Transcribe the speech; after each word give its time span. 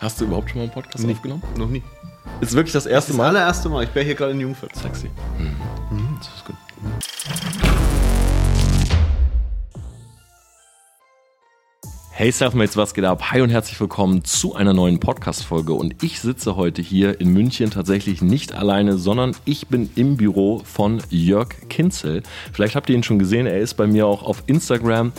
Hast 0.00 0.20
du 0.20 0.24
überhaupt 0.24 0.50
schon 0.50 0.58
mal 0.58 0.64
einen 0.64 0.72
Podcast 0.72 1.04
Nee. 1.06 1.12
aufgenommen? 1.12 1.42
Noch 1.56 1.68
nie. 1.68 1.82
Ist 2.40 2.54
wirklich 2.54 2.72
das 2.72 2.86
erste 2.86 3.12
Das 3.12 3.18
Mal? 3.18 3.28
allererste 3.28 3.68
Mal. 3.68 3.84
Ich 3.84 3.94
wäre 3.94 4.04
hier 4.04 4.14
gerade 4.14 4.32
in 4.32 4.40
Jungfurt. 4.40 4.74
Sexy. 4.76 5.10
Mhm, 5.90 6.16
das 6.18 6.28
ist 6.28 6.44
gut. 6.44 6.56
Hey 12.14 12.30
Selfmates, 12.30 12.76
was 12.76 12.92
geht 12.94 13.04
ab? 13.04 13.30
Hi 13.32 13.40
und 13.40 13.48
herzlich 13.50 13.80
willkommen 13.80 14.22
zu 14.22 14.54
einer 14.54 14.74
neuen 14.74 15.00
Podcast-Folge. 15.00 15.72
Und 15.72 16.02
ich 16.04 16.20
sitze 16.20 16.56
heute 16.56 16.82
hier 16.82 17.20
in 17.20 17.32
München 17.32 17.70
tatsächlich 17.70 18.20
nicht 18.22 18.52
alleine, 18.52 18.98
sondern 18.98 19.34
ich 19.44 19.66
bin 19.68 19.90
im 19.96 20.16
Büro 20.18 20.60
von 20.64 21.02
Jörg 21.08 21.48
Kinzel. 21.68 22.22
Vielleicht 22.52 22.76
habt 22.76 22.90
ihr 22.90 22.96
ihn 22.96 23.02
schon 23.02 23.18
gesehen, 23.18 23.46
er 23.46 23.58
ist 23.60 23.74
bei 23.74 23.86
mir 23.86 24.06
auch 24.06 24.22
auf 24.22 24.42
Instagram 24.46 25.12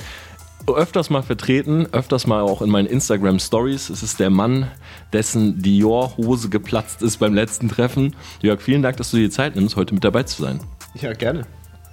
öfters 0.68 1.10
mal 1.10 1.22
vertreten, 1.22 1.88
öfters 1.92 2.28
mal 2.28 2.42
auch 2.42 2.62
in 2.62 2.70
meinen 2.70 2.88
Instagram 2.88 3.40
Stories. 3.40 3.90
Es 3.90 4.04
ist 4.04 4.20
der 4.20 4.30
Mann, 4.30 4.72
dessen 5.12 5.62
Dior-Hose 5.62 6.50
geplatzt 6.50 7.02
ist 7.02 7.18
beim 7.18 7.34
letzten 7.34 7.70
Treffen. 7.70 8.16
Jörg, 8.42 8.62
vielen 8.62 8.82
Dank, 8.82 8.98
dass 8.98 9.12
du 9.12 9.18
dir 9.18 9.24
die 9.24 9.30
Zeit 9.30 9.56
nimmst, 9.56 9.76
heute 9.76 9.94
mit 9.94 10.04
dabei 10.04 10.24
zu 10.24 10.42
sein. 10.42 10.62
Ja, 10.96 11.14
gerne. 11.14 11.46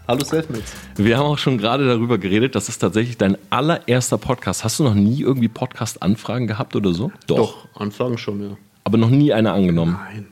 Hallo 0.07 0.25
Selfmates. 0.25 0.73
Wir 0.97 1.19
haben 1.19 1.27
auch 1.27 1.39
schon 1.39 1.59
gerade 1.59 1.87
darüber 1.87 2.19
geredet, 2.19 2.55
das 2.55 2.69
ist 2.69 2.79
tatsächlich 2.79 3.17
dein 3.17 3.37
allererster 3.51 4.19
Podcast. 4.19 4.65
Hast 4.65 4.81
du 4.81 4.85
noch 4.85 4.95
nie 4.95 5.21
irgendwie 5.21 5.49
Podcast-Anfragen 5.49 6.47
gehabt 6.47 6.75
oder 6.75 6.93
so? 6.93 7.13
Doch, 7.27 7.69
Anfragen 7.75 8.19
schon, 8.19 8.43
ja. 8.43 8.57
Aber 8.85 8.99
noch 8.99 9.11
nie 9.11 9.33
eine 9.33 9.53
angenommen. 9.53 9.99
Nein. 10.13 10.27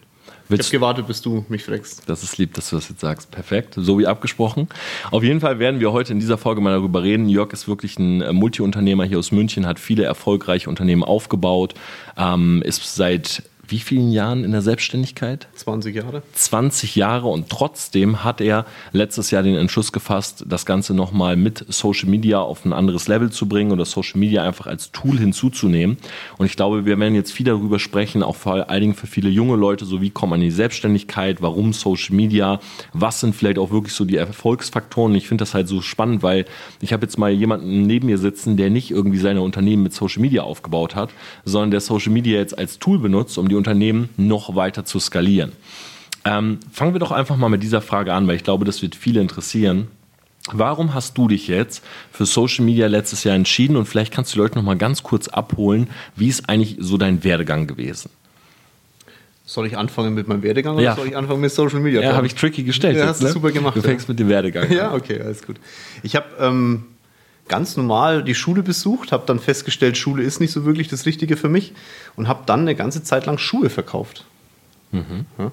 Ich 0.48 0.52
Willst, 0.52 0.70
habe 0.70 0.78
gewartet, 0.78 1.06
bis 1.06 1.20
du 1.20 1.44
mich 1.50 1.62
fragst. 1.62 2.04
das 2.06 2.22
ist 2.22 2.38
lieb, 2.38 2.54
dass 2.54 2.70
du 2.70 2.76
das 2.76 2.88
jetzt 2.88 3.00
sagst. 3.00 3.30
Perfekt, 3.30 3.74
so 3.76 3.98
wie 3.98 4.06
abgesprochen. 4.06 4.66
Auf 5.10 5.22
jeden 5.22 5.40
Fall 5.40 5.58
werden 5.58 5.78
wir 5.78 5.92
heute 5.92 6.14
in 6.14 6.20
dieser 6.20 6.38
Folge 6.38 6.62
mal 6.62 6.72
darüber 6.72 7.02
reden. 7.02 7.28
Jörg 7.28 7.52
ist 7.52 7.68
wirklich 7.68 7.98
ein 7.98 8.22
äh, 8.22 8.32
Multiunternehmer 8.32 9.04
hier 9.04 9.18
aus 9.18 9.30
München, 9.30 9.66
hat 9.66 9.78
viele 9.78 10.04
erfolgreiche 10.04 10.70
Unternehmen 10.70 11.04
aufgebaut, 11.04 11.74
ähm, 12.16 12.62
ist 12.62 12.94
seit 12.94 13.42
wie 13.68 13.78
vielen 13.78 14.10
Jahren 14.10 14.44
in 14.44 14.52
der 14.52 14.62
Selbstständigkeit? 14.62 15.46
20 15.54 15.94
Jahre. 15.94 16.22
20 16.32 16.96
Jahre 16.96 17.28
und 17.28 17.50
trotzdem 17.50 18.24
hat 18.24 18.40
er 18.40 18.64
letztes 18.92 19.30
Jahr 19.30 19.42
den 19.42 19.56
Entschluss 19.56 19.92
gefasst, 19.92 20.44
das 20.48 20.64
Ganze 20.64 20.94
nochmal 20.94 21.36
mit 21.36 21.64
Social 21.68 22.08
Media 22.08 22.40
auf 22.40 22.64
ein 22.64 22.72
anderes 22.72 23.08
Level 23.08 23.30
zu 23.30 23.46
bringen 23.46 23.70
oder 23.70 23.84
Social 23.84 24.18
Media 24.18 24.42
einfach 24.42 24.66
als 24.66 24.90
Tool 24.92 25.18
hinzuzunehmen. 25.18 25.98
Und 26.38 26.46
ich 26.46 26.56
glaube, 26.56 26.86
wir 26.86 26.98
werden 26.98 27.14
jetzt 27.14 27.32
viel 27.32 27.46
darüber 27.46 27.78
sprechen, 27.78 28.22
auch 28.22 28.36
vor 28.36 28.70
allen 28.70 28.80
Dingen 28.80 28.94
für 28.94 29.06
viele 29.06 29.28
junge 29.28 29.56
Leute, 29.56 29.84
so 29.84 30.00
wie 30.00 30.10
kommt 30.10 30.30
man 30.30 30.40
in 30.40 30.48
die 30.48 30.54
Selbstständigkeit, 30.54 31.42
warum 31.42 31.72
Social 31.72 32.14
Media, 32.14 32.60
was 32.92 33.20
sind 33.20 33.34
vielleicht 33.34 33.58
auch 33.58 33.70
wirklich 33.70 33.94
so 33.94 34.04
die 34.04 34.16
Erfolgsfaktoren. 34.16 35.14
Ich 35.14 35.28
finde 35.28 35.42
das 35.42 35.54
halt 35.54 35.68
so 35.68 35.82
spannend, 35.82 36.22
weil 36.22 36.46
ich 36.80 36.92
habe 36.92 37.04
jetzt 37.04 37.18
mal 37.18 37.30
jemanden 37.30 37.82
neben 37.82 38.06
mir 38.06 38.18
sitzen, 38.18 38.56
der 38.56 38.70
nicht 38.70 38.90
irgendwie 38.90 39.18
seine 39.18 39.42
Unternehmen 39.42 39.82
mit 39.82 39.92
Social 39.92 40.22
Media 40.22 40.42
aufgebaut 40.42 40.94
hat, 40.94 41.10
sondern 41.44 41.70
der 41.70 41.80
Social 41.80 42.12
Media 42.12 42.38
jetzt 42.38 42.56
als 42.56 42.78
Tool 42.78 42.98
benutzt, 42.98 43.36
um 43.36 43.48
die 43.48 43.57
Unternehmen 43.58 44.08
noch 44.16 44.54
weiter 44.56 44.84
zu 44.84 44.98
skalieren. 45.00 45.52
Ähm, 46.24 46.58
fangen 46.72 46.94
wir 46.94 47.00
doch 47.00 47.12
einfach 47.12 47.36
mal 47.36 47.48
mit 47.48 47.62
dieser 47.62 47.80
Frage 47.82 48.12
an, 48.14 48.26
weil 48.26 48.36
ich 48.36 48.44
glaube, 48.44 48.64
das 48.64 48.80
wird 48.82 48.94
viele 48.96 49.20
interessieren. 49.20 49.88
Warum 50.52 50.94
hast 50.94 51.18
du 51.18 51.28
dich 51.28 51.46
jetzt 51.48 51.84
für 52.10 52.24
Social 52.24 52.64
Media 52.64 52.86
letztes 52.86 53.22
Jahr 53.24 53.36
entschieden? 53.36 53.76
Und 53.76 53.84
vielleicht 53.86 54.12
kannst 54.14 54.32
du 54.32 54.36
die 54.36 54.40
Leute 54.40 54.56
noch 54.56 54.64
mal 54.64 54.76
ganz 54.78 55.02
kurz 55.02 55.28
abholen, 55.28 55.88
wie 56.16 56.28
ist 56.28 56.48
eigentlich 56.48 56.76
so 56.80 56.96
dein 56.96 57.22
Werdegang 57.22 57.66
gewesen? 57.66 58.10
Soll 59.44 59.66
ich 59.66 59.76
anfangen 59.78 60.14
mit 60.14 60.28
meinem 60.28 60.42
Werdegang 60.42 60.74
oder 60.74 60.84
Ja. 60.84 60.94
soll 60.96 61.06
ich 61.08 61.16
anfangen 61.16 61.40
mit 61.40 61.50
Social 61.52 61.80
Media? 61.80 62.00
Ja, 62.02 62.14
habe 62.14 62.26
ich 62.26 62.34
tricky 62.34 62.62
gestellt. 62.64 62.96
Ja, 62.96 63.02
jetzt, 63.02 63.10
hast 63.10 63.20
du 63.22 63.26
ne? 63.26 63.32
super 63.32 63.50
gemacht, 63.50 63.76
Du 63.76 63.80
ja. 63.80 63.86
fängst 63.88 64.08
mit 64.08 64.18
dem 64.18 64.28
Werdegang 64.28 64.70
Ja, 64.72 64.90
an. 64.90 64.96
okay, 64.96 65.20
alles 65.20 65.46
gut. 65.46 65.56
Ich 66.02 66.16
habe 66.16 66.26
ähm, 66.40 66.84
ganz 67.48 67.76
normal 67.76 68.22
die 68.22 68.34
Schule 68.34 68.62
besucht, 68.62 69.12
habe 69.12 69.24
dann 69.26 69.38
festgestellt, 69.38 69.96
Schule 69.96 70.22
ist 70.22 70.40
nicht 70.40 70.52
so 70.52 70.64
wirklich 70.64 70.88
das 70.88 71.06
Richtige 71.06 71.36
für 71.36 71.48
mich 71.48 71.72
und 72.16 72.28
habe 72.28 72.42
dann 72.46 72.60
eine 72.60 72.74
ganze 72.74 73.02
Zeit 73.02 73.26
lang 73.26 73.38
Schuhe 73.38 73.70
verkauft. 73.70 74.24
Ja. 75.38 75.52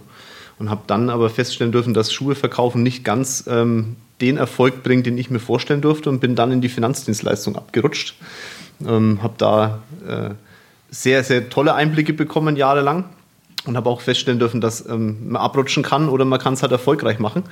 Und 0.57 0.69
habe 0.69 0.81
dann 0.87 1.09
aber 1.09 1.29
feststellen 1.29 1.71
dürfen, 1.71 1.93
dass 1.93 2.13
Schuhe 2.13 2.35
verkaufen 2.35 2.81
nicht 2.81 3.03
ganz 3.03 3.45
ähm, 3.47 3.97
den 4.21 4.37
Erfolg 4.37 4.83
bringt, 4.83 5.05
den 5.05 5.17
ich 5.17 5.29
mir 5.29 5.39
vorstellen 5.39 5.81
durfte 5.81 6.09
und 6.09 6.19
bin 6.19 6.35
dann 6.35 6.51
in 6.51 6.61
die 6.61 6.69
Finanzdienstleistung 6.69 7.55
abgerutscht. 7.55 8.15
Ähm, 8.85 9.19
habe 9.21 9.33
da 9.37 9.79
äh, 10.07 10.29
sehr, 10.89 11.23
sehr 11.23 11.49
tolle 11.49 11.73
Einblicke 11.73 12.13
bekommen 12.13 12.55
jahrelang 12.55 13.05
und 13.65 13.77
habe 13.77 13.89
auch 13.89 14.01
feststellen 14.01 14.39
dürfen, 14.39 14.61
dass 14.61 14.87
ähm, 14.87 15.29
man 15.29 15.41
abrutschen 15.41 15.83
kann 15.83 16.09
oder 16.09 16.25
man 16.25 16.39
kann 16.39 16.53
es 16.53 16.61
halt 16.61 16.71
erfolgreich 16.71 17.19
machen. 17.19 17.43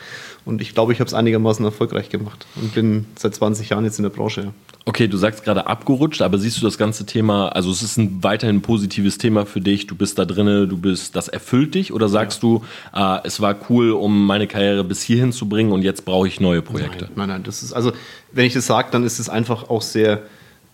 Und 0.46 0.62
ich 0.62 0.74
glaube, 0.74 0.94
ich 0.94 1.00
habe 1.00 1.08
es 1.08 1.14
einigermaßen 1.14 1.64
erfolgreich 1.64 2.10
gemacht 2.10 2.46
und 2.56 2.74
bin 2.74 3.06
seit 3.18 3.36
20 3.36 3.70
Jahren 3.70 3.86
jetzt 3.86 4.00
in 4.00 4.04
der 4.04 4.10
Branche. 4.10 4.42
Ja. 4.42 4.54
Okay, 4.86 5.08
du 5.08 5.16
sagst 5.16 5.46
gerade 5.46 5.66
abgerutscht, 5.68 6.22
aber 6.22 6.38
siehst 6.38 6.62
du 6.62 6.66
das 6.66 6.78
ganze 6.78 7.06
Thema, 7.06 7.48
also 7.50 7.72
es 7.72 7.82
ist 7.82 7.98
ein 7.98 8.22
weiterhin 8.22 8.62
positives 8.62 9.18
Thema 9.18 9.46
für 9.46 9.62
dich, 9.62 9.88
du 9.88 9.96
bist 9.96 10.20
da 10.20 10.26
drinne, 10.26 10.68
du 10.68 10.78
bist, 10.78 11.16
das 11.16 11.30
erfüllt 11.30 11.74
dich 11.76 11.94
oder 11.94 12.10
sagst 12.10 12.44
du, 12.44 12.64
äh, 12.94 13.20
es 13.24 13.40
war 13.40 13.56
cool, 13.70 13.92
um 13.92 14.26
meine 14.26 14.46
Karriere 14.46 14.84
bis 14.84 15.02
hierhin 15.02 15.32
zu 15.32 15.48
bringen 15.48 15.72
und 15.72 15.84
jetzt 15.84 16.04
brauche 16.04 16.28
ich 16.28 16.42
neue 16.42 16.62
Projekte? 16.62 17.10
Nein, 17.16 17.30
nein, 17.30 17.44
das 17.44 17.64
ist 17.64 17.72
also, 17.72 17.94
wenn 18.34 18.46
ich 18.46 18.54
das 18.54 18.66
sage, 18.66 18.90
dann 18.92 19.06
ist 19.06 19.20
es 19.20 19.30
einfach 19.30 19.70
auch 19.70 19.82
sehr, 19.82 20.24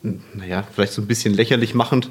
naja, 0.02 0.64
vielleicht 0.74 0.94
so 0.94 1.04
ein 1.04 1.08
bisschen 1.08 1.36
lächerlich 1.36 1.76
machend, 1.76 2.10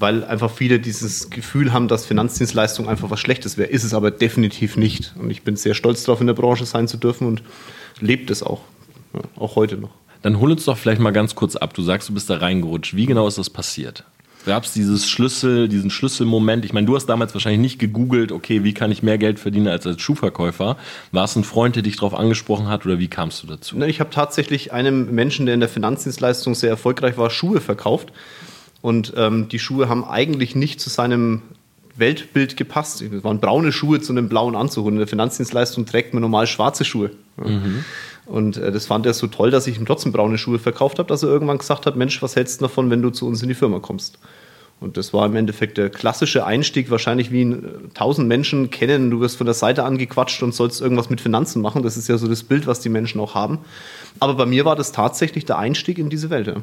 weil 0.00 0.24
einfach 0.24 0.50
viele 0.50 0.80
dieses 0.80 1.30
Gefühl 1.30 1.72
haben, 1.72 1.88
dass 1.88 2.06
Finanzdienstleistung 2.06 2.88
einfach 2.88 3.10
was 3.10 3.20
Schlechtes 3.20 3.56
wäre. 3.56 3.68
Ist 3.68 3.84
es 3.84 3.94
aber 3.94 4.10
definitiv 4.10 4.76
nicht. 4.76 5.14
Und 5.18 5.30
ich 5.30 5.42
bin 5.42 5.56
sehr 5.56 5.74
stolz 5.74 6.04
darauf, 6.04 6.20
in 6.20 6.26
der 6.26 6.34
Branche 6.34 6.64
sein 6.66 6.88
zu 6.88 6.96
dürfen 6.96 7.26
und 7.26 7.42
lebt 8.00 8.30
es 8.30 8.42
auch. 8.42 8.60
Ja, 9.14 9.20
auch 9.36 9.56
heute 9.56 9.76
noch. 9.76 9.90
Dann 10.22 10.38
hol 10.38 10.52
uns 10.52 10.64
doch 10.64 10.78
vielleicht 10.78 11.00
mal 11.00 11.10
ganz 11.10 11.34
kurz 11.34 11.56
ab. 11.56 11.74
Du 11.74 11.82
sagst, 11.82 12.08
du 12.08 12.14
bist 12.14 12.30
da 12.30 12.36
reingerutscht. 12.36 12.94
Wie 12.94 13.06
genau 13.06 13.26
ist 13.26 13.38
das 13.38 13.50
passiert? 13.50 14.04
Gab 14.44 14.64
es 14.64 14.72
dieses 14.72 15.08
Schlüssel, 15.08 15.68
diesen 15.68 15.90
Schlüsselmoment? 15.90 16.64
Ich 16.64 16.72
meine, 16.72 16.86
du 16.86 16.96
hast 16.96 17.06
damals 17.06 17.32
wahrscheinlich 17.32 17.60
nicht 17.60 17.78
gegoogelt, 17.78 18.32
okay, 18.32 18.64
wie 18.64 18.74
kann 18.74 18.90
ich 18.90 19.02
mehr 19.02 19.16
Geld 19.16 19.38
verdienen 19.38 19.68
als 19.68 19.86
als 19.86 20.00
Schuhverkäufer? 20.00 20.76
War 21.12 21.24
es 21.24 21.36
ein 21.36 21.44
Freund, 21.44 21.76
der 21.76 21.84
dich 21.84 21.96
darauf 21.96 22.14
angesprochen 22.14 22.66
hat 22.66 22.84
oder 22.84 22.98
wie 22.98 23.06
kamst 23.06 23.44
du 23.44 23.46
dazu? 23.46 23.80
Ich 23.82 24.00
habe 24.00 24.10
tatsächlich 24.10 24.72
einem 24.72 25.14
Menschen, 25.14 25.46
der 25.46 25.54
in 25.54 25.60
der 25.60 25.68
Finanzdienstleistung 25.68 26.56
sehr 26.56 26.70
erfolgreich 26.70 27.16
war, 27.16 27.30
Schuhe 27.30 27.60
verkauft. 27.60 28.12
Und 28.82 29.14
ähm, 29.16 29.48
die 29.48 29.58
Schuhe 29.58 29.88
haben 29.88 30.04
eigentlich 30.04 30.54
nicht 30.54 30.80
zu 30.80 30.90
seinem 30.90 31.42
Weltbild 31.96 32.56
gepasst. 32.56 33.00
Es 33.00 33.24
waren 33.24 33.40
braune 33.40 33.72
Schuhe 33.72 34.00
zu 34.00 34.12
einem 34.12 34.28
blauen 34.28 34.56
Anzug. 34.56 34.86
Und 34.86 34.94
in 34.94 34.98
der 34.98 35.08
Finanzdienstleistung 35.08 35.86
trägt 35.86 36.14
man 36.14 36.20
normal 36.20 36.46
schwarze 36.46 36.84
Schuhe. 36.84 37.12
Ja. 37.38 37.60
Und 38.26 38.56
äh, 38.56 38.72
das 38.72 38.86
fand 38.86 39.06
er 39.06 39.14
so 39.14 39.26
toll, 39.26 39.50
dass 39.50 39.66
ich 39.66 39.78
ihm 39.78 39.86
trotzdem 39.86 40.12
braune 40.12 40.38
Schuhe 40.38 40.58
verkauft 40.58 40.98
habe, 40.98 41.08
dass 41.08 41.22
er 41.22 41.28
irgendwann 41.28 41.58
gesagt 41.58 41.86
hat, 41.86 41.96
Mensch, 41.96 42.20
was 42.22 42.36
hältst 42.36 42.60
du 42.60 42.64
davon, 42.64 42.90
wenn 42.90 43.02
du 43.02 43.10
zu 43.10 43.26
uns 43.26 43.42
in 43.42 43.48
die 43.48 43.54
Firma 43.54 43.78
kommst? 43.78 44.18
Und 44.82 44.96
das 44.96 45.12
war 45.12 45.26
im 45.26 45.36
Endeffekt 45.36 45.78
der 45.78 45.90
klassische 45.90 46.44
Einstieg, 46.44 46.90
wahrscheinlich 46.90 47.30
wie 47.30 47.42
ihn 47.42 47.52
äh, 47.52 47.68
tausend 47.94 48.28
Menschen 48.28 48.70
kennen. 48.70 49.10
Du 49.10 49.20
wirst 49.20 49.36
von 49.36 49.46
der 49.46 49.54
Seite 49.54 49.84
angequatscht 49.84 50.42
und 50.42 50.54
sollst 50.54 50.80
irgendwas 50.80 51.08
mit 51.08 51.20
Finanzen 51.20 51.62
machen. 51.62 51.82
Das 51.82 51.96
ist 51.96 52.08
ja 52.08 52.18
so 52.18 52.26
das 52.26 52.42
Bild, 52.42 52.66
was 52.66 52.80
die 52.80 52.88
Menschen 52.88 53.20
auch 53.20 53.34
haben. 53.34 53.60
Aber 54.20 54.34
bei 54.34 54.46
mir 54.46 54.64
war 54.64 54.76
das 54.76 54.92
tatsächlich 54.92 55.44
der 55.44 55.58
Einstieg 55.58 55.98
in 55.98 56.10
diese 56.10 56.30
Welt. 56.30 56.48
Ja. 56.48 56.56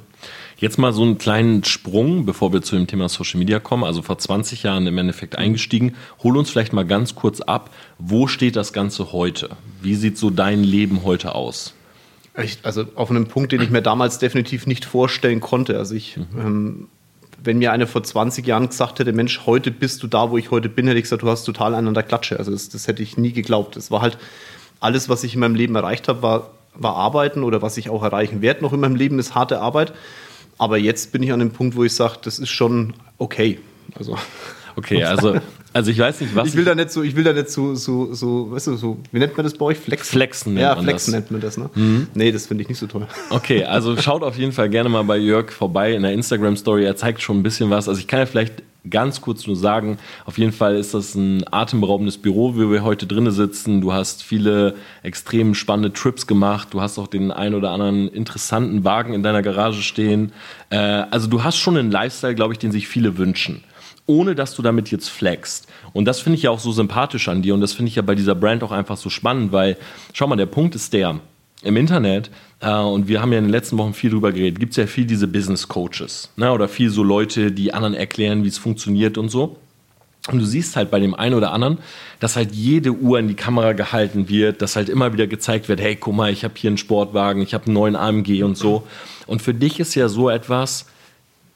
Jetzt 0.58 0.78
mal 0.78 0.94
so 0.94 1.04
einen 1.04 1.18
kleinen 1.18 1.64
Sprung, 1.64 2.26
bevor 2.26 2.54
wir 2.54 2.62
zu 2.62 2.76
dem 2.76 2.88
Thema 2.88 3.10
Social 3.10 3.40
Media 3.40 3.60
kommen. 3.60 3.84
Also 3.84 4.02
vor 4.02 4.18
20 4.18 4.64
Jahren 4.64 4.86
im 4.88 4.98
Endeffekt 4.98 5.38
eingestiegen. 5.38 5.96
Hol 6.24 6.38
uns 6.38 6.50
vielleicht 6.50 6.74
mal 6.74 6.86
ganz 6.86 7.16
kurz 7.16 7.42
ab. 7.42 7.70
Wo 7.98 8.28
steht 8.28 8.56
das 8.56 8.74
Ganze 8.74 9.12
heute? 9.14 9.50
Wie 9.82 9.96
sieht 9.96 10.18
so 10.18 10.30
dein 10.30 10.64
Leben 10.64 11.04
heute 11.04 11.36
aus? 11.36 11.74
Ich, 12.38 12.60
also 12.64 12.86
auf 12.96 13.10
einem 13.10 13.28
Punkt, 13.28 13.52
den 13.52 13.62
ich 13.62 13.70
mir 13.70 13.82
damals 13.82 14.20
definitiv 14.20 14.68
nicht 14.68 14.86
vorstellen 14.86 15.40
konnte. 15.40 15.78
Also 15.78 15.96
ich, 15.96 16.18
ähm, 16.38 16.88
wenn 17.44 17.60
mir 17.60 17.72
einer 17.72 17.88
vor 17.88 18.04
20 18.04 18.46
Jahren 18.46 18.70
gesagt 18.70 19.00
hätte, 19.00 19.14
Mensch, 19.14 19.42
heute 19.46 19.72
bist 19.72 20.04
du 20.04 20.08
da, 20.08 20.32
wo 20.32 20.38
ich 20.38 20.52
heute 20.52 20.70
bin, 20.70 20.88
hätte 20.88 20.98
ich 20.98 21.04
gesagt, 21.04 21.22
du 21.22 21.30
hast 21.30 21.44
total 21.44 21.76
einen 21.76 21.88
an 21.88 21.94
der 21.94 22.04
Klatsche. 22.04 22.38
Also 22.38 22.52
das, 22.52 22.70
das 22.70 22.88
hätte 22.88 23.04
ich 23.04 23.18
nie 23.18 23.32
geglaubt. 23.32 23.78
Es 23.78 23.92
war 23.92 24.02
halt 24.02 24.18
alles, 24.80 25.10
was 25.10 25.24
ich 25.24 25.34
in 25.34 25.40
meinem 25.40 25.56
Leben 25.56 25.76
erreicht 25.76 26.08
habe, 26.08 26.22
war, 26.22 26.52
war 26.74 26.96
Arbeiten 26.96 27.44
oder 27.44 27.62
was 27.62 27.78
ich 27.78 27.90
auch 27.90 28.04
erreichen 28.04 28.42
werde 28.42 28.62
noch 28.62 28.74
in 28.74 28.80
meinem 28.80 28.96
Leben, 28.96 29.20
ist 29.20 29.36
harte 29.36 29.62
Arbeit. 29.62 29.94
Aber 30.58 30.78
jetzt 30.78 31.12
bin 31.12 31.24
ich 31.24 31.32
an 31.32 31.40
dem 31.40 31.52
Punkt, 31.52 31.76
wo 31.76 31.84
ich 31.84 31.94
sage, 31.96 32.18
das 32.22 32.40
ist 32.40 32.50
schon 32.50 32.94
okay. 33.18 33.60
Also 33.96 34.18
Okay, 34.80 35.04
also, 35.04 35.36
also 35.74 35.92
ich 35.92 36.00
weiß 36.00 36.22
nicht, 36.22 36.36
was 36.36 36.48
ich 36.48 36.56
will 36.56 36.64
da 36.64 36.74
nicht 36.74 36.90
so, 36.90 37.04
ich 37.04 37.16
will 37.16 37.26
da 37.26 37.34
nicht 37.34 37.50
so, 37.50 37.76
so, 37.76 38.14
so, 38.14 38.52
weißt 38.52 38.68
du, 38.68 38.76
so, 38.78 38.98
wie 39.12 39.20
nennt 39.20 39.36
man 39.36 39.44
das 39.44 39.54
bei 39.54 39.66
euch? 39.66 39.78
Flexen? 39.78 40.10
Flexen 40.10 40.54
nennt 40.54 40.64
ja, 40.64 40.76
man 40.76 40.86
Flexen 40.86 41.12
das. 41.12 41.22
nennt 41.22 41.32
man 41.32 41.42
das, 41.42 41.58
ne? 41.58 42.08
Nee, 42.14 42.32
das 42.32 42.48
finde 42.48 42.64
ich 42.64 42.70
nicht 42.70 42.80
so 42.80 42.88
toll. 42.88 43.06
Okay, 43.30 43.66
also 43.66 43.98
schaut 43.98 44.24
auf 44.24 44.38
jeden 44.38 44.54
Fall 44.54 44.70
gerne 44.70 44.88
mal 44.88 45.04
bei 45.04 45.18
Jörg 45.18 45.52
vorbei 45.52 45.94
in 45.94 46.02
der 46.02 46.14
Instagram-Story. 46.14 46.86
Er 46.86 46.96
zeigt 46.96 47.22
schon 47.22 47.40
ein 47.40 47.44
bisschen 47.44 47.70
was. 47.70 47.90
Also 47.90 48.00
ich 48.00 48.08
kann 48.08 48.20
ja 48.20 48.26
vielleicht 48.26 48.64
ganz 48.90 49.20
kurz 49.20 49.46
nur 49.46 49.58
sagen, 49.58 49.98
auf 50.26 50.38
jeden 50.38 50.54
Fall 50.54 50.78
ist 50.78 50.94
das 50.94 51.14
ein 51.14 51.44
atemberaubendes 51.52 52.18
Büro, 52.18 52.56
wie 52.56 52.72
wir 52.72 52.84
heute 52.84 53.06
drinnen 53.06 53.32
sitzen. 53.32 53.82
Du 53.82 53.92
hast 53.92 54.24
viele 54.24 54.76
extrem 55.04 55.54
spannende 55.54 55.92
Trips 55.92 56.26
gemacht. 56.26 56.70
Du 56.72 56.82
hast 56.82 56.98
auch 56.98 57.08
den 57.08 57.32
ein 57.32 57.54
oder 57.54 57.72
anderen 57.72 58.08
interessanten 58.08 58.86
Wagen 58.86 59.14
in 59.14 59.24
deiner 59.24 59.42
Garage 59.42 59.82
stehen. 59.82 60.32
Äh, 60.70 60.78
also 60.78 61.28
du 61.28 61.44
hast 61.44 61.58
schon 61.58 61.78
einen 61.78 61.92
Lifestyle, 61.92 62.36
glaube 62.36 62.54
ich, 62.54 62.60
den 62.60 62.72
sich 62.72 62.88
viele 62.88 63.18
wünschen 63.18 63.64
ohne 64.10 64.34
dass 64.34 64.56
du 64.56 64.64
damit 64.64 64.90
jetzt 64.90 65.08
flexst. 65.08 65.68
Und 65.94 66.06
das 66.06 66.20
finde 66.20 66.38
ich 66.38 66.44
ja 66.44 66.50
auch 66.50 66.60
so 66.60 66.72
sympathisch 66.72 67.30
an 67.30 67.44
dir 67.44 67.54
und 67.54 67.62
das 67.62 67.74
finde 67.74 67.90
ich 67.90 67.96
ja 67.96 68.02
bei 68.02 68.16
dieser 68.16 68.34
Brand 68.34 68.64
auch 68.64 68.72
einfach 68.72 68.98
so 68.98 69.10
spannend, 69.10 69.52
weil, 69.52 69.78
schau 70.14 70.26
mal, 70.26 70.36
der 70.36 70.48
Punkt 70.48 70.74
ist 70.74 70.92
der, 70.94 71.20
im 71.62 71.78
Internet, 71.78 72.32
äh, 72.60 72.74
und 72.74 73.08
wir 73.08 73.22
haben 73.22 73.32
ja 73.32 73.38
in 73.38 73.46
den 73.46 73.52
letzten 73.52 73.78
Wochen 73.78 73.94
viel 73.94 74.10
drüber 74.10 74.32
geredet, 74.32 74.60
gibt 74.60 74.72
es 74.72 74.78
ja 74.78 74.88
viel 74.88 75.06
diese 75.06 75.28
Business 75.28 75.68
Coaches 75.68 76.32
ne? 76.38 76.52
oder 76.52 76.68
viel 76.68 76.90
so 76.90 77.04
Leute, 77.04 77.52
die 77.52 77.72
anderen 77.72 77.94
erklären, 77.94 78.44
wie 78.44 78.48
es 78.48 78.58
funktioniert 78.58 79.18
und 79.18 79.30
so. 79.30 79.58
Und 80.32 80.40
du 80.40 80.46
siehst 80.46 80.76
halt 80.76 80.90
bei 80.90 81.00
dem 81.00 81.14
einen 81.14 81.36
oder 81.36 81.52
anderen, 81.52 81.78
dass 82.20 82.36
halt 82.36 82.54
jede 82.54 82.92
Uhr 82.92 83.20
in 83.20 83.28
die 83.28 83.36
Kamera 83.36 83.74
gehalten 83.74 84.28
wird, 84.28 84.62
dass 84.62 84.76
halt 84.76 84.90
immer 84.90 85.14
wieder 85.14 85.28
gezeigt 85.28 85.70
wird, 85.70 85.82
hey, 85.82 85.96
guck 85.96 86.16
mal, 86.16 86.32
ich 86.32 86.44
habe 86.44 86.54
hier 86.58 86.70
einen 86.70 86.78
Sportwagen, 86.78 87.42
ich 87.42 87.54
habe 87.54 87.66
einen 87.66 87.74
neuen 87.74 87.96
AMG 87.96 88.44
und 88.44 88.58
so. 88.58 88.88
Und 89.28 89.42
für 89.42 89.54
dich 89.54 89.80
ist 89.80 89.96
ja 89.96 90.08
so 90.08 90.30
etwas 90.30 90.88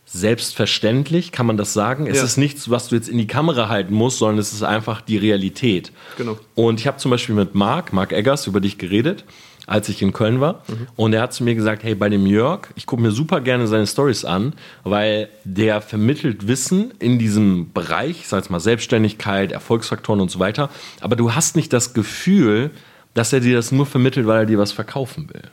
selbstverständlich, 0.06 1.32
kann 1.32 1.46
man 1.46 1.58
das 1.58 1.74
sagen? 1.74 2.08
Es 2.08 2.18
Ja. 2.18 2.24
ist 2.24 2.38
nichts, 2.38 2.70
was 2.70 2.90
du 2.90 2.96
jetzt 2.96 3.10
in 3.10 3.18
die 3.18 3.28
Kamera 3.28 3.70
halten 3.70 3.94
musst, 3.94 4.20
sondern 4.20 4.38
es 4.40 4.54
ist 4.54 4.64
einfach 4.64 5.02
die 5.02 5.18
Realität. 5.18 5.92
Genau. 6.18 6.38
Und 6.56 6.80
ich 6.80 6.88
habe 6.88 6.98
zum 6.98 7.12
Beispiel 7.12 7.36
mit 7.36 7.56
Marc, 7.56 7.94
Marc 7.94 8.12
Eggers, 8.12 8.48
über 8.48 8.60
dich 8.60 8.78
geredet, 8.78 9.24
als 9.66 9.88
ich 9.88 10.02
in 10.02 10.12
Köln 10.12 10.42
war. 10.42 10.64
Und 10.98 11.14
er 11.14 11.22
hat 11.22 11.34
zu 11.34 11.44
mir 11.44 11.56
gesagt, 11.56 11.84
hey, 11.84 11.96
bei 11.96 12.10
dem 12.10 12.26
Jörg, 12.26 12.68
ich 12.76 12.86
gucke 12.86 13.02
mir 13.02 13.12
super 13.12 13.40
gerne 13.40 13.66
seine 13.68 13.88
Stories 13.88 14.26
an, 14.26 14.54
weil 14.84 15.30
der 15.46 15.82
vermittelt 15.82 16.48
Wissen 16.48 16.92
in 17.00 17.18
diesem 17.18 17.72
Bereich, 17.72 18.20
ich 18.22 18.28
sag 18.28 18.50
mal 18.50 18.60
Selbstständigkeit, 18.60 19.52
Erfolgsfaktoren 19.54 20.20
und 20.20 20.30
so 20.30 20.40
weiter. 20.40 20.70
Aber 21.00 21.16
du 21.16 21.34
hast 21.34 21.56
nicht 21.56 21.72
das 21.72 21.94
Gefühl, 21.94 22.72
dass 23.14 23.32
er 23.32 23.40
dir 23.40 23.56
das 23.56 23.72
nur 23.72 23.86
vermittelt, 23.86 24.28
weil 24.28 24.40
er 24.40 24.46
dir 24.46 24.58
was 24.58 24.74
verkaufen 24.74 25.30
will. 25.34 25.44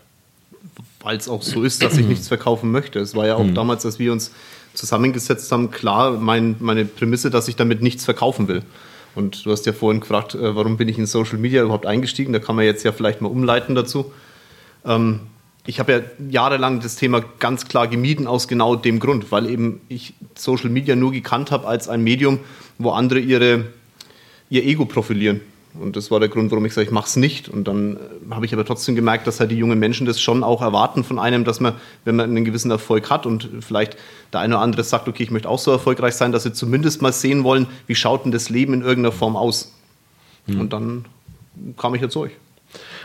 Weil 1.02 1.17
es 1.17 1.29
auch 1.29 1.43
so 1.43 1.62
ist, 1.62 1.82
dass 1.82 1.97
ich 1.97 2.06
nichts 2.06 2.29
verkaufen 2.29 2.70
möchte. 2.70 2.99
Es 3.00 3.14
war 3.14 3.26
ja 3.26 3.37
auch 3.37 3.50
damals, 3.55 3.87
als 3.87 3.99
wir 3.99 4.12
uns 4.12 4.32
zusammengesetzt 4.75 5.50
haben, 5.50 5.70
klar 5.70 6.12
mein, 6.12 6.56
meine 6.61 6.85
Prämisse, 6.85 7.31
dass 7.31 7.49
ich 7.49 7.56
damit 7.56 7.82
nichts 7.82 8.05
verkaufen 8.05 8.49
will. 8.49 8.62
Und 9.14 9.44
du 9.44 9.50
hast 9.50 9.67
ja 9.67 9.73
vorhin 9.73 10.00
gefragt, 10.00 10.35
äh, 10.35 10.55
warum 10.55 10.76
bin 10.76 10.88
ich 10.88 10.99
in 10.99 11.06
Social 11.06 11.38
Media 11.38 11.62
überhaupt 11.62 11.87
eingestiegen? 11.87 12.32
Da 12.32 12.38
kann 12.38 12.56
man 12.56 12.64
jetzt 12.64 12.85
ja 12.85 12.93
vielleicht 12.93 13.20
mal 13.20 13.29
umleiten 13.29 13.75
dazu. 13.75 14.12
Ähm, 14.85 15.20
ich 15.67 15.79
habe 15.79 15.93
ja 15.93 16.00
jahrelang 16.29 16.81
das 16.81 16.97
Thema 16.97 17.23
ganz 17.38 17.67
klar 17.67 17.88
gemieden 17.88 18.26
aus 18.26 18.49
genau 18.49 18.76
dem 18.76 18.99
Grund, 18.99 19.31
weil 19.31 19.49
eben 19.49 19.81
ich 19.88 20.14
Social 20.35 20.70
Media 20.70 20.96
nur 20.96 21.12
gekannt 21.12 21.50
habe 21.50 21.67
als 21.67 21.88
ein 21.88 22.03
Medium, 22.03 22.41
wo 22.79 22.91
andere 22.91 23.19
ihre, 23.19 23.67
ihr 24.49 24.64
Ego 24.64 24.85
profilieren. 24.85 25.41
Und 25.78 25.96
das 25.96 26.11
war 26.11 26.19
der 26.19 26.28
Grund, 26.28 26.50
warum 26.50 26.64
ich 26.64 26.75
sage, 26.75 26.87
ich 26.87 26.93
mache 26.93 27.06
es 27.06 27.17
nicht. 27.17 27.49
Und 27.49 27.69
dann 27.69 27.96
äh, 27.96 28.34
habe 28.34 28.44
ich 28.44 28.52
aber 28.52 28.64
trotzdem 28.64 28.96
gemerkt, 28.96 29.26
dass 29.26 29.40
halt 29.40 29.50
die 29.50 29.56
jungen 29.56 29.78
Menschen 29.78 30.06
das 30.06 30.20
schon 30.20 30.43
auch 30.43 30.62
erwarten 30.62 31.05
von 31.05 31.19
einem, 31.19 31.44
dass 31.44 31.61
man, 31.61 31.75
wenn 32.05 32.17
man 32.17 32.31
einen 32.31 32.44
gewissen 32.44 32.70
Erfolg 32.70 33.08
hat 33.11 33.26
und 33.26 33.49
vielleicht 33.61 33.96
der 34.32 34.40
eine 34.40 34.56
oder 34.56 34.62
andere 34.62 34.82
sagt, 34.82 35.06
okay, 35.08 35.22
ich 35.22 35.31
möchte 35.31 35.49
auch 35.49 35.58
so 35.58 35.70
erfolgreich 35.70 36.14
sein, 36.14 36.32
dass 36.32 36.43
sie 36.43 36.52
zumindest 36.52 37.02
mal 37.02 37.12
sehen 37.12 37.44
wollen, 37.44 37.67
wie 37.87 37.94
schaut 37.94 38.25
denn 38.25 38.32
das 38.32 38.50
Leben 38.50 38.75
in 38.75 38.82
irgendeiner 38.82 39.12
Form 39.12 39.37
aus. 39.37 39.72
Und 40.58 40.72
dann 40.72 41.05
kam 41.76 41.94
ich 41.94 42.02
ja 42.02 42.08
zu 42.08 42.20
euch. 42.20 42.32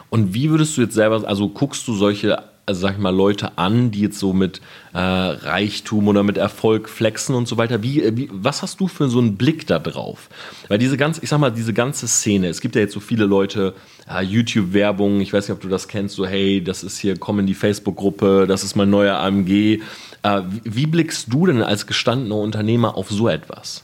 Und 0.10 0.34
wie 0.34 0.50
würdest 0.50 0.78
du 0.78 0.82
jetzt 0.82 0.94
selber, 0.94 1.28
also 1.28 1.50
guckst 1.50 1.88
du 1.88 1.94
solche, 1.96 2.44
also 2.66 2.82
sag 2.82 2.94
ich 2.94 2.98
mal, 2.98 3.16
Leute 3.16 3.58
an, 3.58 3.92
die 3.92 4.02
jetzt 4.02 4.18
so 4.18 4.34
mit 4.34 4.60
äh, 4.94 4.98
Reichtum 4.98 6.08
oder 6.08 6.24
mit 6.24 6.38
Erfolg 6.38 6.90
flexen 6.90 7.36
und 7.36 7.48
so 7.48 7.58
weiter? 7.58 7.84
Wie, 7.84 8.02
äh, 8.02 8.16
wie, 8.16 8.30
was 8.32 8.64
hast 8.64 8.80
du 8.80 8.88
für 8.88 9.08
so 9.08 9.20
einen 9.20 9.38
Blick 9.38 9.68
da 9.68 9.78
drauf? 9.78 10.30
Weil 10.68 10.80
diese 10.80 10.98
ganze, 10.98 11.22
ich 11.24 11.30
sag 11.30 11.40
mal, 11.40 11.52
diese 11.52 11.74
ganze 11.74 12.08
Szene, 12.08 12.48
es 12.48 12.62
gibt 12.62 12.76
ja 12.76 12.82
jetzt 12.82 12.94
so 12.94 13.00
viele 13.00 13.26
Leute, 13.26 13.76
äh, 14.10 14.24
YouTube-Werbung, 14.24 15.22
ich 15.22 15.32
weiß 15.32 15.48
nicht, 15.48 15.56
ob 15.56 15.62
du 15.62 15.70
das 15.70 15.88
kennst, 15.88 16.16
so 16.16 16.26
hey, 16.26 16.64
das 16.64 16.84
ist 16.84 16.98
hier, 16.98 17.18
komm 17.18 17.40
in 17.40 17.46
die 17.46 17.54
Facebook-Gruppe, 17.54 18.46
das 18.48 18.64
ist 18.64 18.76
mein 18.76 18.90
neuer 18.90 19.18
AMG. 19.18 19.82
Äh, 20.24 20.42
wie, 20.50 20.62
wie 20.64 20.86
blickst 20.88 21.32
du 21.32 21.46
denn 21.46 21.62
als 21.62 21.86
gestandener 21.86 22.38
Unternehmer 22.38 22.98
auf 22.98 23.10
so 23.12 23.28
etwas? 23.28 23.84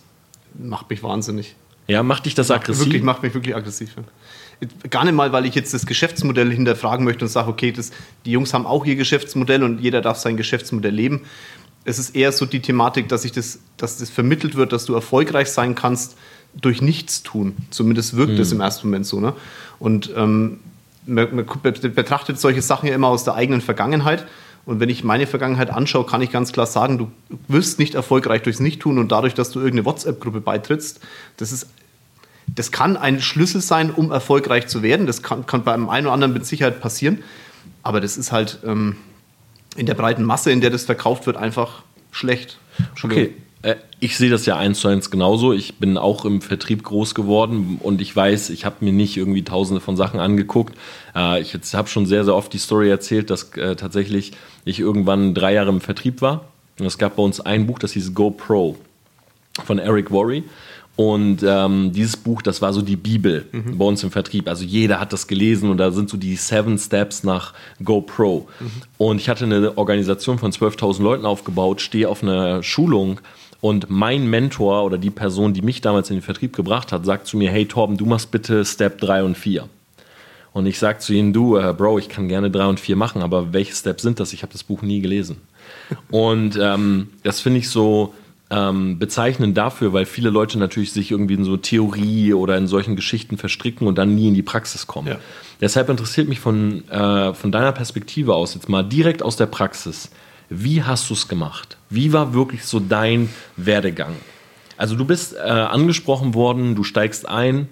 Macht 0.57 0.89
mich 0.89 1.03
wahnsinnig. 1.03 1.55
Ja, 1.87 2.03
macht 2.03 2.25
dich 2.25 2.35
das 2.35 2.49
aggressiv? 2.51 2.85
Wirklich, 2.85 3.03
macht 3.03 3.21
mich 3.21 3.33
wirklich 3.33 3.55
aggressiv. 3.55 3.95
Gar 4.89 5.05
nicht 5.05 5.15
mal, 5.15 5.31
weil 5.31 5.45
ich 5.45 5.55
jetzt 5.55 5.73
das 5.73 5.85
Geschäftsmodell 5.85 6.51
hinterfragen 6.51 7.03
möchte 7.03 7.25
und 7.25 7.29
sage, 7.29 7.49
okay, 7.49 7.71
das, 7.71 7.91
die 8.25 8.31
Jungs 8.31 8.53
haben 8.53 8.67
auch 8.67 8.85
ihr 8.85 8.95
Geschäftsmodell 8.95 9.63
und 9.63 9.79
jeder 9.79 10.01
darf 10.01 10.17
sein 10.17 10.37
Geschäftsmodell 10.37 10.93
leben. 10.93 11.21
Es 11.83 11.97
ist 11.97 12.15
eher 12.15 12.31
so 12.31 12.45
die 12.45 12.59
Thematik, 12.59 13.09
dass, 13.09 13.25
ich 13.25 13.31
das, 13.31 13.59
dass 13.77 13.97
das 13.97 14.11
vermittelt 14.11 14.55
wird, 14.55 14.71
dass 14.71 14.85
du 14.85 14.93
erfolgreich 14.93 15.49
sein 15.49 15.73
kannst 15.73 16.15
durch 16.53 16.81
Nichtstun. 16.81 17.55
Zumindest 17.71 18.15
wirkt 18.15 18.37
das 18.37 18.51
im 18.51 18.61
ersten 18.61 18.87
Moment 18.87 19.07
so. 19.07 19.19
Ne? 19.19 19.33
Und 19.79 20.11
ähm, 20.15 20.59
man, 21.05 21.35
man 21.35 21.45
betrachtet 21.95 22.39
solche 22.39 22.61
Sachen 22.61 22.87
ja 22.87 22.93
immer 22.93 23.07
aus 23.07 23.23
der 23.23 23.33
eigenen 23.33 23.61
Vergangenheit. 23.61 24.27
Und 24.65 24.79
wenn 24.79 24.89
ich 24.89 25.03
meine 25.03 25.25
Vergangenheit 25.25 25.71
anschaue, 25.71 26.05
kann 26.05 26.21
ich 26.21 26.31
ganz 26.31 26.51
klar 26.51 26.67
sagen, 26.67 26.99
du 26.99 27.11
wirst 27.47 27.79
nicht 27.79 27.95
erfolgreich 27.95 28.43
durchs 28.43 28.59
Nichttun 28.59 28.99
und 28.99 29.11
dadurch, 29.11 29.33
dass 29.33 29.49
du 29.49 29.59
irgendeine 29.59 29.85
WhatsApp-Gruppe 29.85 30.39
beitrittst. 30.39 30.99
Das 31.37 31.51
ist 31.51 31.67
das 32.53 32.71
kann 32.71 32.98
ein 32.98 33.21
Schlüssel 33.21 33.62
sein, 33.62 33.92
um 33.92 34.12
erfolgreich 34.12 34.68
zu 34.68 34.83
werden. 34.83 35.07
Das 35.07 35.24
kann, 35.24 35.45
kann 35.45 35.63
bei 35.63 35.74
einem 35.74 35.89
einen 35.89 36.07
oder 36.07 36.13
anderen 36.13 36.33
mit 36.33 36.45
Sicherheit 36.45 36.81
passieren. 36.81 37.24
Aber 37.83 38.01
das 38.01 38.18
ist 38.18 38.31
halt 38.31 38.59
ähm, 38.65 38.98
in 39.75 39.86
der 39.86 39.94
breiten 39.94 40.24
Masse, 40.24 40.51
in 40.51 40.62
der 40.62 40.69
das 40.69 40.86
verkauft 40.86 41.25
wird, 41.25 41.38
einfach 41.38 41.83
schlecht. 42.12 42.57
Okay. 43.01 43.33
Äh, 43.62 43.75
Ich 44.00 44.18
sehe 44.18 44.30
das 44.30 44.45
ja 44.45 44.57
eins 44.57 44.80
zu 44.80 44.88
eins 44.88 45.12
genauso. 45.12 45.53
Ich 45.53 45.75
bin 45.75 45.98
auch 45.98 46.25
im 46.25 46.42
Vertrieb 46.42 46.83
groß 46.83 47.15
geworden 47.15 47.80
und 47.81 48.01
ich 48.01 48.15
weiß, 48.15 48.50
ich 48.50 48.65
habe 48.65 48.77
mir 48.81 48.92
nicht 48.92 49.18
irgendwie 49.18 49.44
tausende 49.44 49.80
von 49.80 49.95
Sachen 49.95 50.19
angeguckt. 50.19 50.75
Äh, 51.15 51.42
Ich 51.42 51.56
habe 51.56 51.88
schon 51.88 52.06
sehr, 52.06 52.25
sehr 52.25 52.36
oft 52.36 52.51
die 52.53 52.57
Story 52.57 52.89
erzählt, 52.89 53.30
dass 53.30 53.56
äh, 53.56 53.75
tatsächlich 53.75 54.33
ich 54.65 54.80
irgendwann 54.80 55.33
drei 55.33 55.53
Jahre 55.53 55.69
im 55.69 55.81
Vertrieb 55.81 56.21
war. 56.21 56.45
Und 56.80 56.86
es 56.86 56.98
gab 56.98 57.15
bei 57.15 57.24
uns 57.24 57.39
ein 57.39 57.68
Buch, 57.68 57.80
das 57.80 57.94
hieß 57.94 58.13
GoPro 58.13 58.77
von 59.65 59.80
Eric 59.80 60.12
Worre. 60.12 60.44
Und 61.01 61.42
ähm, 61.44 61.92
dieses 61.94 62.15
Buch, 62.15 62.44
das 62.44 62.62
war 62.62 62.74
so 62.74 62.83
die 62.83 62.95
Bibel 62.95 63.48
bei 63.51 63.86
uns 63.86 64.03
im 64.03 64.12
Vertrieb. 64.12 64.48
Also 64.48 64.63
jeder 64.63 65.00
hat 65.00 65.12
das 65.12 65.25
gelesen 65.25 65.71
und 65.71 65.77
da 65.77 65.89
sind 65.89 66.12
so 66.12 66.15
die 66.15 66.36
Seven 66.36 66.77
Steps 66.77 67.24
nach 67.24 67.56
GoPro. 67.83 68.48
Und 69.00 69.19
ich 69.19 69.27
hatte 69.27 69.45
eine 69.45 69.80
Organisation 69.80 70.38
von 70.38 70.51
12.000 70.51 71.01
Leuten 71.01 71.25
aufgebaut, 71.25 71.81
stehe 71.81 72.07
auf 72.07 72.21
einer 72.21 72.62
Schulung 72.62 73.19
und 73.62 73.89
mein 73.89 74.27
Mentor 74.30 74.83
oder 74.83 75.00
die 75.00 75.09
Person, 75.09 75.53
die 75.53 75.63
mich 75.63 75.81
damals 75.81 76.12
in 76.12 76.18
den 76.18 76.21
Vertrieb 76.21 76.56
gebracht 76.56 76.92
hat, 76.92 77.03
sagt 77.03 77.25
zu 77.25 77.36
mir, 77.36 77.50
hey 77.50 77.65
Torben, 77.65 77.98
du 77.98 78.06
machst 78.06 78.30
bitte 78.30 78.63
Step 78.63 79.01
3 79.01 79.24
und 79.24 79.36
4. 79.36 79.68
Und 80.53 80.68
ich 80.68 80.77
sage 80.77 81.00
zu 81.00 81.13
ihnen, 81.13 81.33
du, 81.33 81.57
äh, 81.57 81.74
Bro, 81.75 81.98
ich 81.98 82.09
kann 82.09 82.27
gerne 82.27 82.51
3 82.51 82.68
und 82.68 82.80
4 82.80 82.95
machen, 82.95 83.24
aber 83.24 83.53
welche 83.53 83.74
Steps 83.74 84.03
sind 84.03 84.19
das? 84.19 84.33
Ich 84.33 84.44
habe 84.44 84.53
das 84.53 84.63
Buch 84.63 84.83
nie 84.83 85.01
gelesen. 85.01 85.38
Und 86.12 86.59
ähm, 86.62 87.09
das 87.24 87.39
finde 87.39 87.59
ich 87.59 87.69
so 87.69 88.13
ähm, 88.51 89.00
bezeichnend 89.00 89.57
dafür, 89.57 89.94
weil 89.94 90.06
viele 90.06 90.30
Leute 90.30 90.59
natürlich 90.59 90.92
sich 90.92 91.09
irgendwie 91.09 91.36
in 91.36 91.45
so 91.45 91.56
Theorie 91.56 92.33
oder 92.33 92.57
in 92.57 92.68
solchen 92.68 92.98
Geschichten 92.98 93.38
verstricken 93.38 93.88
und 93.88 93.98
dann 93.98 94.13
nie 94.13 94.27
in 94.27 94.33
die 94.33 94.44
Praxis 94.44 94.86
kommen. 94.88 95.07
Ja. 95.07 95.18
Deshalb 95.62 95.89
interessiert 95.89 96.27
mich 96.27 96.42
von, 96.42 96.88
äh, 96.89 97.33
von 97.33 97.51
deiner 97.51 97.71
Perspektive 97.71 98.36
aus 98.36 98.53
jetzt 98.53 98.68
mal 98.68 98.83
direkt 98.83 99.24
aus 99.24 99.38
der 99.38 99.45
Praxis, 99.45 100.12
wie 100.50 100.83
hast 100.83 101.09
du 101.09 101.13
es 101.13 101.30
gemacht? 101.30 101.77
Wie 101.89 102.12
war 102.12 102.33
wirklich 102.33 102.65
so 102.65 102.81
dein 102.81 103.30
Werdegang? 103.56 104.15
Also 104.75 104.95
du 104.95 105.06
bist 105.06 105.33
äh, 105.33 105.39
angesprochen 105.39 106.33
worden, 106.33 106.75
du 106.75 106.84
steigst 106.84 107.29
ein. 107.29 107.70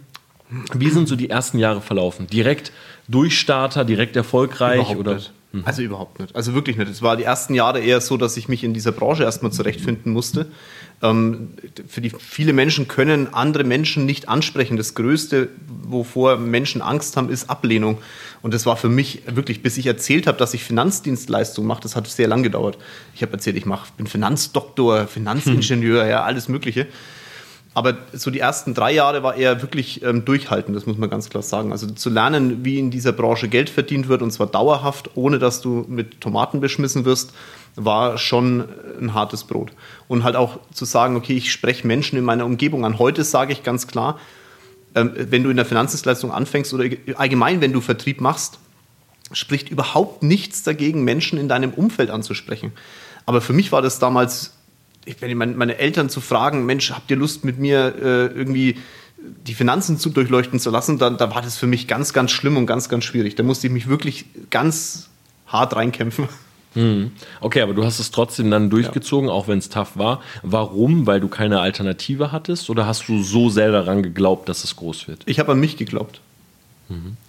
Wie 0.73 0.89
sind 0.89 1.09
so 1.09 1.17
die 1.17 1.29
ersten 1.29 1.59
Jahre 1.59 1.81
verlaufen? 1.81 2.27
Direkt 2.27 2.71
Durchstarter, 3.09 3.83
direkt 3.83 4.15
erfolgreich 4.15 4.77
Überhaupt 4.77 4.99
oder? 4.99 5.15
nicht. 5.15 5.33
Also 5.63 5.81
überhaupt 5.81 6.19
nicht. 6.19 6.35
Also 6.35 6.53
wirklich 6.53 6.77
nicht. 6.77 6.91
Es 6.91 7.01
war 7.01 7.17
die 7.17 7.23
ersten 7.23 7.55
Jahre 7.55 7.79
eher 7.79 8.01
so, 8.01 8.17
dass 8.17 8.37
ich 8.37 8.47
mich 8.47 8.63
in 8.63 8.75
dieser 8.75 8.91
Branche 8.91 9.23
erstmal 9.23 9.51
zurechtfinden 9.51 10.13
musste. 10.13 10.45
Ähm, 11.01 11.49
für 11.87 12.01
die 12.01 12.11
viele 12.11 12.53
Menschen 12.53 12.87
können 12.87 13.33
andere 13.33 13.63
Menschen 13.63 14.05
nicht 14.05 14.29
ansprechen. 14.29 14.77
Das 14.77 14.93
Größte, 14.93 15.49
wovor 15.83 16.37
Menschen 16.37 16.81
Angst 16.81 17.17
haben, 17.17 17.29
ist 17.29 17.49
Ablehnung. 17.49 17.97
Und 18.43 18.53
das 18.53 18.67
war 18.67 18.77
für 18.77 18.89
mich 18.89 19.23
wirklich, 19.25 19.63
bis 19.63 19.77
ich 19.77 19.87
erzählt 19.87 20.27
habe, 20.27 20.37
dass 20.37 20.53
ich 20.53 20.63
Finanzdienstleistungen 20.63 21.67
mache, 21.67 21.81
das 21.81 21.95
hat 21.95 22.07
sehr 22.07 22.27
lang 22.27 22.43
gedauert. 22.43 22.77
Ich 23.15 23.23
habe 23.23 23.33
erzählt, 23.33 23.57
ich 23.57 23.65
mache, 23.65 23.89
bin 23.97 24.05
Finanzdoktor, 24.05 25.07
Finanzingenieur, 25.07 26.05
ja, 26.05 26.23
alles 26.23 26.47
Mögliche. 26.47 26.85
Aber 27.79 27.97
so 28.11 28.29
die 28.29 28.39
ersten 28.39 28.73
drei 28.73 28.91
Jahre 28.91 29.23
war 29.23 29.35
eher 29.35 29.61
wirklich 29.61 30.03
ähm, 30.03 30.25
durchhalten, 30.25 30.73
das 30.73 30.85
muss 30.85 30.97
man 30.97 31.09
ganz 31.09 31.29
klar 31.29 31.41
sagen. 31.41 31.71
Also 31.71 31.87
zu 31.87 32.09
lernen, 32.09 32.65
wie 32.65 32.77
in 32.77 32.91
dieser 32.91 33.13
Branche 33.13 33.47
Geld 33.47 33.69
verdient 33.69 34.09
wird 34.09 34.21
und 34.21 34.31
zwar 34.31 34.47
dauerhaft, 34.47 35.11
ohne 35.15 35.39
dass 35.39 35.61
du 35.61 35.85
mit 35.87 36.19
Tomaten 36.19 36.59
beschmissen 36.59 37.05
wirst, 37.05 37.31
war 37.77 38.17
schon 38.17 38.65
ein 38.99 39.13
hartes 39.13 39.45
Brot. 39.45 39.71
Und 40.09 40.25
halt 40.25 40.35
auch 40.35 40.59
zu 40.73 40.83
sagen, 40.83 41.15
okay, 41.15 41.37
ich 41.37 41.53
spreche 41.53 41.87
Menschen 41.87 42.19
in 42.19 42.25
meiner 42.25 42.45
Umgebung 42.45 42.83
an. 42.83 42.99
Heute 42.99 43.23
sage 43.23 43.53
ich 43.53 43.63
ganz 43.63 43.87
klar, 43.87 44.19
ähm, 44.93 45.13
wenn 45.15 45.45
du 45.45 45.49
in 45.49 45.55
der 45.55 45.65
Finanzdienstleistung 45.65 46.33
anfängst 46.33 46.73
oder 46.73 46.83
allgemein, 47.15 47.61
wenn 47.61 47.71
du 47.71 47.79
Vertrieb 47.79 48.19
machst, 48.19 48.59
spricht 49.31 49.69
überhaupt 49.69 50.21
nichts 50.21 50.63
dagegen, 50.63 51.05
Menschen 51.05 51.39
in 51.39 51.47
deinem 51.47 51.71
Umfeld 51.71 52.09
anzusprechen. 52.09 52.73
Aber 53.25 53.39
für 53.39 53.53
mich 53.53 53.71
war 53.71 53.81
das 53.81 53.99
damals, 53.99 54.51
wenn 55.19 55.29
ich 55.29 55.35
meine, 55.35 55.53
meine 55.53 55.77
Eltern 55.77 56.09
zu 56.09 56.21
fragen, 56.21 56.65
Mensch, 56.65 56.91
habt 56.91 57.09
ihr 57.11 57.17
Lust 57.17 57.43
mit 57.43 57.59
mir 57.59 57.95
äh, 58.01 58.25
irgendwie 58.27 58.77
die 59.47 59.53
Finanzen 59.53 59.97
zu 59.97 60.09
durchleuchten 60.09 60.59
zu 60.59 60.69
lassen, 60.69 60.97
dann 60.97 61.17
da 61.17 61.33
war 61.33 61.41
das 61.41 61.57
für 61.57 61.67
mich 61.67 61.87
ganz, 61.87 62.13
ganz 62.13 62.31
schlimm 62.31 62.57
und 62.57 62.65
ganz, 62.65 62.89
ganz 62.89 63.03
schwierig. 63.03 63.35
Da 63.35 63.43
musste 63.43 63.67
ich 63.67 63.73
mich 63.73 63.87
wirklich 63.87 64.25
ganz 64.49 65.09
hart 65.47 65.75
reinkämpfen. 65.75 66.27
Okay, 67.41 67.61
aber 67.61 67.73
du 67.73 67.83
hast 67.83 67.99
es 67.99 68.11
trotzdem 68.11 68.51
dann 68.51 68.69
durchgezogen, 68.69 69.29
auch 69.29 69.47
wenn 69.47 69.57
es 69.57 69.69
tough 69.69 69.97
war. 69.97 70.21
Warum? 70.43 71.07
Weil 71.07 71.19
du 71.19 71.27
keine 71.27 71.61
Alternative 71.61 72.31
hattest 72.31 72.69
oder 72.69 72.85
hast 72.85 73.07
du 73.07 73.23
so 73.23 73.49
sehr 73.49 73.71
daran 73.71 74.03
geglaubt, 74.03 74.47
dass 74.47 74.63
es 74.63 74.75
groß 74.75 75.07
wird? 75.07 75.23
Ich 75.25 75.39
habe 75.39 75.51
an 75.53 75.59
mich 75.59 75.77
geglaubt. 75.77 76.21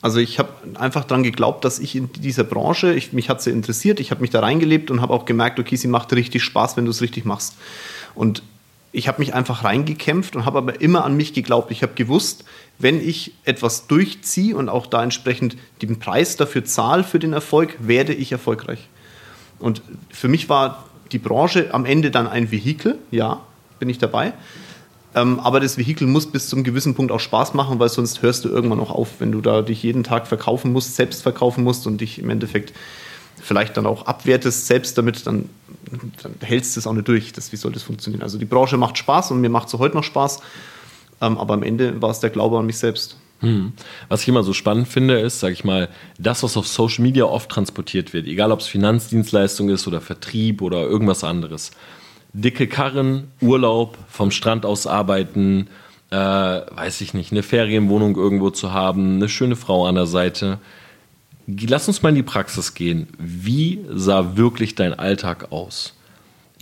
Also 0.01 0.21
ich 0.21 0.39
habe 0.39 0.51
einfach 0.75 1.05
daran 1.05 1.23
geglaubt, 1.23 1.65
dass 1.65 1.79
ich 1.79 1.95
in 1.95 2.11
dieser 2.13 2.45
Branche, 2.45 2.95
ich, 2.95 3.13
mich 3.13 3.29
hat 3.29 3.43
sie 3.43 3.51
interessiert, 3.51 4.01
ich 4.01 4.11
habe 4.11 4.23
mich 4.23 4.31
da 4.31 4.41
reingelebt 4.41 4.91
und 4.91 5.01
habe 5.03 5.13
auch 5.13 5.27
gemerkt, 5.27 5.59
okay, 5.59 5.77
sie 5.77 5.89
macht 5.89 6.13
richtig 6.13 6.43
Spaß, 6.43 6.77
wenn 6.77 6.87
du 6.87 6.91
es 6.91 7.03
richtig 7.03 7.25
machst. 7.25 7.57
Und 8.15 8.43
ich 8.93 9.07
habe 9.07 9.21
mich 9.21 9.35
einfach 9.35 9.63
reingekämpft 9.63 10.35
und 10.35 10.47
habe 10.47 10.59
aber 10.59 10.81
immer 10.81 11.05
an 11.05 11.17
mich 11.17 11.33
geglaubt. 11.33 11.71
Ich 11.71 11.83
habe 11.83 11.93
gewusst, 11.95 12.45
wenn 12.79 13.07
ich 13.07 13.35
etwas 13.45 13.87
durchziehe 13.87 14.57
und 14.57 14.69
auch 14.69 14.87
da 14.87 15.03
entsprechend 15.03 15.57
den 15.83 15.99
Preis 15.99 16.37
dafür 16.37 16.65
zahle 16.65 17.05
für 17.05 17.19
den 17.19 17.33
Erfolg, 17.33 17.77
werde 17.79 18.15
ich 18.15 18.33
erfolgreich. 18.33 18.89
Und 19.59 19.83
für 20.11 20.29
mich 20.29 20.49
war 20.49 20.87
die 21.13 21.19
Branche 21.19 21.73
am 21.73 21.85
Ende 21.85 22.11
dann 22.11 22.27
ein 22.27 22.51
Vehikel, 22.51 22.99
ja, 23.11 23.41
bin 23.79 23.89
ich 23.89 23.99
dabei. 23.99 24.33
Ähm, 25.15 25.41
aber 25.41 25.61
das 25.61 25.77
Vehikel 25.77 26.07
muss 26.07 26.31
bis 26.31 26.49
zum 26.49 26.63
gewissen 26.63 26.95
Punkt 26.95 27.11
auch 27.11 27.21
Spaß 27.21 27.55
machen, 27.55 27.79
weil 27.79 27.89
sonst 27.89 28.23
hörst 28.23 28.45
du 28.45 28.49
irgendwann 28.49 28.79
noch 28.79 28.91
auf, 28.91 29.09
wenn 29.19 29.33
du 29.33 29.41
da 29.41 29.63
dich 29.63 29.83
jeden 29.83 30.05
Tag 30.05 30.27
verkaufen 30.27 30.73
musst, 30.73 30.95
selbst 30.95 31.23
verkaufen 31.23 31.65
musst 31.65 31.87
und 31.87 32.01
dich 32.01 32.19
im 32.19 32.31
Endeffekt 32.31 32.73
vielleicht 33.41 33.77
dann 33.77 33.87
auch 33.87 34.07
abwertest 34.07 34.67
selbst 34.67 34.97
damit, 34.99 35.27
dann, 35.27 35.49
dann 36.23 36.35
hältst 36.41 36.77
du 36.77 36.81
es 36.81 36.87
auch 36.87 36.93
nicht 36.93 37.09
durch. 37.09 37.33
Das, 37.33 37.53
wie 37.53 37.57
soll 37.57 37.73
das 37.73 37.83
funktionieren? 37.83 38.23
Also 38.23 38.39
die 38.39 38.45
Branche 38.45 38.77
macht 38.77 38.99
Spaß 38.99 39.33
und 39.33 39.41
mir 39.41 39.51
macht 39.51 39.69
es 39.69 39.75
heute 39.75 39.97
noch 39.97 40.05
Spaß, 40.05 40.41
ähm, 41.21 41.39
aber 41.39 41.55
am 41.55 41.63
Ende 41.63 42.01
war 42.01 42.11
es 42.11 42.21
der 42.21 42.31
Glaube 42.31 42.59
an 42.59 42.67
mich 42.67 42.79
selbst. 42.79 43.17
Hm. 43.41 43.73
Was 44.09 44.23
ich 44.23 44.29
immer 44.29 44.43
so 44.43 44.53
spannend 44.53 44.87
finde, 44.87 45.19
ist, 45.19 45.41
sag 45.41 45.53
ich 45.53 45.65
mal, 45.65 45.89
das, 46.19 46.43
was 46.43 46.57
auf 46.57 46.69
Social 46.69 47.03
Media 47.03 47.25
oft 47.25 47.51
transportiert 47.51 48.13
wird, 48.13 48.27
egal 48.27 48.53
ob 48.53 48.61
es 48.61 48.67
Finanzdienstleistung 48.67 49.71
ist 49.71 49.89
oder 49.89 50.01
Vertrieb 50.01 50.61
oder 50.61 50.83
irgendwas 50.83 51.25
anderes. 51.25 51.71
Dicke 52.33 52.67
Karren, 52.67 53.29
Urlaub, 53.41 53.99
vom 54.09 54.31
Strand 54.31 54.65
aus 54.65 54.87
arbeiten, 54.87 55.69
äh, 56.11 56.17
weiß 56.17 57.01
ich 57.01 57.15
nicht, 57.15 57.33
eine 57.33 57.43
Ferienwohnung 57.43 58.17
irgendwo 58.17 58.51
zu 58.51 58.73
haben, 58.73 59.17
eine 59.17 59.29
schöne 59.29 59.57
Frau 59.57 59.87
an 59.87 59.95
der 59.97 60.07
Seite. 60.07 60.59
Lass 61.47 61.89
uns 61.89 62.03
mal 62.03 62.11
in 62.11 62.15
die 62.17 62.23
Praxis 62.23 62.75
gehen. 62.75 63.09
Wie 63.19 63.85
sah 63.91 64.37
wirklich 64.37 64.75
dein 64.75 64.95
Alltag 64.95 65.51
aus? 65.51 65.95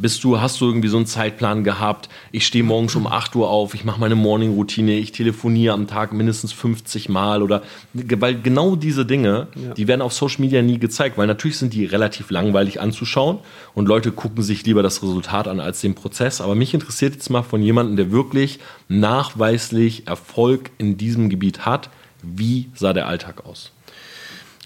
Bist 0.00 0.23
du, 0.23 0.40
hast 0.40 0.61
du 0.61 0.67
irgendwie 0.67 0.87
so 0.87 0.97
einen 0.97 1.07
Zeitplan 1.07 1.64
gehabt? 1.64 2.09
Ich 2.31 2.47
stehe 2.47 2.62
morgens 2.62 2.95
um 2.95 3.09
8 3.09 3.35
Uhr 3.35 3.50
auf, 3.50 3.75
ich 3.75 3.85
mache 3.85 3.99
meine 3.99 4.14
Morning-Routine, 4.14 4.93
ich 4.93 5.11
telefoniere 5.11 5.75
am 5.75 5.88
Tag 5.88 6.12
mindestens 6.12 6.52
50 6.52 7.09
Mal 7.09 7.43
oder 7.43 7.62
weil 7.95 8.40
genau 8.40 8.76
diese 8.76 9.05
Dinge, 9.05 9.49
ja. 9.57 9.75
die 9.75 9.88
werden 9.88 10.00
auf 10.00 10.12
Social 10.12 10.40
Media 10.40 10.62
nie 10.62 10.78
gezeigt, 10.78 11.19
weil 11.19 11.26
natürlich 11.26 11.59
sind 11.59 11.75
die 11.75 11.85
relativ 11.85 12.31
langweilig 12.31 12.81
anzuschauen 12.81 13.40
und 13.75 13.88
Leute 13.88 14.12
gucken 14.12 14.45
sich 14.45 14.64
lieber 14.64 14.85
das 14.85 15.02
Resultat 15.02 15.49
an 15.49 15.59
als 15.59 15.81
den 15.81 15.97
Prozess. 15.97 16.40
Aber 16.40 16.55
mich 16.55 16.75
interessiert 16.75 17.14
jetzt 17.14 17.28
mal 17.28 17.43
von 17.43 17.61
jemandem, 17.61 17.97
der 17.97 18.12
wirklich 18.12 18.61
nachweislich 18.88 20.07
Erfolg 20.07 20.71
in 20.78 20.97
diesem 20.97 21.28
Gebiet 21.28 21.67
hat, 21.67 21.90
wie 22.23 22.71
sah 22.73 22.93
der 22.93 23.09
Alltag 23.09 23.45
aus? 23.47 23.73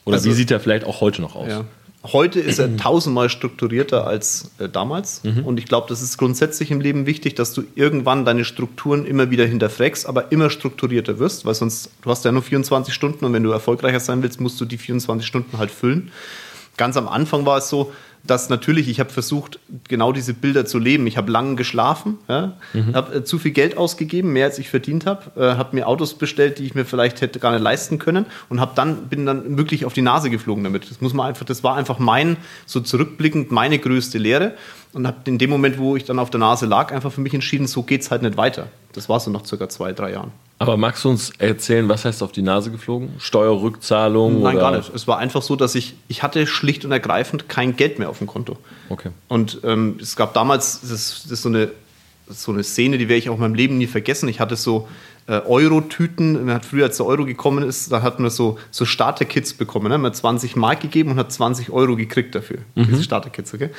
Oder 0.04 0.16
also, 0.16 0.28
wie 0.28 0.34
sieht 0.34 0.50
er 0.50 0.60
vielleicht 0.60 0.84
auch 0.84 1.00
heute 1.00 1.22
noch 1.22 1.36
aus? 1.36 1.48
Ja. 1.48 1.64
Heute 2.04 2.40
ist 2.40 2.58
er 2.58 2.76
tausendmal 2.76 3.28
strukturierter 3.28 4.06
als 4.06 4.50
äh, 4.58 4.68
damals. 4.68 5.22
Mhm. 5.22 5.44
Und 5.44 5.58
ich 5.58 5.66
glaube, 5.66 5.86
das 5.88 6.02
ist 6.02 6.18
grundsätzlich 6.18 6.72
im 6.72 6.80
Leben 6.80 7.06
wichtig, 7.06 7.34
dass 7.34 7.52
du 7.52 7.62
irgendwann 7.76 8.24
deine 8.24 8.44
Strukturen 8.44 9.06
immer 9.06 9.30
wieder 9.30 9.46
hinterfragst, 9.46 10.06
aber 10.06 10.32
immer 10.32 10.50
strukturierter 10.50 11.20
wirst, 11.20 11.46
weil 11.46 11.54
sonst, 11.54 11.90
du 12.02 12.10
hast 12.10 12.24
ja 12.24 12.32
nur 12.32 12.42
24 12.42 12.92
Stunden 12.92 13.24
und 13.24 13.32
wenn 13.32 13.44
du 13.44 13.52
erfolgreicher 13.52 14.00
sein 14.00 14.22
willst, 14.22 14.40
musst 14.40 14.60
du 14.60 14.64
die 14.64 14.78
24 14.78 15.24
Stunden 15.26 15.58
halt 15.58 15.70
füllen. 15.70 16.10
Ganz 16.76 16.96
am 16.96 17.06
Anfang 17.06 17.46
war 17.46 17.58
es 17.58 17.68
so, 17.68 17.92
dass 18.24 18.48
natürlich, 18.48 18.88
ich 18.88 19.00
habe 19.00 19.10
versucht, 19.10 19.58
genau 19.88 20.12
diese 20.12 20.32
Bilder 20.32 20.64
zu 20.64 20.78
leben. 20.78 21.06
Ich 21.06 21.16
habe 21.16 21.30
lange 21.30 21.56
geschlafen, 21.56 22.18
ja, 22.28 22.52
mhm. 22.72 22.94
habe 22.94 23.16
äh, 23.16 23.24
zu 23.24 23.38
viel 23.38 23.50
Geld 23.50 23.76
ausgegeben, 23.76 24.32
mehr 24.32 24.46
als 24.46 24.58
ich 24.58 24.68
verdient 24.68 25.06
habe, 25.06 25.40
äh, 25.40 25.56
habe 25.56 25.74
mir 25.74 25.88
Autos 25.88 26.14
bestellt, 26.14 26.58
die 26.58 26.64
ich 26.64 26.74
mir 26.74 26.84
vielleicht 26.84 27.20
hätte 27.20 27.40
gar 27.40 27.52
nicht 27.52 27.62
leisten 27.62 27.98
können 27.98 28.26
und 28.48 28.60
habe 28.60 28.72
dann 28.74 29.08
bin 29.08 29.26
dann 29.26 29.56
wirklich 29.56 29.84
auf 29.84 29.92
die 29.92 30.02
Nase 30.02 30.30
geflogen 30.30 30.62
damit. 30.62 30.88
Das 30.90 31.00
muss 31.00 31.14
man 31.14 31.26
einfach, 31.26 31.44
das 31.44 31.64
war 31.64 31.76
einfach 31.76 31.98
mein 31.98 32.36
so 32.66 32.80
zurückblickend 32.80 33.50
meine 33.50 33.78
größte 33.78 34.18
Lehre 34.18 34.54
und 34.92 35.06
habe 35.06 35.18
in 35.24 35.38
dem 35.38 35.50
Moment, 35.50 35.78
wo 35.78 35.96
ich 35.96 36.04
dann 36.04 36.18
auf 36.18 36.30
der 36.30 36.40
Nase 36.40 36.66
lag, 36.66 36.92
einfach 36.92 37.12
für 37.12 37.20
mich 37.20 37.34
entschieden, 37.34 37.66
so 37.66 37.82
geht 37.82 38.02
es 38.02 38.10
halt 38.10 38.22
nicht 38.22 38.36
weiter. 38.36 38.68
Das 38.92 39.08
war 39.08 39.18
so 39.20 39.30
nach 39.30 39.44
circa 39.44 39.68
zwei, 39.68 39.92
drei 39.92 40.12
Jahren. 40.12 40.32
Aber 40.62 40.76
magst 40.76 41.04
du 41.04 41.10
uns 41.10 41.30
erzählen, 41.38 41.88
was 41.88 42.04
heißt 42.04 42.22
auf 42.22 42.30
die 42.30 42.42
Nase 42.42 42.70
geflogen? 42.70 43.10
Steuerrückzahlung? 43.18 44.42
Nein, 44.42 44.54
oder? 44.56 44.70
gar 44.70 44.76
nicht. 44.76 44.94
Es 44.94 45.08
war 45.08 45.18
einfach 45.18 45.42
so, 45.42 45.56
dass 45.56 45.74
ich, 45.74 45.94
ich 46.06 46.22
hatte 46.22 46.46
schlicht 46.46 46.84
und 46.84 46.92
ergreifend 46.92 47.48
kein 47.48 47.74
Geld 47.74 47.98
mehr 47.98 48.08
auf 48.08 48.18
dem 48.18 48.28
Konto. 48.28 48.56
Okay. 48.88 49.10
Und 49.26 49.58
ähm, 49.64 49.98
es 50.00 50.14
gab 50.14 50.34
damals, 50.34 50.80
das, 50.82 51.22
das 51.24 51.32
ist 51.32 51.42
so 51.42 51.48
eine, 51.48 51.72
so 52.28 52.52
eine 52.52 52.62
Szene, 52.62 52.96
die 52.96 53.08
werde 53.08 53.18
ich 53.18 53.28
auch 53.28 53.34
in 53.34 53.40
meinem 53.40 53.56
Leben 53.56 53.76
nie 53.76 53.88
vergessen. 53.88 54.28
Ich 54.28 54.38
hatte 54.38 54.54
so 54.54 54.88
Euro-Tüten. 55.40 56.44
Man 56.44 56.54
hat 56.54 56.64
früher, 56.64 56.86
als 56.86 56.96
der 56.96 57.06
Euro 57.06 57.24
gekommen 57.24 57.64
ist, 57.64 57.90
da 57.90 58.02
hat 58.02 58.20
man 58.20 58.30
so, 58.30 58.58
so 58.70 58.84
Starter-Kits 58.84 59.54
bekommen. 59.54 59.88
Ne? 59.88 59.98
Man 59.98 60.10
hat 60.10 60.16
20 60.16 60.56
Mark 60.56 60.80
gegeben 60.80 61.12
und 61.12 61.16
hat 61.18 61.32
20 61.32 61.70
Euro 61.70 61.96
gekriegt 61.96 62.34
dafür. 62.34 62.58
Mhm. 62.74 62.86
Diese 62.88 63.02
Starter-Kits, 63.02 63.54
okay? 63.54 63.70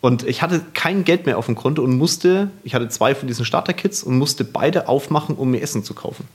Und 0.00 0.26
ich 0.26 0.42
hatte 0.42 0.62
kein 0.72 1.04
Geld 1.04 1.26
mehr 1.26 1.36
auf 1.36 1.46
dem 1.46 1.56
Konto 1.56 1.82
und 1.82 1.96
musste, 1.96 2.50
ich 2.64 2.74
hatte 2.74 2.88
zwei 2.88 3.14
von 3.14 3.28
diesen 3.28 3.44
Starter-Kits 3.44 4.02
und 4.02 4.16
musste 4.16 4.44
beide 4.44 4.88
aufmachen, 4.88 5.36
um 5.36 5.50
mir 5.50 5.60
Essen 5.60 5.84
zu 5.84 5.94
kaufen. 5.94 6.26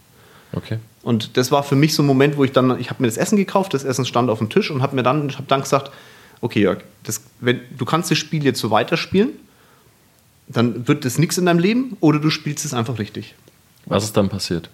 Okay. 0.53 0.77
Und 1.01 1.37
das 1.37 1.51
war 1.51 1.63
für 1.63 1.75
mich 1.75 1.93
so 1.93 2.03
ein 2.03 2.05
Moment, 2.05 2.37
wo 2.37 2.43
ich 2.43 2.51
dann, 2.51 2.79
ich 2.79 2.89
habe 2.89 3.01
mir 3.01 3.07
das 3.07 3.17
Essen 3.17 3.37
gekauft, 3.37 3.73
das 3.73 3.83
Essen 3.83 4.05
stand 4.05 4.29
auf 4.29 4.37
dem 4.37 4.49
Tisch 4.49 4.71
und 4.71 4.81
habe 4.81 4.95
mir 4.95 5.03
dann, 5.03 5.35
hab 5.35 5.47
dann 5.47 5.61
gesagt, 5.61 5.91
okay 6.41 6.61
Jörg, 6.61 6.79
das, 7.03 7.21
wenn, 7.39 7.59
du 7.77 7.85
kannst 7.85 8.11
das 8.11 8.17
Spiel 8.17 8.43
jetzt 8.43 8.59
so 8.59 8.71
weiterspielen, 8.71 9.31
dann 10.47 10.87
wird 10.87 11.05
das 11.05 11.17
nichts 11.17 11.37
in 11.37 11.45
deinem 11.45 11.59
Leben 11.59 11.97
oder 11.99 12.19
du 12.19 12.29
spielst 12.29 12.65
es 12.65 12.73
einfach 12.73 12.99
richtig. 12.99 13.35
Was 13.85 14.03
ist 14.03 14.17
dann 14.17 14.29
passiert? 14.29 14.69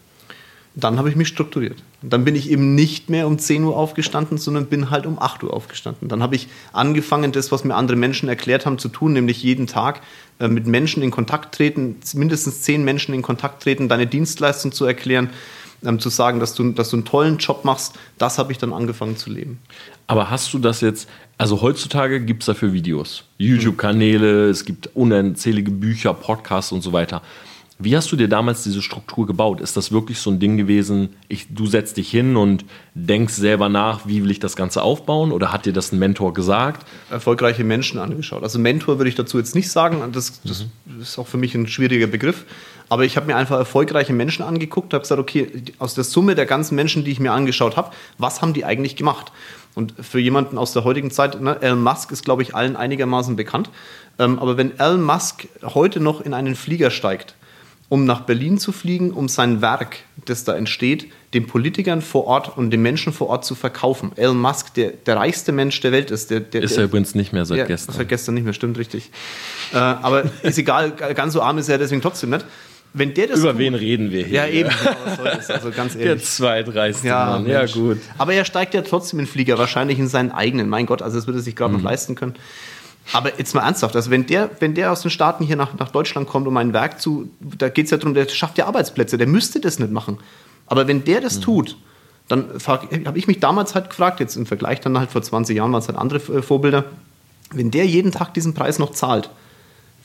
Dann 0.74 0.98
habe 0.98 1.10
ich 1.10 1.18
mich 1.18 1.28
strukturiert. 1.28 1.78
Dann 2.02 2.24
bin 2.24 2.34
ich 2.34 2.50
eben 2.50 2.76
nicht 2.76 3.10
mehr 3.10 3.28
um 3.28 3.38
10 3.38 3.66
Uhr 3.66 3.76
aufgestanden, 3.76 4.38
sondern 4.38 4.68
bin 4.68 4.90
halt 4.90 5.06
um 5.06 5.20
8 5.20 5.44
Uhr 5.44 5.54
aufgestanden. 5.54 6.08
Dann 6.08 6.24
habe 6.24 6.36
ich 6.36 6.48
angefangen, 6.72 7.34
das, 7.34 7.52
was 7.52 7.66
mir 7.66 7.76
andere 7.76 7.98
Menschen 7.98 8.30
erklärt 8.30 8.66
haben, 8.66 8.78
zu 8.78 8.88
tun, 8.88 9.12
nämlich 9.12 9.44
jeden 9.44 9.68
Tag 9.68 10.02
äh, 10.40 10.48
mit 10.48 10.68
Menschen 10.68 11.04
in 11.04 11.12
Kontakt 11.12 11.54
treten, 11.56 11.98
mindestens 12.14 12.62
10 12.62 12.86
Menschen 12.86 13.14
in 13.14 13.22
Kontakt 13.22 13.64
treten, 13.64 13.90
deine 13.90 14.08
Dienstleistung 14.08 14.72
zu 14.72 14.86
erklären, 14.86 15.32
ähm, 15.84 16.00
zu 16.00 16.08
sagen, 16.08 16.40
dass 16.40 16.54
du, 16.54 16.72
dass 16.72 16.90
du 16.90 16.98
einen 16.98 17.06
tollen 17.06 17.38
Job 17.38 17.66
machst. 17.66 18.00
Das 18.18 18.38
habe 18.38 18.54
ich 18.54 18.58
dann 18.58 18.72
angefangen 18.72 19.18
zu 19.18 19.30
leben. 19.30 19.60
Aber 20.08 20.30
hast 20.30 20.54
du 20.54 20.60
das 20.60 20.80
jetzt, 20.80 21.10
also 21.38 21.62
heutzutage 21.62 22.22
gibt 22.22 22.44
es 22.44 22.46
dafür 22.46 22.72
Videos, 22.72 23.26
YouTube-Kanäle, 23.38 24.50
es 24.50 24.64
gibt 24.64 24.90
unzählige 24.96 25.72
Bücher, 25.72 26.14
Podcasts 26.14 26.72
und 26.72 26.82
so 26.82 26.94
weiter. 26.94 27.22
Wie 27.84 27.96
hast 27.98 28.12
du 28.12 28.16
dir 28.16 28.28
damals 28.28 28.64
diese 28.64 28.82
Struktur 28.82 29.26
gebaut? 29.26 29.60
Ist 29.60 29.76
das 29.76 29.92
wirklich 29.92 30.20
so 30.20 30.30
ein 30.30 30.40
Ding 30.40 30.58
gewesen, 30.58 31.10
ich, 31.28 31.48
du 31.50 31.66
setzt 31.66 31.98
dich 31.98 32.12
hin 32.12 32.38
und 32.38 32.64
denkst 32.94 33.34
selber 33.34 33.70
nach, 33.70 34.06
wie 34.06 34.24
will 34.24 34.30
ich 34.30 34.40
das 34.40 34.56
Ganze 34.56 34.84
aufbauen? 34.84 35.32
Oder 35.32 35.52
hat 35.52 35.66
dir 35.66 35.74
das 35.74 35.92
ein 35.92 36.00
Mentor 36.00 36.34
gesagt? 36.34 36.86
Erfolgreiche 37.10 37.64
Menschen 37.64 38.00
angeschaut. 38.00 38.44
Also 38.44 38.60
Mentor 38.60 39.00
würde 39.00 39.10
ich 39.10 39.16
dazu 39.16 39.38
jetzt 39.40 39.56
nicht 39.56 39.72
sagen, 39.72 40.04
das, 40.12 40.42
das 40.44 40.66
mhm. 40.86 41.02
ist 41.02 41.18
auch 41.18 41.28
für 41.28 41.38
mich 41.38 41.56
ein 41.56 41.68
schwieriger 41.68 42.08
Begriff. 42.08 42.46
Aber 42.90 43.06
ich 43.06 43.16
habe 43.16 43.26
mir 43.26 43.38
einfach 43.38 43.58
erfolgreiche 43.58 44.14
Menschen 44.14 44.44
angeguckt, 44.44 44.94
habe 44.94 45.02
gesagt, 45.02 45.22
okay, 45.22 45.48
aus 45.80 45.94
der 45.94 46.04
Summe 46.04 46.36
der 46.36 46.46
ganzen 46.46 46.76
Menschen, 46.76 47.06
die 47.06 47.12
ich 47.12 47.20
mir 47.20 47.32
angeschaut 47.32 47.78
habe, 47.78 47.92
was 48.18 48.42
haben 48.42 48.54
die 48.54 48.66
eigentlich 48.66 48.96
gemacht? 48.96 49.32
Und 49.74 49.94
für 50.00 50.20
jemanden 50.20 50.58
aus 50.58 50.74
der 50.74 50.84
heutigen 50.84 51.10
Zeit, 51.10 51.40
ne, 51.40 51.62
Elon 51.62 51.82
Musk 51.82 52.12
ist, 52.12 52.26
glaube 52.26 52.42
ich, 52.42 52.54
allen 52.54 52.76
einigermaßen 52.76 53.38
bekannt. 53.38 53.70
Ähm, 54.20 54.40
aber 54.40 54.58
wenn 54.58 54.78
Elon 54.78 55.02
Musk 55.02 55.48
heute 55.64 56.02
noch 56.02 56.22
in 56.22 56.34
einen 56.34 56.56
Flieger 56.56 56.92
steigt, 56.92 57.36
um 57.92 58.06
nach 58.06 58.22
Berlin 58.22 58.58
zu 58.58 58.72
fliegen, 58.72 59.12
um 59.12 59.28
sein 59.28 59.62
Werk, 59.62 59.98
das 60.24 60.46
da 60.46 60.56
entsteht, 60.56 61.12
den 61.34 61.46
Politikern 61.46 62.02
vor 62.02 62.26
Ort 62.26 62.58
und 62.58 62.72
den 62.72 62.82
Menschen 62.82 63.12
vor 63.12 63.28
Ort 63.28 63.44
zu 63.44 63.54
verkaufen. 63.54 64.14
Elon 64.16 64.40
Musk, 64.40 64.74
der, 64.76 64.92
der 64.92 65.18
reichste 65.18 65.52
Mensch 65.52 65.82
der 65.82 65.92
Welt 65.92 66.10
ist. 66.10 66.32
Der, 66.32 66.40
der, 66.40 66.64
ist 66.64 66.78
er 66.78 66.86
übrigens 66.86 67.16
nicht 67.16 67.34
mehr 67.34 67.44
seit 67.44 67.58
ja, 67.58 67.66
gestern. 67.66 67.94
Seit 67.94 68.08
gestern 68.08 68.36
nicht 68.36 68.46
mehr, 68.46 68.54
stimmt 68.54 68.78
richtig. 68.78 69.12
Äh, 69.74 69.78
aber 69.78 70.24
ist 70.42 70.58
egal, 70.58 70.92
ganz 70.92 71.34
so 71.34 71.42
arm 71.42 71.58
ist 71.58 71.68
er 71.68 71.80
deswegen 71.80 72.02
trotzdem 72.02 72.30
nicht. 72.30 72.46
Wenn 72.94 73.14
der 73.14 73.28
das 73.28 73.40
Über 73.40 73.52
tut, 73.52 73.60
wen 73.60 73.76
reden 73.76 74.10
wir 74.10 74.24
hier? 74.24 74.46
Ja, 74.46 74.48
eben. 74.48 74.70
Genau, 74.70 75.30
also 75.50 75.72
ganz 75.72 75.96
ehrlich. 75.96 76.08
Der 76.08 76.20
zweitreichste 76.20 77.08
ja, 77.08 77.26
Mann. 77.26 77.46
Ja, 77.46 77.66
gut. 77.66 77.98
Aber 78.18 78.34
er 78.34 78.46
steigt 78.46 78.74
ja 78.74 78.84
trotzdem 78.84 79.20
in 79.20 79.28
Flieger, 79.28 79.58
wahrscheinlich 79.58 80.00
in 80.00 80.08
seinen 80.08 80.32
eigenen. 80.32 80.70
Mein 80.70 80.86
Gott, 80.86 81.02
also 81.02 81.18
das 81.18 81.28
würde 81.28 81.40
er 81.40 81.44
sich 81.44 81.58
gerade 81.58 81.74
mhm. 81.74 81.82
noch 81.82 81.90
leisten 81.90 82.16
können. 82.16 82.36
Aber 83.14 83.38
jetzt 83.38 83.56
mal 83.56 83.64
ernsthaft, 83.64 83.96
also 83.96 84.12
wenn 84.12 84.26
der, 84.26 84.50
wenn 84.60 84.74
der 84.74 84.92
aus 84.92 85.02
den 85.02 85.12
Staaten 85.12 85.44
hier 85.44 85.56
nach, 85.56 85.74
nach 85.78 85.90
Deutschland 85.90 86.28
kommt, 86.28 86.48
um 86.48 86.56
ein 86.58 86.72
Werk 86.74 87.02
zu, 87.02 87.30
da 87.40 87.70
geht 87.70 87.86
es 87.86 87.92
ja 87.92 87.98
darum, 87.98 88.14
der 88.14 88.28
schafft 88.30 88.58
ja 88.58 88.68
Arbeitsplätze, 88.68 89.18
der 89.18 89.28
müsste 89.28 89.60
das 89.60 89.80
nicht 89.80 89.92
machen. 89.92 90.18
Aber 90.68 90.88
wenn 90.88 91.04
der 91.04 91.20
das 91.20 91.38
mhm. 91.38 91.42
tut, 91.42 91.78
dann 92.28 92.50
habe 92.66 93.18
ich 93.18 93.28
mich 93.28 93.40
damals 93.40 93.76
halt 93.76 93.90
gefragt, 93.90 94.20
jetzt 94.20 94.38
im 94.38 94.46
Vergleich 94.46 94.80
dann 94.80 94.98
halt 94.98 95.12
vor 95.12 95.22
20 95.22 95.58
Jahren 95.58 95.72
waren 95.74 95.82
es 95.82 95.88
halt 95.88 95.98
andere 95.98 96.20
äh, 96.20 96.42
Vorbilder, 96.42 96.86
wenn 97.52 97.72
der 97.72 97.86
jeden 97.86 98.12
Tag 98.12 98.34
diesen 98.34 98.54
Preis 98.54 98.80
noch 98.80 98.92
zahlt, 98.92 99.30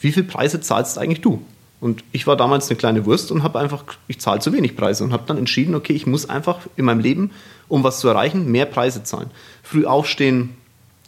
wie 0.01 0.11
viel 0.11 0.25
Preise 0.25 0.61
zahlst 0.61 0.99
eigentlich 0.99 1.21
du? 1.21 1.43
Und 1.81 2.03
ich 2.11 2.27
war 2.27 2.37
damals 2.37 2.69
eine 2.69 2.77
kleine 2.77 3.05
Wurst 3.05 3.31
und 3.31 3.43
habe 3.43 3.59
einfach, 3.61 3.85
ich 4.09 4.19
zahle 4.19 4.41
zu 4.41 4.53
wenig 4.53 4.77
Preise 4.77 5.05
und 5.05 5.13
habe 5.13 5.25
dann 5.27 5.39
entschieden, 5.39 5.75
okay, 5.75 5.93
ich 5.93 6.07
muss 6.07 6.29
einfach 6.29 6.61
in 6.75 6.87
meinem 6.87 7.01
Leben, 7.01 7.31
um 7.69 7.85
was 7.85 8.01
zu 8.01 8.09
erreichen, 8.09 8.51
mehr 8.51 8.67
Preise 8.67 9.05
zahlen. 9.05 9.31
Früh 9.63 9.85
aufstehen, 9.85 10.57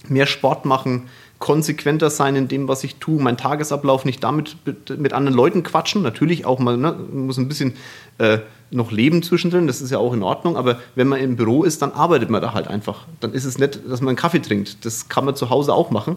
mehr 0.08 0.26
Sport 0.26 0.66
machen, 0.66 1.08
konsequenter 1.38 2.10
sein 2.10 2.34
in 2.36 2.48
dem, 2.48 2.68
was 2.68 2.84
ich 2.84 2.96
tue, 2.96 3.20
mein 3.22 3.36
Tagesablauf 3.36 4.04
nicht 4.04 4.24
damit 4.24 4.56
mit, 4.64 5.12
anderen 5.12 5.36
Leuten 5.36 5.62
quatschen. 5.62 6.02
Natürlich 6.02 6.44
auch 6.44 6.58
mal, 6.58 6.76
ne, 6.76 6.92
muss 7.12 7.38
ein 7.38 7.48
bisschen 7.48 7.74
äh, 8.18 8.38
noch 8.70 8.90
leben 8.90 9.22
zwischendrin, 9.22 9.66
das 9.66 9.80
ist 9.80 9.90
ja 9.90 9.98
auch 9.98 10.12
in 10.12 10.22
Ordnung, 10.22 10.56
aber 10.56 10.80
wenn 10.94 11.08
man 11.08 11.20
im 11.20 11.36
Büro 11.36 11.64
ist, 11.64 11.80
dann 11.80 11.92
arbeitet 11.92 12.28
man 12.28 12.42
da 12.42 12.52
halt 12.52 12.68
einfach. 12.68 13.06
Dann 13.20 13.32
ist 13.32 13.44
es 13.44 13.58
nicht, 13.58 13.80
dass 13.88 14.00
man 14.00 14.10
einen 14.10 14.16
Kaffee 14.16 14.40
trinkt. 14.40 14.84
Das 14.84 15.08
kann 15.08 15.24
man 15.24 15.36
zu 15.36 15.48
Hause 15.48 15.72
auch 15.72 15.90
machen, 15.90 16.16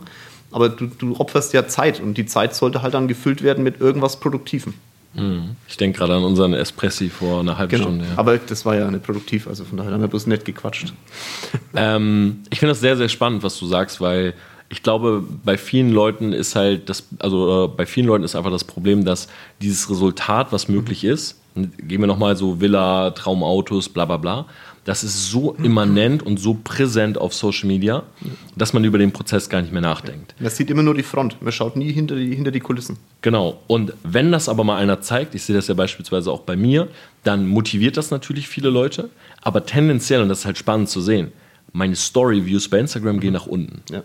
aber 0.51 0.69
du, 0.69 0.87
du 0.87 1.15
opferst 1.17 1.53
ja 1.53 1.67
Zeit 1.67 2.01
und 2.01 2.17
die 2.17 2.25
Zeit 2.25 2.55
sollte 2.55 2.81
halt 2.81 2.93
dann 2.93 3.07
gefüllt 3.07 3.43
werden 3.43 3.63
mit 3.63 3.79
irgendwas 3.79 4.19
Produktivem. 4.19 4.73
Mhm. 5.13 5.55
Ich 5.67 5.77
denke 5.77 5.99
gerade 5.99 6.15
an 6.15 6.23
unseren 6.23 6.53
Espressi 6.53 7.09
vor 7.09 7.41
einer 7.41 7.57
halben 7.57 7.71
genau. 7.71 7.83
Stunde. 7.83 8.05
Ja. 8.05 8.11
Aber 8.17 8.37
das 8.37 8.65
war 8.65 8.75
ja 8.75 8.89
nicht 8.89 9.03
produktiv, 9.03 9.47
also 9.47 9.65
von 9.65 9.77
daher 9.77 9.91
haben 9.91 10.01
wir 10.01 10.07
bloß 10.07 10.27
nett 10.27 10.45
gequatscht. 10.45 10.93
ähm, 11.75 12.39
ich 12.49 12.59
finde 12.59 12.71
das 12.71 12.81
sehr, 12.81 12.97
sehr 12.97 13.09
spannend, 13.09 13.43
was 13.43 13.57
du 13.59 13.65
sagst, 13.65 14.01
weil 14.01 14.33
ich 14.71 14.83
glaube, 14.83 15.21
bei 15.43 15.57
vielen 15.57 15.91
Leuten 15.91 16.31
ist 16.31 16.55
halt 16.55 16.87
das, 16.89 17.05
also 17.19 17.65
äh, 17.65 17.67
bei 17.67 17.85
vielen 17.85 18.07
Leuten 18.07 18.23
ist 18.23 18.35
einfach 18.35 18.51
das 18.51 18.63
Problem, 18.63 19.03
dass 19.03 19.27
dieses 19.61 19.89
Resultat, 19.89 20.51
was 20.51 20.69
möglich 20.69 21.03
ist, 21.03 21.41
gehen 21.55 21.99
wir 21.99 22.07
nochmal 22.07 22.37
so 22.37 22.61
Villa, 22.61 23.11
Traumautos, 23.11 23.89
bla 23.89 24.05
bla 24.05 24.15
bla, 24.15 24.45
das 24.85 25.03
ist 25.03 25.29
so 25.29 25.53
immanent 25.55 26.23
und 26.23 26.39
so 26.39 26.57
präsent 26.63 27.17
auf 27.17 27.33
Social 27.33 27.67
Media, 27.67 28.03
dass 28.55 28.71
man 28.71 28.85
über 28.85 28.97
den 28.97 29.11
Prozess 29.11 29.49
gar 29.49 29.61
nicht 29.61 29.73
mehr 29.73 29.81
nachdenkt. 29.81 30.33
Man 30.39 30.49
sieht 30.49 30.69
immer 30.69 30.83
nur 30.83 30.93
die 30.93 31.03
Front, 31.03 31.41
man 31.41 31.51
schaut 31.51 31.75
nie 31.75 31.91
hinter 31.91 32.15
die, 32.15 32.33
hinter 32.33 32.51
die 32.51 32.61
Kulissen. 32.61 32.97
Genau. 33.21 33.59
Und 33.67 33.93
wenn 34.03 34.31
das 34.31 34.47
aber 34.47 34.63
mal 34.63 34.77
einer 34.77 35.01
zeigt, 35.01 35.35
ich 35.35 35.43
sehe 35.43 35.55
das 35.55 35.67
ja 35.67 35.73
beispielsweise 35.73 36.31
auch 36.31 36.41
bei 36.41 36.55
mir, 36.55 36.87
dann 37.25 37.45
motiviert 37.45 37.97
das 37.97 38.09
natürlich 38.09 38.47
viele 38.47 38.69
Leute, 38.69 39.09
aber 39.41 39.65
tendenziell, 39.65 40.21
und 40.21 40.29
das 40.29 40.39
ist 40.39 40.45
halt 40.45 40.57
spannend 40.57 40.87
zu 40.87 41.01
sehen, 41.01 41.33
meine 41.73 41.95
Story-Views 41.95 42.69
bei 42.69 42.79
Instagram 42.79 43.19
gehen 43.19 43.33
nach 43.33 43.47
unten. 43.47 43.81
Ja. 43.91 44.03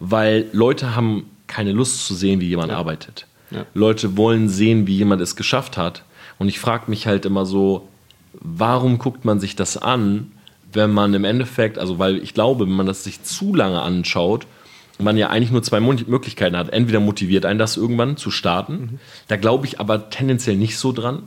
Weil 0.00 0.46
Leute 0.52 0.94
haben 0.94 1.30
keine 1.46 1.72
Lust 1.72 2.06
zu 2.06 2.14
sehen, 2.14 2.40
wie 2.40 2.48
jemand 2.48 2.72
ja. 2.72 2.78
arbeitet. 2.78 3.26
Ja. 3.50 3.66
Leute 3.74 4.16
wollen 4.16 4.48
sehen, 4.48 4.86
wie 4.86 4.96
jemand 4.96 5.20
es 5.22 5.36
geschafft 5.36 5.76
hat. 5.76 6.04
Und 6.38 6.48
ich 6.48 6.58
frage 6.58 6.84
mich 6.88 7.06
halt 7.06 7.26
immer 7.26 7.46
so, 7.46 7.88
warum 8.32 8.98
guckt 8.98 9.24
man 9.24 9.40
sich 9.40 9.56
das 9.56 9.76
an, 9.76 10.32
wenn 10.72 10.90
man 10.90 11.14
im 11.14 11.24
Endeffekt, 11.24 11.78
also 11.78 11.98
weil 11.98 12.16
ich 12.16 12.34
glaube, 12.34 12.66
wenn 12.66 12.74
man 12.74 12.86
das 12.86 13.04
sich 13.04 13.22
zu 13.22 13.54
lange 13.54 13.80
anschaut, 13.80 14.46
man 14.98 15.16
ja 15.16 15.28
eigentlich 15.28 15.50
nur 15.50 15.62
zwei 15.62 15.80
Möglichkeiten 15.80 16.56
hat. 16.56 16.70
Entweder 16.70 17.00
motiviert 17.00 17.46
einen 17.46 17.58
das 17.58 17.76
irgendwann 17.76 18.16
zu 18.16 18.30
starten. 18.30 18.72
Mhm. 18.74 18.98
Da 19.28 19.36
glaube 19.36 19.66
ich 19.66 19.80
aber 19.80 20.10
tendenziell 20.10 20.56
nicht 20.56 20.78
so 20.78 20.92
dran. 20.92 21.24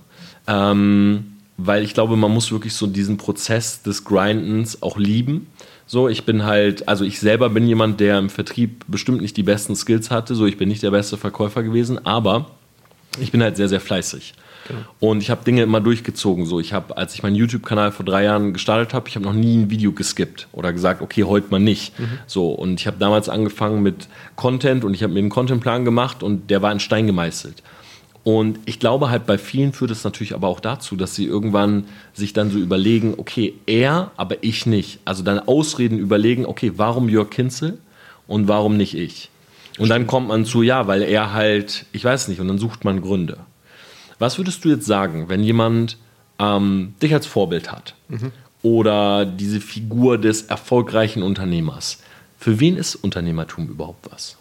Ähm, 0.47 1.37
weil 1.57 1.83
ich 1.83 1.93
glaube, 1.93 2.15
man 2.15 2.31
muss 2.31 2.51
wirklich 2.51 2.73
so 2.73 2.85
diesen 2.87 3.17
Prozess 3.17 3.81
des 3.81 4.03
Grindens 4.05 4.83
auch 4.83 4.97
lieben. 4.97 5.47
So, 5.87 6.09
ich 6.09 6.25
bin 6.25 6.43
halt, 6.43 6.87
also 6.87 7.05
ich 7.05 7.19
selber 7.19 7.49
bin 7.49 7.65
jemand, 7.65 7.99
der 8.01 8.19
im 8.19 8.29
Vertrieb 8.29 8.83
bestimmt 8.87 9.21
nicht 9.21 9.37
die 9.37 9.43
besten 9.43 9.75
Skills 9.75 10.11
hatte. 10.11 10.35
So, 10.35 10.45
ich 10.45 10.57
bin 10.57 10.67
nicht 10.67 10.83
der 10.83 10.91
beste 10.91 11.17
Verkäufer 11.17 11.63
gewesen, 11.63 12.05
aber 12.05 12.51
ich 13.19 13.31
bin 13.31 13.41
halt 13.41 13.55
sehr, 13.55 13.69
sehr 13.69 13.79
fleißig. 13.79 14.33
Genau. 14.67 14.79
Und 14.99 15.21
ich 15.21 15.29
habe 15.29 15.45
Dinge 15.45 15.63
immer 15.63 15.79
durchgezogen. 15.79 16.45
So, 16.45 16.59
ich 16.59 16.73
habe, 16.73 16.97
als 16.97 17.13
ich 17.13 17.23
meinen 17.23 17.35
YouTube-Kanal 17.35 17.93
vor 17.93 18.05
drei 18.05 18.25
Jahren 18.25 18.51
gestartet 18.51 18.93
habe, 18.93 19.07
ich 19.07 19.15
habe 19.15 19.25
noch 19.25 19.33
nie 19.33 19.57
ein 19.57 19.69
Video 19.69 19.93
geskippt 19.93 20.49
oder 20.51 20.73
gesagt, 20.73 21.01
okay, 21.01 21.23
heute 21.23 21.47
mal 21.49 21.59
nicht. 21.59 21.97
Mhm. 21.97 22.19
So, 22.27 22.49
und 22.49 22.81
ich 22.81 22.85
habe 22.85 22.97
damals 22.99 23.29
angefangen 23.29 23.81
mit 23.81 24.09
Content 24.35 24.83
und 24.83 24.93
ich 24.93 25.03
habe 25.03 25.13
mir 25.13 25.19
einen 25.19 25.29
Contentplan 25.29 25.85
gemacht 25.85 26.21
und 26.21 26.49
der 26.49 26.61
war 26.61 26.71
in 26.71 26.81
Stein 26.81 27.07
gemeißelt. 27.07 27.63
Und 28.27 28.59
ich 28.65 28.81
glaube 28.81 29.09
halt, 29.09 29.25
bei 29.25 29.37
vielen 29.37 29.71
führt 29.71 29.89
es 29.89 30.03
natürlich 30.03 30.35
aber 30.35 30.49
auch 30.49 30.59
dazu, 30.59 30.97
dass 30.97 31.15
sie 31.15 31.23
irgendwann 31.23 31.85
sich 32.13 32.33
dann 32.33 32.51
so 32.51 32.57
überlegen, 32.57 33.13
okay, 33.15 33.53
er, 33.67 34.11
aber 34.17 34.43
ich 34.43 34.65
nicht. 34.65 34.99
Also 35.05 35.23
dann 35.23 35.39
Ausreden 35.39 35.97
überlegen, 35.97 36.45
okay, 36.45 36.73
warum 36.75 37.07
Jörg 37.07 37.29
Kinzel 37.29 37.77
und 38.27 38.49
warum 38.49 38.75
nicht 38.75 38.95
ich? 38.95 39.29
Und 39.77 39.87
dann 39.87 40.07
kommt 40.07 40.27
man 40.27 40.43
zu, 40.43 40.61
ja, 40.61 40.87
weil 40.87 41.03
er 41.03 41.31
halt, 41.31 41.85
ich 41.93 42.03
weiß 42.03 42.27
nicht, 42.27 42.41
und 42.41 42.49
dann 42.49 42.57
sucht 42.57 42.83
man 42.83 43.01
Gründe. 43.01 43.37
Was 44.19 44.37
würdest 44.37 44.65
du 44.65 44.69
jetzt 44.71 44.85
sagen, 44.85 45.29
wenn 45.29 45.41
jemand 45.41 45.95
ähm, 46.37 46.95
dich 47.01 47.13
als 47.13 47.27
Vorbild 47.27 47.71
hat 47.71 47.95
mhm. 48.09 48.33
oder 48.61 49.25
diese 49.25 49.61
Figur 49.61 50.17
des 50.17 50.41
erfolgreichen 50.41 51.23
Unternehmers? 51.23 51.99
Für 52.37 52.59
wen 52.59 52.75
ist 52.75 52.95
Unternehmertum 52.95 53.69
überhaupt 53.69 54.11
was? 54.11 54.35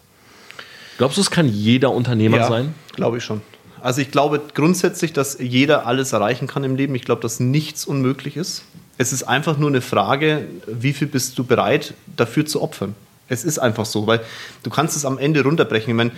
Glaubst 0.97 1.15
du, 1.15 1.21
es 1.21 1.31
kann 1.31 1.47
jeder 1.47 1.93
Unternehmer 1.93 2.39
ja, 2.39 2.49
sein? 2.49 2.75
Glaube 2.93 3.19
ich 3.19 3.23
schon. 3.23 3.41
Also 3.81 4.01
ich 4.01 4.11
glaube 4.11 4.41
grundsätzlich, 4.53 5.13
dass 5.13 5.37
jeder 5.39 5.85
alles 5.85 6.13
erreichen 6.13 6.47
kann 6.47 6.63
im 6.63 6.75
Leben. 6.75 6.95
Ich 6.95 7.03
glaube, 7.03 7.21
dass 7.21 7.39
nichts 7.39 7.85
unmöglich 7.85 8.37
ist. 8.37 8.63
Es 8.97 9.13
ist 9.13 9.23
einfach 9.23 9.57
nur 9.57 9.69
eine 9.69 9.81
Frage, 9.81 10.47
wie 10.65 10.93
viel 10.93 11.07
bist 11.07 11.37
du 11.37 11.43
bereit 11.43 11.93
dafür 12.15 12.45
zu 12.45 12.61
opfern? 12.61 12.95
Es 13.29 13.43
ist 13.43 13.59
einfach 13.59 13.85
so, 13.85 14.07
weil 14.07 14.21
du 14.63 14.69
kannst 14.69 14.95
es 14.95 15.05
am 15.05 15.17
Ende 15.17 15.43
runterbrechen. 15.43 15.89
Ich 15.89 15.95
meine, 15.95 16.11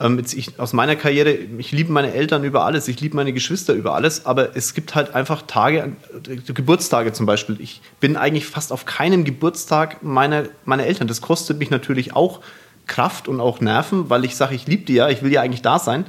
ähm, 0.00 0.22
ich, 0.34 0.58
aus 0.60 0.72
meiner 0.72 0.96
Karriere, 0.96 1.32
ich 1.32 1.72
liebe 1.72 1.92
meine 1.92 2.12
Eltern 2.12 2.44
über 2.44 2.64
alles, 2.64 2.86
ich 2.88 3.00
liebe 3.00 3.16
meine 3.16 3.32
Geschwister 3.32 3.72
über 3.72 3.94
alles, 3.94 4.26
aber 4.26 4.56
es 4.56 4.74
gibt 4.74 4.94
halt 4.94 5.14
einfach 5.14 5.42
Tage, 5.42 5.92
äh, 6.28 6.36
Geburtstage 6.52 7.12
zum 7.12 7.26
Beispiel. 7.26 7.56
Ich 7.60 7.80
bin 8.00 8.16
eigentlich 8.16 8.46
fast 8.46 8.72
auf 8.72 8.84
keinem 8.84 9.24
Geburtstag 9.24 10.02
meiner, 10.02 10.44
meiner 10.64 10.84
Eltern. 10.84 11.08
Das 11.08 11.20
kostet 11.20 11.58
mich 11.58 11.70
natürlich 11.70 12.14
auch 12.14 12.40
Kraft 12.86 13.28
und 13.28 13.40
auch 13.40 13.60
Nerven, 13.60 14.08
weil 14.10 14.24
ich 14.24 14.36
sage, 14.36 14.54
ich 14.54 14.66
liebe 14.66 14.84
die 14.84 14.94
ja, 14.94 15.08
ich 15.08 15.22
will 15.22 15.32
ja 15.32 15.42
eigentlich 15.42 15.62
da 15.62 15.78
sein. 15.78 16.06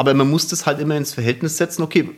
Aber 0.00 0.14
man 0.14 0.30
muss 0.30 0.48
das 0.48 0.64
halt 0.64 0.80
immer 0.80 0.96
ins 0.96 1.12
Verhältnis 1.12 1.58
setzen, 1.58 1.82
okay, 1.82 2.08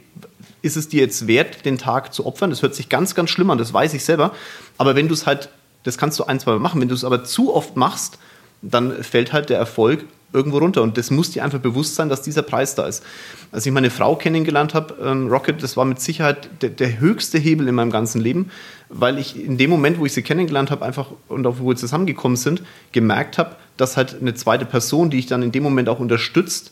ist 0.62 0.76
es 0.76 0.88
dir 0.88 1.00
jetzt 1.00 1.26
wert, 1.26 1.64
den 1.64 1.78
Tag 1.78 2.14
zu 2.14 2.24
opfern? 2.24 2.50
Das 2.50 2.62
hört 2.62 2.76
sich 2.76 2.88
ganz, 2.88 3.16
ganz 3.16 3.30
schlimm 3.30 3.50
an, 3.50 3.58
das 3.58 3.72
weiß 3.74 3.92
ich 3.94 4.04
selber. 4.04 4.30
Aber 4.78 4.94
wenn 4.94 5.08
du 5.08 5.14
es 5.14 5.26
halt, 5.26 5.48
das 5.82 5.98
kannst 5.98 6.16
du 6.20 6.22
ein, 6.22 6.38
zwei 6.38 6.52
Mal 6.52 6.60
machen, 6.60 6.80
wenn 6.80 6.86
du 6.86 6.94
es 6.94 7.02
aber 7.02 7.24
zu 7.24 7.52
oft 7.52 7.76
machst, 7.76 8.20
dann 8.62 9.02
fällt 9.02 9.32
halt 9.32 9.50
der 9.50 9.58
Erfolg 9.58 10.04
irgendwo 10.32 10.58
runter. 10.58 10.80
Und 10.80 10.96
das 10.96 11.10
muss 11.10 11.32
dir 11.32 11.42
einfach 11.42 11.58
bewusst 11.58 11.96
sein, 11.96 12.08
dass 12.08 12.22
dieser 12.22 12.42
Preis 12.42 12.76
da 12.76 12.86
ist. 12.86 13.02
Als 13.50 13.66
ich 13.66 13.72
meine 13.72 13.90
Frau 13.90 14.14
kennengelernt 14.14 14.74
habe, 14.74 14.94
ähm, 15.02 15.26
Rocket, 15.26 15.60
das 15.60 15.76
war 15.76 15.84
mit 15.84 16.00
Sicherheit 16.00 16.62
der, 16.62 16.70
der, 16.70 17.00
höchste 17.00 17.38
Hebel 17.38 17.66
in 17.66 17.74
meinem 17.74 17.90
ganzen 17.90 18.20
Leben, 18.20 18.52
weil 18.90 19.18
ich 19.18 19.44
in 19.44 19.58
dem 19.58 19.70
Moment, 19.70 19.98
wo 19.98 20.06
ich 20.06 20.12
sie 20.12 20.22
kennengelernt 20.22 20.70
habe, 20.70 20.84
einfach 20.84 21.08
und 21.26 21.44
auch 21.48 21.56
wo 21.58 21.70
wir 21.70 21.74
zusammengekommen 21.74 22.36
sind, 22.36 22.62
gemerkt 22.92 23.38
habe, 23.38 23.56
dass 23.76 23.96
halt 23.96 24.20
eine 24.20 24.34
zweite 24.34 24.66
Person, 24.66 25.10
die 25.10 25.18
ich 25.18 25.26
dann 25.26 25.42
in 25.42 25.50
dem 25.50 25.64
Moment 25.64 25.88
auch 25.88 25.98
unterstützt, 25.98 26.70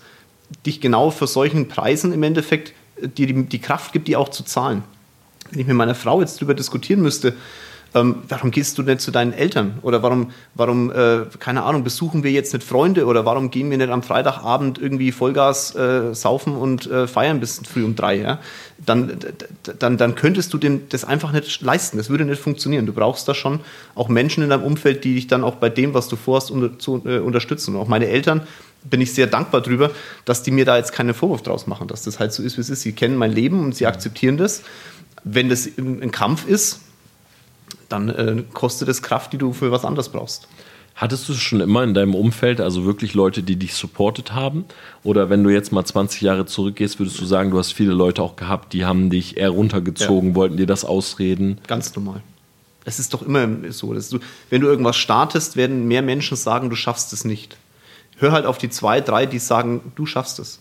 dich 0.67 0.81
genau 0.81 1.11
für 1.11 1.27
solchen 1.27 1.69
Preisen 1.69 2.13
im 2.13 2.23
Endeffekt 2.23 2.75
die, 3.01 3.27
die, 3.27 3.45
die 3.45 3.59
Kraft 3.59 3.93
gibt, 3.93 4.09
die 4.09 4.17
auch 4.17 4.29
zu 4.29 4.45
zahlen. 4.45 4.83
Wenn 5.51 5.61
ich 5.61 5.67
mit 5.67 5.77
meiner 5.77 5.95
Frau 5.95 6.21
jetzt 6.21 6.37
darüber 6.37 6.55
diskutieren 6.55 7.01
müsste, 7.01 7.35
ähm, 7.93 8.17
warum 8.29 8.51
gehst 8.53 8.79
du 8.79 8.83
nicht 8.83 9.01
zu 9.01 9.11
deinen 9.11 9.33
Eltern? 9.33 9.79
Oder 9.83 10.03
warum, 10.03 10.31
warum 10.55 10.93
äh, 10.93 11.23
keine 11.39 11.65
Ahnung, 11.65 11.83
besuchen 11.83 12.23
wir 12.23 12.31
jetzt 12.31 12.53
nicht 12.53 12.65
Freunde? 12.65 13.05
Oder 13.07 13.25
warum 13.25 13.51
gehen 13.51 13.69
wir 13.71 13.79
nicht 13.79 13.91
am 13.91 14.03
Freitagabend 14.03 14.79
irgendwie 14.79 15.11
Vollgas 15.11 15.75
äh, 15.75 16.15
saufen 16.15 16.55
und 16.55 16.89
äh, 16.89 17.09
feiern 17.09 17.41
bis 17.41 17.61
früh 17.69 17.85
um 17.85 17.97
drei? 17.97 18.19
Ja? 18.19 18.39
Dann, 18.79 19.19
dann, 19.79 19.97
dann 19.97 20.15
könntest 20.15 20.53
du 20.53 20.59
dem 20.59 20.89
das 20.89 21.05
einfach 21.05 21.33
nicht 21.33 21.63
leisten. 21.63 21.97
Das 21.97 22.11
würde 22.11 22.25
nicht 22.25 22.41
funktionieren. 22.41 22.87
Du 22.87 22.93
brauchst 22.93 23.27
da 23.27 23.35
schon 23.35 23.61
auch 23.97 24.09
Menschen 24.09 24.45
in 24.45 24.51
deinem 24.51 24.63
Umfeld, 24.63 25.03
die 25.03 25.15
dich 25.15 25.27
dann 25.27 25.43
auch 25.43 25.57
bei 25.57 25.69
dem, 25.69 25.93
was 25.93 26.07
du 26.07 26.15
vorhast, 26.15 26.53
unter, 26.53 26.79
zu, 26.79 27.03
äh, 27.05 27.19
unterstützen. 27.19 27.75
Auch 27.75 27.89
meine 27.89 28.07
Eltern 28.07 28.43
bin 28.85 29.01
ich 29.01 29.13
sehr 29.13 29.27
dankbar 29.27 29.61
drüber, 29.61 29.91
dass 30.25 30.43
die 30.43 30.51
mir 30.51 30.65
da 30.65 30.77
jetzt 30.77 30.93
keinen 30.93 31.15
Vorwurf 31.15 31.43
draus 31.43 31.67
machen, 31.67 31.89
dass 31.89 32.03
das 32.03 32.19
halt 32.19 32.33
so 32.33 32.43
ist, 32.43 32.57
wie 32.57 32.63
es 32.63 32.71
ist. 32.71 32.83
Sie 32.83 32.93
kennen 32.93 33.17
mein 33.17 33.33
Leben 33.33 33.65
und 33.65 33.75
sie 33.75 33.87
akzeptieren 33.87 34.37
das. 34.37 34.63
Wenn 35.23 35.49
das 35.49 35.69
ein 35.77 36.11
Kampf 36.11 36.47
ist, 36.47 36.81
dann 37.89 38.09
äh, 38.09 38.43
kostet 38.53 38.89
es 38.89 39.03
Kraft, 39.03 39.33
die 39.33 39.39
du 39.39 39.53
für 39.53 39.71
was 39.71 39.85
anderes 39.85 40.09
brauchst. 40.09 40.49
Hattest 40.95 41.29
du 41.29 41.35
schon 41.35 41.61
immer 41.61 41.83
in 41.83 41.95
deinem 41.95 42.15
Umfeld, 42.15 42.61
also 42.61 42.85
wirklich 42.85 43.15
Leute, 43.15 43.43
die 43.43 43.57
dich 43.57 43.75
supportet 43.75 44.35
haben? 44.35 44.67
Oder 45.03 45.31
wenn 45.31 45.43
du 45.43 45.51
jetzt 45.51 45.73
mal 45.73 45.85
20 45.85 46.21
Jahre 46.21 46.47
zurückgehst, 46.47 46.99
würdest 46.99 47.19
du 47.21 47.25
sagen, 47.25 47.51
du 47.51 47.59
hast 47.59 47.73
viele 47.73 47.93
Leute 47.93 48.23
auch 48.23 48.37
gehabt, 48.37 48.73
die 48.73 48.85
haben 48.85 49.09
dich 49.09 49.37
eher 49.39 49.51
runtergezogen, 49.51 50.31
ja. 50.31 50.35
wollten 50.35 50.57
dir 50.57 50.67
das 50.67 50.85
ausreden? 50.85 51.59
Ganz 51.67 51.95
normal. 51.95 52.23
Es 52.85 52.99
ist 52.99 53.15
doch 53.15 53.23
immer 53.23 53.49
so, 53.71 53.95
dass 53.95 54.11
du, 54.11 54.19
wenn 54.51 54.61
du 54.61 54.67
irgendwas 54.67 54.97
startest, 54.97 55.57
werden 55.57 55.87
mehr 55.89 56.03
Menschen 56.03 56.37
sagen, 56.37 56.71
du 56.71 56.77
schaffst 56.77 57.13
es 57.13 57.25
nicht. 57.25 57.57
Hör 58.21 58.33
halt 58.33 58.45
auf 58.45 58.59
die 58.59 58.69
zwei, 58.69 59.01
drei, 59.01 59.25
die 59.25 59.39
sagen, 59.39 59.93
du 59.97 60.05
schaffst 60.05 60.39
es. 60.39 60.61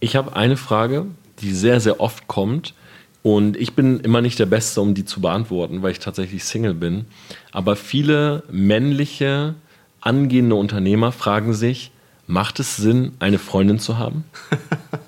Ich 0.00 0.16
habe 0.16 0.34
eine 0.34 0.56
Frage, 0.56 1.06
die 1.38 1.52
sehr, 1.52 1.78
sehr 1.78 2.00
oft 2.00 2.26
kommt. 2.26 2.74
Und 3.22 3.56
ich 3.56 3.74
bin 3.74 4.00
immer 4.00 4.20
nicht 4.20 4.40
der 4.40 4.46
Beste, 4.46 4.80
um 4.80 4.94
die 4.94 5.04
zu 5.04 5.20
beantworten, 5.20 5.82
weil 5.82 5.92
ich 5.92 6.00
tatsächlich 6.00 6.44
Single 6.44 6.74
bin. 6.74 7.06
Aber 7.52 7.76
viele 7.76 8.42
männliche, 8.50 9.54
angehende 10.00 10.56
Unternehmer 10.56 11.12
fragen 11.12 11.54
sich, 11.54 11.92
macht 12.26 12.58
es 12.58 12.76
Sinn, 12.76 13.12
eine 13.20 13.38
Freundin 13.38 13.78
zu 13.78 13.98
haben? 13.98 14.24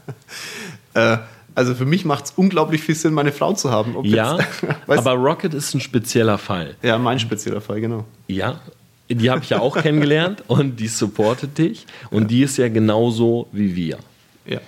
äh, 0.94 1.18
also 1.56 1.74
für 1.74 1.86
mich 1.86 2.04
macht 2.04 2.26
es 2.26 2.30
unglaublich 2.36 2.82
viel 2.82 2.94
Sinn, 2.94 3.14
meine 3.14 3.32
Frau 3.32 3.52
zu 3.52 3.72
haben. 3.72 3.96
Ja, 4.04 4.38
jetzt, 4.38 4.64
aber 4.86 5.14
Rocket 5.14 5.52
ist 5.54 5.74
ein 5.74 5.80
spezieller 5.80 6.38
Fall. 6.38 6.76
Ja, 6.82 6.98
mein 6.98 7.18
spezieller 7.18 7.60
Fall, 7.60 7.80
genau. 7.80 8.04
Ja, 8.28 8.60
die 9.08 9.30
habe 9.30 9.42
ich 9.42 9.50
ja 9.50 9.60
auch 9.60 9.76
kennengelernt 9.76 10.42
und 10.48 10.80
die 10.80 10.88
supportet 10.88 11.58
dich 11.58 11.86
und 12.10 12.22
ja. 12.22 12.28
die 12.28 12.42
ist 12.42 12.56
ja 12.56 12.68
genauso 12.68 13.48
wie 13.52 13.76
wir. 13.76 13.98
Ja. 14.46 14.60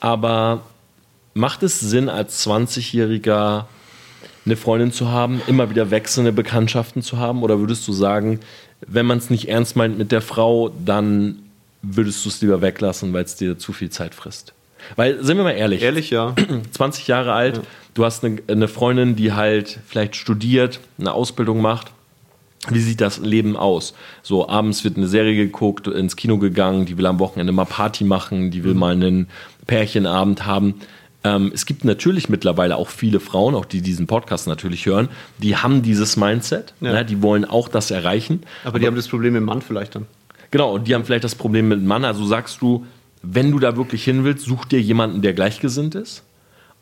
Aber 0.00 0.62
macht 1.34 1.62
es 1.62 1.80
Sinn, 1.80 2.08
als 2.08 2.46
20-Jähriger 2.46 3.64
eine 4.46 4.56
Freundin 4.56 4.92
zu 4.92 5.10
haben, 5.10 5.40
immer 5.46 5.70
wieder 5.70 5.90
wechselnde 5.90 6.32
Bekanntschaften 6.32 7.02
zu 7.02 7.18
haben? 7.18 7.42
Oder 7.42 7.58
würdest 7.60 7.86
du 7.88 7.92
sagen, 7.92 8.40
wenn 8.86 9.06
man 9.06 9.18
es 9.18 9.30
nicht 9.30 9.48
ernst 9.48 9.76
meint 9.76 9.98
mit 9.98 10.12
der 10.12 10.20
Frau, 10.20 10.70
dann 10.84 11.38
würdest 11.82 12.24
du 12.24 12.28
es 12.28 12.40
lieber 12.40 12.60
weglassen, 12.60 13.12
weil 13.12 13.24
es 13.24 13.36
dir 13.36 13.58
zu 13.58 13.72
viel 13.72 13.90
Zeit 13.90 14.14
frisst? 14.14 14.52
Weil, 14.96 15.24
sind 15.24 15.38
wir 15.38 15.44
mal 15.44 15.52
ehrlich. 15.52 15.82
Ehrlich, 15.82 16.10
ja. 16.10 16.34
20 16.72 17.06
Jahre 17.08 17.32
alt, 17.32 17.58
ja. 17.58 17.62
du 17.94 18.04
hast 18.04 18.24
eine, 18.24 18.42
eine 18.48 18.68
Freundin, 18.68 19.16
die 19.16 19.32
halt 19.32 19.78
vielleicht 19.86 20.16
studiert, 20.16 20.80
eine 20.98 21.12
Ausbildung 21.12 21.60
macht. 21.60 21.90
Wie 22.70 22.80
sieht 22.80 23.00
das 23.00 23.18
Leben 23.18 23.56
aus? 23.56 23.94
So, 24.22 24.48
abends 24.48 24.84
wird 24.84 24.96
eine 24.96 25.06
Serie 25.06 25.34
geguckt, 25.34 25.86
ins 25.86 26.16
Kino 26.16 26.38
gegangen, 26.38 26.86
die 26.86 26.96
will 26.96 27.06
am 27.06 27.18
Wochenende 27.18 27.52
mal 27.52 27.64
Party 27.64 28.04
machen, 28.04 28.50
die 28.50 28.64
will 28.64 28.74
mhm. 28.74 28.80
mal 28.80 28.92
einen 28.92 29.28
Pärchenabend 29.66 30.46
haben. 30.46 30.74
Ähm, 31.24 31.50
es 31.54 31.66
gibt 31.66 31.84
natürlich 31.84 32.28
mittlerweile 32.28 32.76
auch 32.76 32.88
viele 32.88 33.18
Frauen, 33.20 33.54
auch 33.54 33.64
die 33.64 33.80
diesen 33.80 34.06
Podcast 34.06 34.46
natürlich 34.46 34.86
hören, 34.86 35.08
die 35.38 35.56
haben 35.56 35.82
dieses 35.82 36.16
Mindset, 36.16 36.74
ja. 36.80 36.92
ne, 36.92 37.04
die 37.04 37.22
wollen 37.22 37.44
auch 37.44 37.68
das 37.68 37.90
erreichen. 37.90 38.42
Aber, 38.62 38.70
aber 38.70 38.78
die 38.78 38.86
haben 38.86 38.96
das 38.96 39.08
Problem 39.08 39.32
mit 39.32 39.40
dem 39.40 39.46
Mann 39.46 39.62
vielleicht 39.62 39.94
dann. 39.94 40.06
Genau, 40.50 40.74
und 40.74 40.86
die 40.86 40.94
haben 40.94 41.04
vielleicht 41.04 41.24
das 41.24 41.34
Problem 41.34 41.68
mit 41.68 41.80
dem 41.80 41.86
Mann. 41.86 42.04
Also 42.04 42.24
sagst 42.26 42.60
du, 42.60 42.86
wenn 43.22 43.50
du 43.50 43.58
da 43.58 43.76
wirklich 43.76 44.04
hin 44.04 44.24
willst, 44.24 44.44
such 44.44 44.66
dir 44.66 44.80
jemanden, 44.80 45.22
der 45.22 45.32
gleichgesinnt 45.32 45.94
ist 45.94 46.22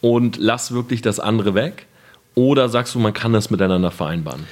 und 0.01 0.37
lass 0.37 0.73
wirklich 0.73 1.03
das 1.03 1.21
andere 1.21 1.55
weg. 1.55 1.87
Oder 2.35 2.69
sagst 2.69 2.95
du, 2.95 2.99
man 2.99 3.13
kann 3.13 3.33
das 3.33 3.51
miteinander 3.51 3.91
vereinbaren? 3.91 4.45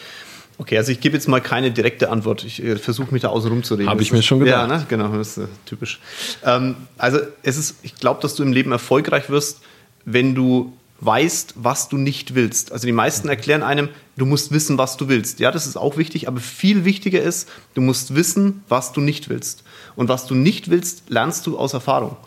Okay, 0.60 0.76
also 0.76 0.92
ich 0.92 1.00
gebe 1.00 1.16
jetzt 1.16 1.26
mal 1.26 1.40
keine 1.40 1.70
direkte 1.70 2.10
Antwort. 2.10 2.44
Ich 2.44 2.62
äh, 2.62 2.76
versuche 2.76 3.14
mich 3.14 3.22
da 3.22 3.28
außen 3.28 3.50
rum 3.50 3.62
zu 3.62 3.76
reden. 3.76 3.88
Habe 3.88 4.02
ich 4.02 4.12
mir 4.12 4.22
schon 4.22 4.40
gedacht. 4.40 4.68
Ja, 4.68 4.76
ne? 4.76 4.84
genau, 4.90 5.08
das 5.16 5.38
ist 5.38 5.44
äh, 5.44 5.46
typisch. 5.64 6.00
Ähm, 6.44 6.76
also 6.98 7.18
es 7.42 7.56
ist, 7.56 7.76
ich 7.82 7.94
glaube, 7.94 8.20
dass 8.20 8.34
du 8.34 8.42
im 8.42 8.52
Leben 8.52 8.70
erfolgreich 8.70 9.30
wirst, 9.30 9.62
wenn 10.04 10.34
du 10.34 10.74
weißt, 11.00 11.54
was 11.56 11.88
du 11.88 11.96
nicht 11.96 12.34
willst. 12.34 12.72
Also 12.72 12.86
die 12.86 12.92
meisten 12.92 13.30
erklären 13.30 13.62
einem, 13.62 13.88
du 14.18 14.26
musst 14.26 14.52
wissen, 14.52 14.76
was 14.76 14.98
du 14.98 15.08
willst. 15.08 15.40
Ja, 15.40 15.50
das 15.50 15.66
ist 15.66 15.78
auch 15.78 15.96
wichtig, 15.96 16.28
aber 16.28 16.40
viel 16.40 16.84
wichtiger 16.84 17.22
ist, 17.22 17.48
du 17.72 17.80
musst 17.80 18.14
wissen, 18.14 18.62
was 18.68 18.92
du 18.92 19.00
nicht 19.00 19.30
willst. 19.30 19.64
Und 19.96 20.10
was 20.10 20.26
du 20.26 20.34
nicht 20.34 20.68
willst, 20.68 21.04
lernst 21.08 21.46
du 21.46 21.56
aus 21.56 21.72
Erfahrung. 21.72 22.18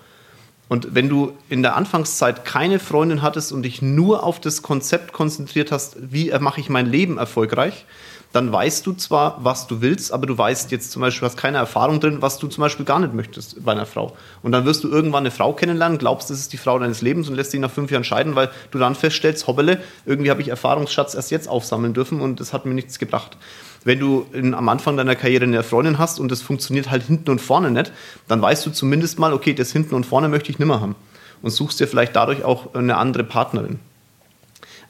Und 0.70 0.96
wenn 0.96 1.08
du 1.08 1.34
in 1.50 1.62
der 1.62 1.76
Anfangszeit 1.76 2.46
keine 2.46 2.80
Freundin 2.80 3.22
hattest 3.22 3.52
und 3.52 3.62
dich 3.62 3.84
nur 3.84 4.24
auf 4.24 4.42
das 4.42 4.64
Konzept 4.64 5.14
konzentriert 5.14 5.72
hast, 5.72 5.98
wie 6.00 6.32
mache 6.40 6.62
ich 6.62 6.70
mein 6.70 6.88
Leben 6.88 7.20
erfolgreich, 7.20 7.86
dann 8.34 8.52
weißt 8.52 8.86
du 8.88 8.94
zwar, 8.94 9.38
was 9.44 9.68
du 9.68 9.82
willst, 9.82 10.12
aber 10.12 10.26
du 10.26 10.36
weißt 10.36 10.72
jetzt 10.72 10.92
zum 10.92 11.02
Beispiel, 11.02 11.28
hast 11.28 11.38
keine 11.38 11.58
Erfahrung 11.58 12.00
drin, 12.00 12.18
was 12.22 12.40
du 12.40 12.48
zum 12.48 12.62
Beispiel 12.62 12.84
gar 12.84 13.00
nicht 13.00 13.14
möchtest 13.14 13.64
bei 13.64 13.72
einer 13.72 13.86
Frau. 13.86 14.18
Und 14.42 14.52
dann 14.52 14.66
wirst 14.66 14.84
du 14.84 14.90
irgendwann 14.90 15.22
eine 15.22 15.30
Frau 15.30 15.54
kennenlernen, 15.54 16.00
glaubst, 16.00 16.32
das 16.32 16.40
ist 16.40 16.52
die 16.52 16.58
Frau 16.58 16.80
deines 16.80 17.02
Lebens 17.02 17.30
und 17.30 17.36
lässt 17.36 17.54
dich 17.54 17.60
nach 17.60 17.70
fünf 17.70 17.92
Jahren 17.92 18.04
scheiden, 18.04 18.36
weil 18.36 18.50
du 18.72 18.80
dann 18.80 18.96
feststellst, 18.96 19.46
hoppele, 19.46 19.80
irgendwie 20.08 20.32
habe 20.32 20.42
ich 20.42 20.48
Erfahrungsschatz 20.48 21.14
erst 21.14 21.30
jetzt 21.30 21.48
aufsammeln 21.48 21.94
dürfen 21.94 22.22
und 22.22 22.40
das 22.40 22.54
hat 22.54 22.66
mir 22.66 22.74
nichts 22.74 22.98
gebracht. 22.98 23.38
Wenn 23.84 24.00
du 24.00 24.26
in, 24.34 24.56
am 24.56 24.68
Anfang 24.68 24.98
deiner 24.98 25.16
Karriere 25.16 25.44
eine 25.44 25.62
Freundin 25.62 26.00
hast 26.00 26.20
und 26.20 26.32
das 26.32 26.42
funktioniert 26.42 26.90
halt 26.90 27.04
hinten 27.04 27.30
und 27.30 27.40
vorne 27.40 27.70
nicht, 27.70 27.92
dann 28.28 28.42
weißt 28.42 28.66
du 28.66 28.72
zumindest 28.72 29.20
mal, 29.20 29.32
okay, 29.32 29.54
das 29.54 29.72
hinten 29.72 29.94
und 29.94 30.08
vorne 30.08 30.28
möchte 30.28 30.50
ich 30.50 30.58
nimmer 30.58 30.82
haben. 30.82 30.96
Und 31.44 31.52
suchst 31.52 31.80
dir 31.80 31.88
vielleicht 31.88 32.16
dadurch 32.16 32.44
auch 32.44 32.74
eine 32.74 32.98
andere 32.98 33.26
Partnerin. 33.26 33.80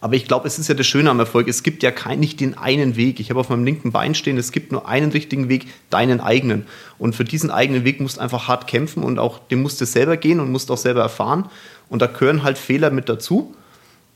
Aber 0.04 0.16
ich 0.16 0.26
glaube, 0.26 0.46
es 0.46 0.60
ist 0.60 0.68
ja 0.68 0.76
das 0.76 0.86
Schöne 0.86 1.10
am 1.10 1.20
Erfolg. 1.22 1.48
Es 1.48 1.64
gibt 1.64 1.82
ja 1.82 1.90
kein, 1.90 2.20
nicht 2.20 2.42
den 2.42 2.58
einen 2.58 2.98
Weg. 2.98 3.22
Ich 3.22 3.30
habe 3.30 3.40
auf 3.40 3.48
meinem 3.48 3.64
linken 3.64 3.94
Bein 3.94 4.16
stehen, 4.16 4.38
es 4.38 4.52
gibt 4.52 4.74
nur 4.74 4.86
einen 4.86 5.12
richtigen 5.12 5.48
Weg, 5.48 5.66
deinen 5.90 6.20
eigenen. 6.20 6.66
Und 6.98 7.16
für 7.16 7.24
diesen 7.24 7.50
eigenen 7.50 7.86
Weg 7.86 8.02
musst 8.02 8.18
du 8.18 8.22
einfach 8.22 8.50
hart 8.50 8.68
kämpfen 8.68 9.02
und 9.02 9.18
auch 9.18 9.40
dem 9.40 9.62
musst 9.62 9.80
du 9.80 9.86
selber 9.86 10.18
gehen 10.18 10.42
und 10.42 10.52
musst 10.52 10.70
auch 10.72 10.78
selber 10.78 11.00
erfahren. 11.00 11.46
Und 11.88 12.02
da 12.02 12.08
gehören 12.08 12.44
halt 12.44 12.58
Fehler 12.58 12.90
mit 12.90 13.08
dazu. 13.08 13.56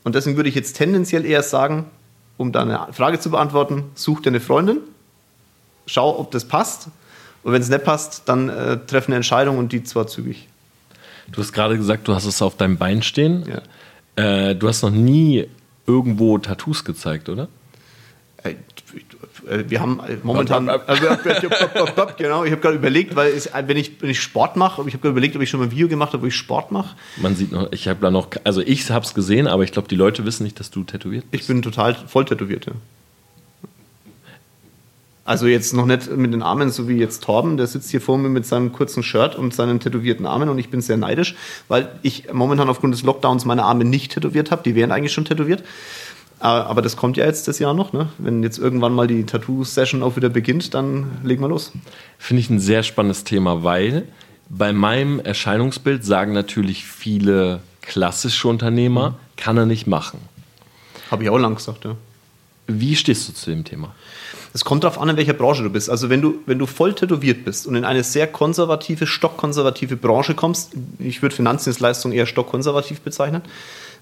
Und 0.04 0.14
deswegen 0.14 0.36
würde 0.36 0.50
ich 0.50 0.54
jetzt 0.54 0.76
tendenziell 0.76 1.24
eher 1.24 1.42
sagen, 1.42 1.86
um 2.36 2.52
deine 2.52 2.88
Frage 2.92 3.18
zu 3.18 3.30
beantworten, 3.30 3.84
such 3.94 4.20
dir 4.20 4.28
eine 4.28 4.40
Freundin, 4.40 4.80
schau, 5.86 6.18
ob 6.18 6.32
das 6.32 6.44
passt. 6.44 6.88
Und 7.42 7.54
wenn 7.54 7.62
es 7.62 7.70
nicht 7.70 7.84
passt, 7.84 8.24
dann 8.26 8.50
äh, 8.50 8.76
treff 8.86 9.06
eine 9.06 9.16
Entscheidung 9.16 9.56
und 9.56 9.72
die 9.72 9.82
zwar 9.84 10.06
zügig. 10.06 10.48
Du 11.32 11.40
hast 11.40 11.54
gerade 11.54 11.78
gesagt, 11.78 12.06
du 12.08 12.14
hast 12.14 12.26
es 12.26 12.42
auf 12.42 12.58
deinem 12.58 12.76
Bein 12.76 13.00
stehen. 13.00 13.46
Ja. 14.16 14.50
Äh, 14.50 14.54
du 14.54 14.68
hast 14.68 14.82
noch 14.82 14.90
nie 14.90 15.48
irgendwo 15.88 16.38
Tattoos 16.38 16.84
gezeigt, 16.84 17.28
oder? 17.28 17.48
Äh, 18.44 18.54
wir 19.68 19.80
haben 19.80 20.00
momentan, 20.22 20.66
genau, 22.16 22.44
ich 22.44 22.52
habe 22.52 22.60
gerade 22.60 22.76
überlegt, 22.76 23.16
weil 23.16 23.32
es, 23.32 23.50
wenn, 23.52 23.76
ich, 23.76 24.00
wenn 24.00 24.10
ich 24.10 24.20
Sport 24.20 24.56
mache, 24.56 24.82
ich 24.86 24.94
habe 24.94 24.98
gerade 24.98 25.10
überlegt, 25.10 25.34
ob 25.36 25.42
ich 25.42 25.50
schon 25.50 25.60
mal 25.60 25.66
ein 25.66 25.70
Video 25.72 25.88
gemacht 25.88 26.12
habe, 26.12 26.22
wo 26.22 26.26
ich 26.26 26.36
Sport 26.36 26.70
mache. 26.70 26.96
Man 27.16 27.34
sieht 27.34 27.52
noch, 27.52 27.72
ich 27.72 27.88
habe 27.88 28.00
da 28.00 28.10
noch, 28.10 28.28
also 28.44 28.60
ich 28.60 28.88
habe 28.90 29.04
es 29.04 29.14
gesehen, 29.14 29.46
aber 29.46 29.64
ich 29.64 29.72
glaube, 29.72 29.88
die 29.88 29.96
Leute 29.96 30.24
wissen 30.24 30.44
nicht, 30.44 30.60
dass 30.60 30.70
du 30.70 30.84
tätowiert 30.84 31.30
bist. 31.30 31.42
Ich 31.42 31.48
bin 31.48 31.62
total 31.62 31.94
voll 31.94 32.24
tätowiert, 32.24 32.66
ja. 32.66 32.72
Also 35.28 35.46
jetzt 35.46 35.74
noch 35.74 35.84
nicht 35.84 36.10
mit 36.16 36.32
den 36.32 36.40
Armen, 36.40 36.70
so 36.70 36.88
wie 36.88 36.96
jetzt 36.96 37.22
Torben, 37.22 37.58
der 37.58 37.66
sitzt 37.66 37.90
hier 37.90 38.00
vor 38.00 38.16
mir 38.16 38.30
mit 38.30 38.46
seinem 38.46 38.72
kurzen 38.72 39.02
Shirt 39.02 39.36
und 39.36 39.52
seinen 39.52 39.78
tätowierten 39.78 40.24
Armen 40.24 40.48
und 40.48 40.56
ich 40.56 40.70
bin 40.70 40.80
sehr 40.80 40.96
neidisch, 40.96 41.34
weil 41.68 41.90
ich 42.00 42.32
momentan 42.32 42.70
aufgrund 42.70 42.94
des 42.94 43.02
Lockdowns 43.02 43.44
meine 43.44 43.64
Arme 43.64 43.84
nicht 43.84 44.12
tätowiert 44.12 44.50
habe. 44.50 44.62
Die 44.62 44.74
wären 44.74 44.90
eigentlich 44.90 45.12
schon 45.12 45.26
tätowiert. 45.26 45.60
Äh, 46.40 46.44
aber 46.44 46.80
das 46.80 46.96
kommt 46.96 47.18
ja 47.18 47.26
jetzt 47.26 47.46
das 47.46 47.58
Jahr 47.58 47.74
noch. 47.74 47.92
Ne? 47.92 48.08
Wenn 48.16 48.42
jetzt 48.42 48.56
irgendwann 48.56 48.94
mal 48.94 49.06
die 49.06 49.26
Tattoo-Session 49.26 50.02
auch 50.02 50.16
wieder 50.16 50.30
beginnt, 50.30 50.72
dann 50.72 51.18
legen 51.22 51.42
wir 51.42 51.48
los. 51.48 51.72
Finde 52.16 52.40
ich 52.40 52.48
ein 52.48 52.58
sehr 52.58 52.82
spannendes 52.82 53.24
Thema, 53.24 53.62
weil 53.62 54.04
bei 54.48 54.72
meinem 54.72 55.20
Erscheinungsbild 55.20 56.06
sagen 56.06 56.32
natürlich 56.32 56.86
viele 56.86 57.60
klassische 57.82 58.48
Unternehmer, 58.48 59.10
mhm. 59.10 59.14
kann 59.36 59.58
er 59.58 59.66
nicht 59.66 59.86
machen. 59.86 60.20
Habe 61.10 61.24
ich 61.24 61.28
auch 61.28 61.38
lang 61.38 61.56
gesagt, 61.56 61.84
ja. 61.84 61.96
Wie 62.66 62.96
stehst 62.96 63.28
du 63.28 63.32
zu 63.34 63.50
dem 63.50 63.64
Thema? 63.64 63.94
Es 64.54 64.64
kommt 64.64 64.84
darauf 64.84 65.00
an, 65.00 65.08
in 65.08 65.16
welcher 65.16 65.34
Branche 65.34 65.62
du 65.62 65.70
bist. 65.70 65.90
Also 65.90 66.10
wenn 66.10 66.22
du, 66.22 66.38
wenn 66.46 66.58
du 66.58 66.66
voll 66.66 66.94
tätowiert 66.94 67.44
bist 67.44 67.66
und 67.66 67.74
in 67.74 67.84
eine 67.84 68.02
sehr 68.02 68.26
konservative, 68.26 69.06
stockkonservative 69.06 69.96
Branche 69.96 70.34
kommst, 70.34 70.72
ich 70.98 71.22
würde 71.22 71.36
Finanzdienstleistungen 71.36 72.16
eher 72.16 72.26
stockkonservativ 72.26 73.00
bezeichnen, 73.00 73.42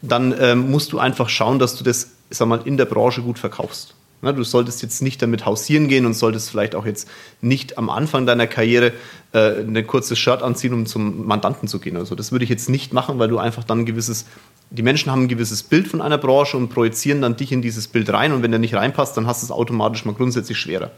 dann 0.03 0.35
ähm, 0.39 0.71
musst 0.71 0.93
du 0.93 0.99
einfach 0.99 1.29
schauen, 1.29 1.59
dass 1.59 1.77
du 1.77 1.85
das 1.85 2.11
sag 2.31 2.49
mal, 2.49 2.61
in 2.65 2.77
der 2.77 2.85
Branche 2.85 3.23
gut 3.23 3.39
verkaufst. 3.39 3.95
Na, 4.23 4.33
du 4.33 4.43
solltest 4.45 4.83
jetzt 4.83 5.03
nicht 5.03 5.21
damit 5.21 5.45
hausieren 5.45 5.89
gehen 5.89 6.07
und 6.07 6.15
solltest 6.15 6.51
vielleicht 6.51 6.75
auch 6.75 6.87
jetzt 6.87 7.07
nicht 7.43 7.77
am 7.77 7.91
Anfang 7.91 8.25
deiner 8.25 8.47
Karriere 8.47 8.93
äh, 9.33 9.61
ein 9.61 9.87
kurzes 9.87 10.19
Shirt 10.19 10.43
anziehen, 10.43 10.73
um 10.73 10.87
zum 10.87 11.27
Mandanten 11.27 11.69
zu 11.69 11.79
gehen. 11.79 11.97
Also 11.97 12.15
das 12.15 12.33
würde 12.33 12.45
ich 12.45 12.51
jetzt 12.51 12.71
nicht 12.71 12.95
machen, 12.95 13.19
weil 13.19 13.29
du 13.29 13.39
einfach 13.39 13.63
dann 13.63 13.81
ein 13.81 13.87
gewisses, 13.87 14.25
die 14.71 14.83
Menschen 14.83 15.13
haben 15.13 15.25
ein 15.25 15.29
gewisses 15.29 15.63
Bild 15.63 15.89
von 15.89 16.01
einer 16.01 16.19
Branche 16.19 16.57
und 16.57 16.69
projizieren 16.69 17.23
dann 17.23 17.37
dich 17.37 17.53
in 17.53 17.63
dieses 17.63 17.89
Bild 17.89 18.13
rein 18.13 18.33
und 18.33 18.43
wenn 18.43 18.51
der 18.51 18.61
nicht 18.61 18.75
reinpasst, 18.75 19.17
dann 19.17 19.27
hast 19.27 19.43
du 19.43 19.47
es 19.47 19.51
automatisch 19.51 20.05
mal 20.05 20.15
grundsätzlich 20.15 20.59
schwerer. 20.59 20.91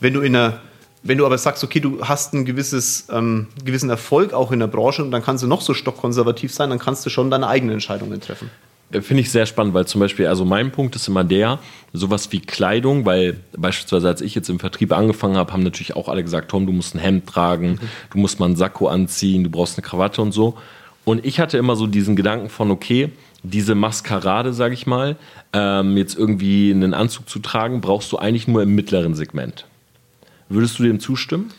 Wenn 0.00 0.14
du 0.14 0.20
in 0.20 0.34
einer 0.34 0.60
wenn 1.02 1.16
du 1.16 1.24
aber 1.24 1.38
sagst, 1.38 1.64
okay, 1.64 1.80
du 1.80 2.02
hast 2.02 2.34
einen 2.34 2.44
gewisses, 2.44 3.08
ähm, 3.10 3.46
gewissen 3.64 3.88
Erfolg 3.88 4.32
auch 4.34 4.52
in 4.52 4.60
der 4.60 4.66
Branche 4.66 5.02
und 5.02 5.10
dann 5.10 5.22
kannst 5.22 5.42
du 5.42 5.46
noch 5.46 5.62
so 5.62 5.72
stockkonservativ 5.72 6.52
sein, 6.52 6.70
dann 6.70 6.78
kannst 6.78 7.06
du 7.06 7.10
schon 7.10 7.30
deine 7.30 7.48
eigenen 7.48 7.74
Entscheidungen 7.74 8.20
treffen. 8.20 8.50
Finde 8.92 9.20
ich 9.20 9.30
sehr 9.30 9.46
spannend, 9.46 9.72
weil 9.72 9.86
zum 9.86 10.00
Beispiel, 10.00 10.26
also 10.26 10.44
mein 10.44 10.72
Punkt 10.72 10.96
ist 10.96 11.06
immer 11.06 11.22
der, 11.22 11.60
sowas 11.92 12.32
wie 12.32 12.40
Kleidung, 12.40 13.06
weil 13.06 13.38
beispielsweise 13.56 14.08
als 14.08 14.20
ich 14.20 14.34
jetzt 14.34 14.50
im 14.50 14.58
Vertrieb 14.58 14.92
angefangen 14.92 15.36
habe, 15.36 15.52
haben 15.52 15.62
natürlich 15.62 15.94
auch 15.94 16.08
alle 16.08 16.24
gesagt, 16.24 16.50
Tom, 16.50 16.66
du 16.66 16.72
musst 16.72 16.96
ein 16.96 16.98
Hemd 16.98 17.26
tragen, 17.26 17.78
mhm. 17.80 17.88
du 18.10 18.18
musst 18.18 18.40
mal 18.40 18.46
einen 18.46 18.56
Sakko 18.56 18.88
anziehen, 18.88 19.44
du 19.44 19.50
brauchst 19.50 19.78
eine 19.78 19.86
Krawatte 19.86 20.20
und 20.20 20.32
so. 20.32 20.58
Und 21.04 21.24
ich 21.24 21.40
hatte 21.40 21.58
immer 21.58 21.76
so 21.76 21.86
diesen 21.86 22.16
Gedanken 22.16 22.48
von, 22.48 22.70
okay, 22.70 23.10
diese 23.42 23.74
Maskerade, 23.74 24.52
sage 24.52 24.74
ich 24.74 24.86
mal, 24.86 25.16
ähm, 25.52 25.96
jetzt 25.96 26.16
irgendwie 26.16 26.70
einen 26.70 26.94
Anzug 26.94 27.28
zu 27.28 27.38
tragen, 27.38 27.80
brauchst 27.80 28.12
du 28.12 28.18
eigentlich 28.18 28.46
nur 28.46 28.62
im 28.62 28.74
mittleren 28.74 29.14
Segment. 29.14 29.66
Würdest 30.48 30.78
du 30.78 30.82
dem 30.82 31.00
zustimmen? 31.00 31.50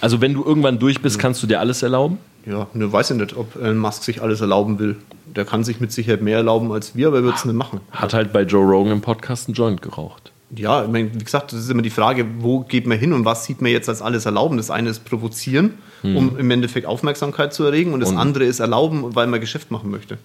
Also 0.00 0.20
wenn 0.20 0.34
du 0.34 0.44
irgendwann 0.44 0.78
durch 0.78 1.00
bist, 1.00 1.18
kannst 1.18 1.42
du 1.42 1.46
dir 1.46 1.60
alles 1.60 1.82
erlauben? 1.82 2.18
Ja, 2.46 2.68
ne, 2.72 2.90
weiß 2.90 3.10
ich 3.10 3.16
nicht, 3.16 3.36
ob 3.36 3.56
Elon 3.56 3.78
Musk 3.78 4.02
sich 4.02 4.22
alles 4.22 4.40
erlauben 4.40 4.78
will. 4.78 4.96
Der 5.26 5.44
kann 5.44 5.62
sich 5.62 5.80
mit 5.80 5.92
Sicherheit 5.92 6.22
mehr 6.22 6.38
erlauben 6.38 6.72
als 6.72 6.96
wir, 6.96 7.08
aber 7.08 7.18
er 7.18 7.24
wird 7.24 7.36
es 7.36 7.44
nicht 7.44 7.54
machen. 7.54 7.80
Hat 7.90 8.14
halt 8.14 8.32
bei 8.32 8.42
Joe 8.42 8.64
Rogan 8.64 8.92
im 8.94 9.00
Podcast 9.00 9.48
einen 9.48 9.54
Joint 9.54 9.82
geraucht. 9.82 10.32
Ja, 10.56 10.84
ich 10.84 10.90
meine, 10.90 11.14
wie 11.14 11.22
gesagt, 11.22 11.52
das 11.52 11.60
ist 11.60 11.70
immer 11.70 11.82
die 11.82 11.90
Frage, 11.90 12.26
wo 12.38 12.60
geht 12.60 12.86
man 12.86 12.98
hin 12.98 13.12
und 13.12 13.24
was 13.24 13.44
sieht 13.44 13.60
man 13.60 13.70
jetzt 13.70 13.88
als 13.88 14.02
alles 14.02 14.26
erlauben? 14.26 14.56
Das 14.56 14.70
eine 14.70 14.90
ist 14.90 15.04
provozieren. 15.04 15.74
Um 16.02 16.38
im 16.38 16.50
Endeffekt 16.50 16.86
Aufmerksamkeit 16.86 17.52
zu 17.54 17.64
erregen 17.64 17.92
und 17.92 18.00
das 18.00 18.10
und 18.10 18.18
andere 18.18 18.44
ist 18.44 18.60
erlauben, 18.60 19.14
weil 19.14 19.26
man 19.26 19.40
Geschäft 19.40 19.70
machen 19.70 19.90
möchte. 19.90 20.18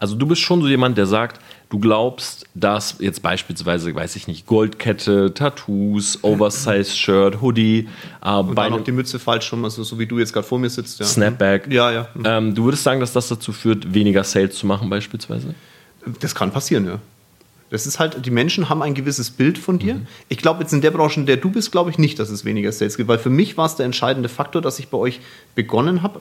Also 0.00 0.14
du 0.14 0.26
bist 0.26 0.40
schon 0.42 0.62
so 0.62 0.68
jemand, 0.68 0.96
der 0.96 1.06
sagt, 1.06 1.40
du 1.70 1.80
glaubst, 1.80 2.46
dass 2.54 2.96
jetzt 3.00 3.20
beispielsweise, 3.20 3.92
weiß 3.92 4.14
ich 4.14 4.28
nicht, 4.28 4.46
Goldkette, 4.46 5.34
Tattoos, 5.34 6.22
Oversize-Shirt, 6.22 7.40
Hoodie, 7.42 7.88
äh, 8.24 8.30
und 8.30 8.54
dann 8.54 8.74
auch 8.74 8.84
die 8.84 8.92
Mütze 8.92 9.18
falsch 9.18 9.52
rum, 9.52 9.64
also 9.64 9.82
so 9.82 9.98
wie 9.98 10.06
du 10.06 10.20
jetzt 10.20 10.32
gerade 10.32 10.46
vor 10.46 10.60
mir 10.60 10.70
sitzt. 10.70 11.00
Ja. 11.00 11.06
Snapback. 11.06 11.66
Ja, 11.72 11.90
ja. 11.90 12.08
Ähm, 12.24 12.54
du 12.54 12.64
würdest 12.64 12.84
sagen, 12.84 13.00
dass 13.00 13.12
das 13.12 13.26
dazu 13.26 13.52
führt, 13.52 13.92
weniger 13.92 14.22
Sales 14.22 14.54
zu 14.54 14.68
machen 14.68 14.88
beispielsweise? 14.88 15.54
Das 16.20 16.32
kann 16.32 16.52
passieren, 16.52 16.86
ja. 16.86 17.00
Das 17.70 17.86
ist 17.86 17.98
halt, 17.98 18.24
die 18.24 18.30
Menschen 18.30 18.68
haben 18.68 18.82
ein 18.82 18.94
gewisses 18.94 19.30
Bild 19.30 19.58
von 19.58 19.78
dir. 19.78 19.94
Mhm. 19.94 20.06
Ich 20.28 20.38
glaube 20.38 20.62
jetzt 20.62 20.72
in 20.72 20.80
der 20.80 20.90
Branche, 20.90 21.20
in 21.20 21.26
der 21.26 21.36
du 21.36 21.50
bist, 21.50 21.70
glaube 21.70 21.90
ich 21.90 21.98
nicht, 21.98 22.18
dass 22.18 22.30
es 22.30 22.44
weniger 22.44 22.72
Sales 22.72 22.96
gibt, 22.96 23.08
weil 23.08 23.18
für 23.18 23.30
mich 23.30 23.56
war 23.56 23.66
es 23.66 23.76
der 23.76 23.86
entscheidende 23.86 24.28
Faktor, 24.28 24.62
dass 24.62 24.78
ich 24.78 24.88
bei 24.88 24.98
euch 24.98 25.20
begonnen 25.54 26.02
habe, 26.02 26.20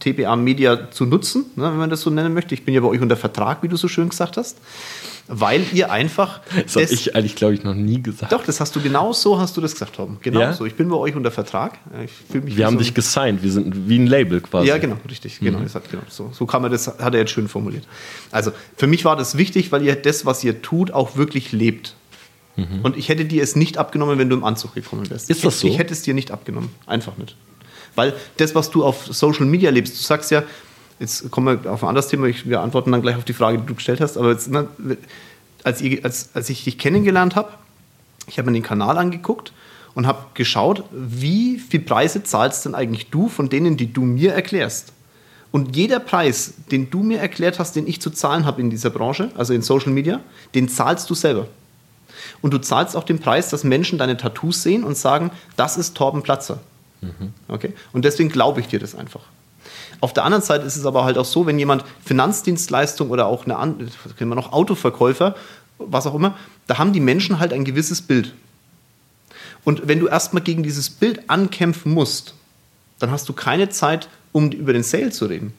TBA 0.00 0.34
Media 0.36 0.90
zu 0.90 1.06
nutzen, 1.06 1.46
ne, 1.56 1.64
wenn 1.64 1.78
man 1.78 1.90
das 1.90 2.00
so 2.00 2.10
nennen 2.10 2.34
möchte. 2.34 2.54
Ich 2.54 2.64
bin 2.64 2.74
ja 2.74 2.80
bei 2.80 2.88
euch 2.88 3.00
unter 3.00 3.16
Vertrag, 3.16 3.62
wie 3.62 3.68
du 3.68 3.76
so 3.76 3.88
schön 3.88 4.08
gesagt 4.08 4.36
hast 4.36 4.58
weil 5.32 5.64
ihr 5.72 5.90
einfach. 5.92 6.40
Das 6.64 6.74
habe 6.74 6.84
ich 6.84 7.14
eigentlich, 7.14 7.36
glaube 7.36 7.54
ich, 7.54 7.62
noch 7.62 7.74
nie 7.74 8.02
gesagt. 8.02 8.32
Doch, 8.32 8.44
das 8.44 8.60
hast 8.60 8.74
du 8.74 8.80
genau 8.80 9.12
so 9.12 9.38
hast 9.38 9.56
du 9.56 9.60
das 9.60 9.72
gesagt, 9.72 9.94
Tom. 9.94 10.18
Genau 10.20 10.40
ja? 10.40 10.52
so. 10.52 10.66
Ich 10.66 10.74
bin 10.74 10.88
bei 10.88 10.96
euch 10.96 11.14
unter 11.14 11.30
Vertrag. 11.30 11.78
wir 12.32 12.66
haben 12.66 12.74
so 12.74 12.78
dich 12.80 12.94
gesigned. 12.94 13.42
Wir 13.42 13.52
sind 13.52 13.88
wie 13.88 13.98
ein 13.98 14.08
Label 14.08 14.40
quasi. 14.40 14.66
Ja, 14.66 14.78
genau, 14.78 14.96
richtig. 15.08 15.38
Genau, 15.38 15.60
mhm. 15.60 15.72
hat, 15.72 15.90
genau 15.90 16.02
so, 16.08 16.30
so 16.32 16.46
kann 16.46 16.62
man 16.62 16.72
das, 16.72 16.88
hat 16.88 17.14
er 17.14 17.20
jetzt 17.20 17.30
schön 17.30 17.48
formuliert. 17.48 17.86
Also 18.32 18.50
für 18.76 18.88
mich 18.88 19.04
war 19.04 19.16
das 19.16 19.38
wichtig, 19.38 19.70
weil 19.70 19.82
ihr 19.82 19.94
das, 19.94 20.26
was 20.26 20.42
ihr 20.42 20.62
tut, 20.62 20.90
auch 20.90 21.16
wirklich 21.16 21.52
lebt. 21.52 21.94
Mhm. 22.56 22.80
Und 22.82 22.96
ich 22.96 23.08
hätte 23.08 23.24
dir 23.24 23.42
es 23.42 23.54
nicht 23.54 23.78
abgenommen, 23.78 24.18
wenn 24.18 24.28
du 24.28 24.36
im 24.36 24.44
Anzug 24.44 24.74
gekommen 24.74 25.08
wärst. 25.08 25.30
Ist 25.30 25.44
das 25.44 25.60
so? 25.60 25.68
Ich 25.68 25.78
hätte 25.78 25.92
es 25.92 26.02
dir 26.02 26.14
nicht 26.14 26.32
abgenommen. 26.32 26.70
Einfach 26.86 27.16
nicht. 27.16 27.36
Weil 27.94 28.14
das, 28.36 28.54
was 28.54 28.70
du 28.70 28.84
auf 28.84 29.06
Social 29.06 29.46
Media 29.46 29.70
lebst, 29.70 29.94
du 29.94 30.02
sagst 30.02 30.30
ja, 30.30 30.42
jetzt 31.00 31.30
kommen 31.30 31.64
wir 31.64 31.72
auf 31.72 31.82
ein 31.82 31.88
anderes 31.88 32.08
Thema, 32.08 32.26
ich, 32.26 32.48
wir 32.48 32.60
antworten 32.60 32.92
dann 32.92 33.02
gleich 33.02 33.16
auf 33.16 33.24
die 33.24 33.32
Frage, 33.32 33.58
die 33.58 33.66
du 33.66 33.74
gestellt 33.74 34.00
hast, 34.00 34.16
aber 34.16 34.30
jetzt, 34.30 34.50
ne, 34.50 34.68
als, 35.64 35.80
ich, 35.80 36.04
als, 36.04 36.30
als 36.34 36.48
ich 36.48 36.62
dich 36.62 36.78
kennengelernt 36.78 37.34
habe, 37.34 37.48
ich 38.28 38.38
habe 38.38 38.50
mir 38.50 38.54
den 38.54 38.62
Kanal 38.62 38.98
angeguckt 38.98 39.52
und 39.94 40.06
habe 40.06 40.26
geschaut, 40.34 40.84
wie 40.92 41.58
viel 41.58 41.80
Preise 41.80 42.22
zahlst 42.22 42.64
denn 42.64 42.74
eigentlich 42.74 43.10
du 43.10 43.28
von 43.28 43.48
denen, 43.48 43.76
die 43.76 43.92
du 43.92 44.02
mir 44.02 44.32
erklärst. 44.32 44.92
Und 45.52 45.74
jeder 45.74 45.98
Preis, 45.98 46.54
den 46.70 46.90
du 46.90 47.02
mir 47.02 47.18
erklärt 47.18 47.58
hast, 47.58 47.74
den 47.74 47.88
ich 47.88 48.00
zu 48.00 48.10
zahlen 48.10 48.44
habe 48.44 48.60
in 48.60 48.70
dieser 48.70 48.90
Branche, 48.90 49.32
also 49.34 49.52
in 49.52 49.62
Social 49.62 49.90
Media, 49.90 50.20
den 50.54 50.68
zahlst 50.68 51.10
du 51.10 51.14
selber. 51.14 51.48
Und 52.40 52.54
du 52.54 52.58
zahlst 52.58 52.94
auch 52.94 53.02
den 53.02 53.18
Preis, 53.18 53.50
dass 53.50 53.64
Menschen 53.64 53.98
deine 53.98 54.16
Tattoos 54.16 54.62
sehen 54.62 54.84
und 54.84 54.96
sagen, 54.96 55.32
das 55.56 55.76
ist 55.76 55.96
Torben 55.96 56.22
Platzer. 56.22 56.60
Mhm. 57.00 57.32
Okay? 57.48 57.72
Und 57.92 58.04
deswegen 58.04 58.28
glaube 58.28 58.60
ich 58.60 58.68
dir 58.68 58.78
das 58.78 58.94
einfach. 58.94 59.22
Auf 60.00 60.12
der 60.12 60.24
anderen 60.24 60.42
Seite 60.42 60.64
ist 60.64 60.76
es 60.76 60.86
aber 60.86 61.04
halt 61.04 61.18
auch 61.18 61.24
so, 61.24 61.46
wenn 61.46 61.58
jemand 61.58 61.84
Finanzdienstleistung 62.04 63.10
oder 63.10 63.26
auch 63.26 63.44
eine, 63.44 63.56
kennen 64.16 64.30
wir 64.30 64.34
noch 64.34 64.52
Autoverkäufer, 64.52 65.34
was 65.78 66.06
auch 66.06 66.14
immer, 66.14 66.36
da 66.66 66.78
haben 66.78 66.92
die 66.92 67.00
Menschen 67.00 67.38
halt 67.38 67.52
ein 67.52 67.64
gewisses 67.64 68.02
Bild. 68.02 68.34
Und 69.64 69.88
wenn 69.88 70.00
du 70.00 70.08
erstmal 70.08 70.42
gegen 70.42 70.62
dieses 70.62 70.88
Bild 70.88 71.28
ankämpfen 71.28 71.92
musst, 71.92 72.34
dann 72.98 73.10
hast 73.10 73.28
du 73.28 73.32
keine 73.32 73.68
Zeit, 73.68 74.08
um 74.32 74.50
über 74.50 74.72
den 74.72 74.82
Sale 74.82 75.10
zu 75.10 75.26
reden. 75.26 75.52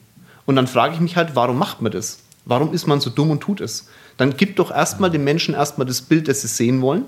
Und 0.44 0.56
dann 0.56 0.66
frage 0.66 0.94
ich 0.94 1.00
mich 1.00 1.16
halt, 1.16 1.36
warum 1.36 1.58
macht 1.58 1.82
man 1.82 1.92
das? 1.92 2.18
Warum 2.44 2.72
ist 2.72 2.88
man 2.88 3.00
so 3.00 3.10
dumm 3.10 3.30
und 3.30 3.40
tut 3.40 3.60
es? 3.60 3.88
Dann 4.16 4.36
gib 4.36 4.56
doch 4.56 4.72
erstmal 4.72 5.10
den 5.10 5.22
Menschen 5.22 5.54
erstmal 5.54 5.86
das 5.86 6.02
Bild, 6.02 6.26
das 6.26 6.42
sie 6.42 6.48
sehen 6.48 6.82
wollen 6.82 7.04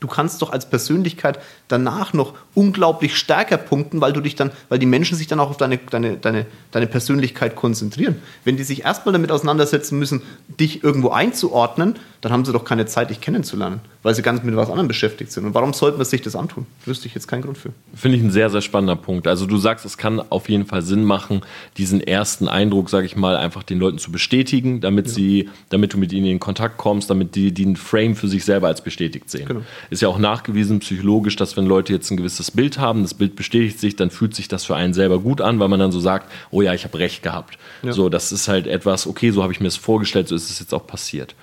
du 0.00 0.08
kannst 0.08 0.42
doch 0.42 0.50
als 0.50 0.68
Persönlichkeit 0.68 1.38
danach 1.68 2.12
noch 2.12 2.34
unglaublich 2.54 3.16
stärker 3.16 3.58
punkten, 3.58 4.00
weil 4.00 4.12
du 4.12 4.20
dich 4.20 4.34
dann, 4.34 4.50
weil 4.68 4.78
die 4.78 4.86
Menschen 4.86 5.16
sich 5.16 5.26
dann 5.26 5.38
auch 5.40 5.50
auf 5.50 5.56
deine, 5.56 5.78
deine, 5.78 6.16
deine, 6.16 6.46
deine 6.72 6.86
Persönlichkeit 6.86 7.54
konzentrieren. 7.54 8.16
Wenn 8.44 8.56
die 8.56 8.64
sich 8.64 8.84
erstmal 8.84 9.12
damit 9.12 9.30
auseinandersetzen 9.30 9.98
müssen, 9.98 10.22
dich 10.58 10.82
irgendwo 10.82 11.10
einzuordnen, 11.10 11.96
dann 12.20 12.32
haben 12.32 12.44
sie 12.44 12.52
doch 12.52 12.64
keine 12.64 12.86
Zeit, 12.86 13.10
dich 13.10 13.20
kennenzulernen, 13.20 13.80
weil 14.02 14.14
sie 14.14 14.22
ganz 14.22 14.42
mit 14.42 14.54
was 14.54 14.68
anderem 14.68 14.88
beschäftigt 14.88 15.32
sind. 15.32 15.46
Und 15.46 15.54
warum 15.54 15.72
sollte 15.72 15.96
man 15.96 16.04
sich 16.04 16.20
das 16.20 16.36
antun? 16.36 16.66
Wüsste 16.84 17.06
ich 17.06 17.14
jetzt 17.14 17.28
keinen 17.28 17.42
Grund 17.42 17.56
für. 17.56 17.70
Finde 17.94 18.18
ich 18.18 18.22
ein 18.22 18.30
sehr, 18.30 18.50
sehr 18.50 18.60
spannender 18.60 18.96
Punkt. 18.96 19.26
Also 19.26 19.46
du 19.46 19.56
sagst, 19.56 19.86
es 19.86 19.96
kann 19.96 20.20
auf 20.30 20.48
jeden 20.48 20.66
Fall 20.66 20.82
Sinn 20.82 21.04
machen, 21.04 21.40
diesen 21.78 22.00
ersten 22.00 22.46
Eindruck, 22.48 22.90
sage 22.90 23.06
ich 23.06 23.16
mal, 23.16 23.36
einfach 23.36 23.62
den 23.62 23.78
Leuten 23.78 23.98
zu 23.98 24.12
bestätigen, 24.12 24.80
damit 24.80 25.06
ja. 25.06 25.12
sie, 25.14 25.48
damit 25.70 25.94
du 25.94 25.98
mit 25.98 26.12
ihnen 26.12 26.26
in 26.26 26.40
Kontakt 26.40 26.76
kommst, 26.76 27.08
damit 27.08 27.34
die 27.34 27.52
den 27.52 27.76
Frame 27.76 28.14
für 28.14 28.28
sich 28.28 28.44
selber 28.44 28.68
als 28.68 28.82
bestätigt 28.82 29.30
sehen. 29.30 29.46
Genau. 29.46 29.62
Ist 29.90 30.02
ja 30.02 30.08
auch 30.08 30.18
nachgewiesen 30.18 30.78
psychologisch, 30.78 31.34
dass 31.34 31.56
wenn 31.56 31.66
Leute 31.66 31.92
jetzt 31.92 32.10
ein 32.10 32.16
gewisses 32.16 32.52
Bild 32.52 32.78
haben, 32.78 33.02
das 33.02 33.12
Bild 33.12 33.34
bestätigt 33.34 33.80
sich, 33.80 33.96
dann 33.96 34.10
fühlt 34.10 34.36
sich 34.36 34.46
das 34.46 34.64
für 34.64 34.76
einen 34.76 34.94
selber 34.94 35.18
gut 35.18 35.40
an, 35.40 35.58
weil 35.58 35.68
man 35.68 35.80
dann 35.80 35.90
so 35.90 35.98
sagt, 35.98 36.30
oh 36.52 36.62
ja, 36.62 36.74
ich 36.74 36.84
habe 36.84 36.98
recht 36.98 37.24
gehabt. 37.24 37.58
Ja. 37.82 37.92
So, 37.92 38.08
das 38.08 38.30
ist 38.30 38.46
halt 38.46 38.68
etwas, 38.68 39.08
okay, 39.08 39.32
so 39.32 39.42
habe 39.42 39.52
ich 39.52 39.60
mir 39.60 39.66
es 39.66 39.76
vorgestellt, 39.76 40.28
so 40.28 40.36
ist 40.36 40.48
es 40.48 40.60
jetzt 40.60 40.72
auch 40.72 40.86
passiert. 40.86 41.34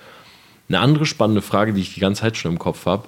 Eine 0.68 0.80
andere 0.80 1.04
spannende 1.04 1.42
Frage, 1.42 1.74
die 1.74 1.82
ich 1.82 1.92
die 1.92 2.00
ganze 2.00 2.22
Zeit 2.22 2.38
schon 2.38 2.52
im 2.52 2.58
Kopf 2.58 2.86
habe, 2.86 3.06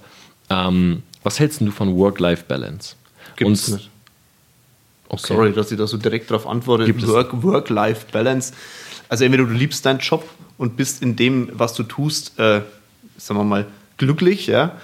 ähm, 0.51 1.03
was 1.23 1.41
hältst 1.41 1.61
du 1.63 1.71
von 1.71 1.97
Work-Life-Balance? 1.97 2.97
Gibt 3.37 3.51
es 3.51 3.69
nicht. 3.69 3.91
Okay. 5.09 5.35
Sorry, 5.35 5.53
dass 5.53 5.73
ich 5.73 5.79
da 5.79 5.87
so 5.87 5.97
direkt 5.97 6.31
darauf 6.31 6.47
antworte. 6.47 6.87
Work-Life-Balance. 7.43 8.53
Also 9.09 9.25
entweder 9.25 9.45
du 9.45 9.53
liebst 9.53 9.85
deinen 9.85 9.99
Job 9.99 10.29
und 10.57 10.77
bist 10.77 11.03
in 11.03 11.17
dem, 11.17 11.49
was 11.53 11.75
du 11.75 11.83
tust, 11.83 12.39
äh, 12.39 12.61
sagen 13.17 13.41
wir 13.41 13.45
mal, 13.45 13.67
glücklich, 13.97 14.47
ja, 14.47 14.77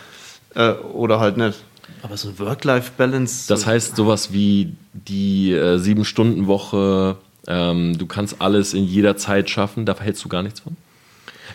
äh, 0.57 0.73
oder 0.93 1.21
halt 1.21 1.37
nicht. 1.37 1.63
Aber 2.03 2.17
so 2.17 2.39
Work-Life-Balance. 2.39 3.49
Das 3.49 3.67
heißt 3.67 3.97
sowas 3.97 4.33
wie 4.33 4.75
die 4.93 5.53
äh, 5.53 5.79
Sieben-Stunden-Woche, 5.79 7.17
ähm, 7.47 7.97
du 7.97 8.07
kannst 8.07 8.41
alles 8.41 8.75
in 8.75 8.85
jeder 8.85 9.17
Zeit 9.17 9.51
schaffen, 9.51 9.87
da 9.87 9.99
hältst 9.99 10.25
du 10.25 10.29
gar 10.29 10.43
nichts 10.43 10.61
von? 10.61 10.77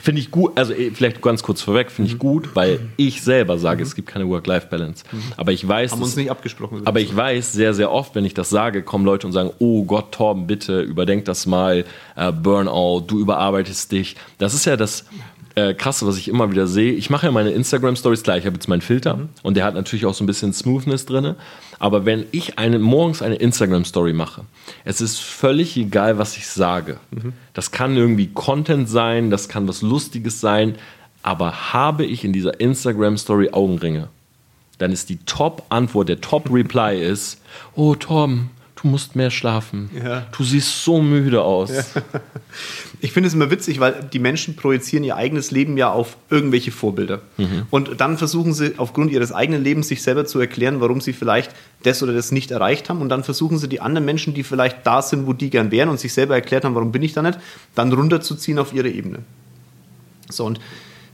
Finde 0.01 0.21
ich 0.21 0.31
gut, 0.31 0.57
also 0.57 0.73
eh, 0.73 0.89
vielleicht 0.91 1.21
ganz 1.21 1.43
kurz 1.43 1.61
vorweg, 1.61 1.91
finde 1.91 2.07
ich 2.07 2.15
mhm. 2.15 2.19
gut, 2.19 2.55
weil 2.55 2.79
ich 2.97 3.21
selber 3.21 3.59
sage, 3.59 3.77
mhm. 3.77 3.87
es 3.87 3.95
gibt 3.95 4.07
keine 4.07 4.27
Work-Life-Balance. 4.27 5.03
Mhm. 5.11 5.21
Aber 5.37 5.51
ich 5.51 5.67
weiß. 5.67 5.91
Haben 5.91 6.01
uns 6.01 6.15
nicht 6.15 6.31
abgesprochen. 6.31 6.81
Aber 6.85 6.99
ich 6.99 7.15
weiß 7.15 7.53
sehr, 7.53 7.73
sehr 7.73 7.91
oft, 7.91 8.15
wenn 8.15 8.25
ich 8.25 8.33
das 8.33 8.49
sage, 8.49 8.81
kommen 8.81 9.05
Leute 9.05 9.27
und 9.27 9.33
sagen: 9.33 9.51
Oh 9.59 9.83
Gott, 9.83 10.11
Torben, 10.11 10.47
bitte 10.47 10.81
überdenk 10.81 11.25
das 11.25 11.45
mal, 11.45 11.85
äh, 12.15 12.31
Burnout, 12.31 13.01
du 13.07 13.19
überarbeitest 13.19 13.91
dich. 13.91 14.15
Das 14.39 14.53
ist 14.55 14.65
ja 14.65 14.75
das 14.75 15.05
äh, 15.55 15.73
Krasse, 15.73 16.07
was 16.07 16.17
ich 16.17 16.27
immer 16.27 16.49
wieder 16.51 16.67
sehe. 16.67 16.93
Ich 16.93 17.09
mache 17.09 17.25
ja 17.25 17.31
meine 17.31 17.51
Instagram-Stories 17.51 18.23
klar, 18.23 18.37
ich 18.37 18.45
habe 18.45 18.55
jetzt 18.55 18.67
meinen 18.67 18.81
Filter 18.81 19.17
mhm. 19.17 19.29
und 19.43 19.55
der 19.55 19.65
hat 19.65 19.73
natürlich 19.73 20.05
auch 20.05 20.13
so 20.13 20.23
ein 20.23 20.27
bisschen 20.27 20.53
Smoothness 20.53 21.05
drin. 21.05 21.35
Aber 21.79 22.05
wenn 22.05 22.25
ich 22.31 22.59
eine, 22.59 22.79
morgens 22.79 23.21
eine 23.21 23.35
Instagram-Story 23.35 24.13
mache, 24.13 24.43
es 24.85 25.01
ist 25.01 25.19
völlig 25.19 25.75
egal, 25.77 26.17
was 26.17 26.37
ich 26.37 26.47
sage. 26.47 26.97
Mhm. 27.11 27.33
Das 27.53 27.71
kann 27.71 27.97
irgendwie 27.97 28.27
Content 28.27 28.87
sein, 28.87 29.29
das 29.29 29.49
kann 29.49 29.67
was 29.67 29.81
Lustiges 29.81 30.39
sein, 30.39 30.75
aber 31.23 31.73
habe 31.73 32.05
ich 32.05 32.23
in 32.23 32.33
dieser 32.33 32.59
Instagram-Story 32.59 33.49
Augenringe, 33.51 34.07
dann 34.77 34.91
ist 34.91 35.09
die 35.09 35.17
Top-Antwort, 35.17 36.09
der 36.09 36.21
Top-Reply 36.21 36.99
ist, 36.99 37.41
oh 37.75 37.95
Tom, 37.95 38.49
du 38.81 38.87
musst 38.87 39.15
mehr 39.15 39.29
schlafen. 39.29 39.89
Ja. 40.03 40.25
Du 40.35 40.43
siehst 40.43 40.83
so 40.83 41.01
müde 41.01 41.41
aus. 41.41 41.71
Ja. 41.71 42.01
Ich 43.03 43.13
finde 43.13 43.27
es 43.27 43.33
immer 43.33 43.49
witzig, 43.49 43.79
weil 43.79 43.95
die 44.13 44.19
Menschen 44.19 44.55
projizieren 44.55 45.03
ihr 45.03 45.15
eigenes 45.15 45.49
Leben 45.49 45.75
ja 45.75 45.91
auf 45.91 46.17
irgendwelche 46.29 46.71
Vorbilder. 46.71 47.21
Mhm. 47.37 47.65
Und 47.71 47.99
dann 47.99 48.19
versuchen 48.19 48.53
sie 48.53 48.77
aufgrund 48.77 49.09
ihres 49.11 49.31
eigenen 49.31 49.63
Lebens 49.63 49.87
sich 49.87 50.03
selber 50.03 50.25
zu 50.25 50.39
erklären, 50.39 50.81
warum 50.81 51.01
sie 51.01 51.13
vielleicht 51.13 51.49
das 51.81 52.03
oder 52.03 52.13
das 52.13 52.31
nicht 52.31 52.51
erreicht 52.51 52.89
haben. 52.89 53.01
Und 53.01 53.09
dann 53.09 53.23
versuchen 53.23 53.57
sie 53.57 53.67
die 53.67 53.81
anderen 53.81 54.05
Menschen, 54.05 54.35
die 54.35 54.43
vielleicht 54.43 54.85
da 54.85 55.01
sind, 55.01 55.25
wo 55.25 55.33
die 55.33 55.49
gern 55.49 55.71
wären 55.71 55.89
und 55.89 55.99
sich 55.99 56.13
selber 56.13 56.35
erklärt 56.35 56.63
haben, 56.63 56.75
warum 56.75 56.91
bin 56.91 57.01
ich 57.01 57.13
da 57.13 57.23
nicht, 57.23 57.39
dann 57.73 57.91
runterzuziehen 57.91 58.59
auf 58.59 58.71
ihre 58.71 58.89
Ebene. 58.89 59.19
So, 60.29 60.45
und 60.45 60.59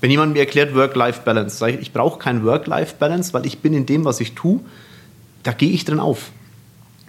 wenn 0.01 0.11
jemand 0.11 0.33
mir 0.33 0.39
erklärt 0.39 0.75
Work-Life-Balance, 0.75 1.55
sage 1.55 1.75
ich, 1.75 1.79
ich 1.79 1.93
brauche 1.93 2.19
kein 2.19 2.43
Work-Life-Balance, 2.43 3.33
weil 3.33 3.45
ich 3.45 3.59
bin 3.59 3.73
in 3.73 3.85
dem, 3.85 4.03
was 4.03 4.19
ich 4.19 4.33
tue, 4.33 4.59
da 5.43 5.53
gehe 5.53 5.71
ich 5.71 5.85
drin 5.85 6.01
auf 6.01 6.31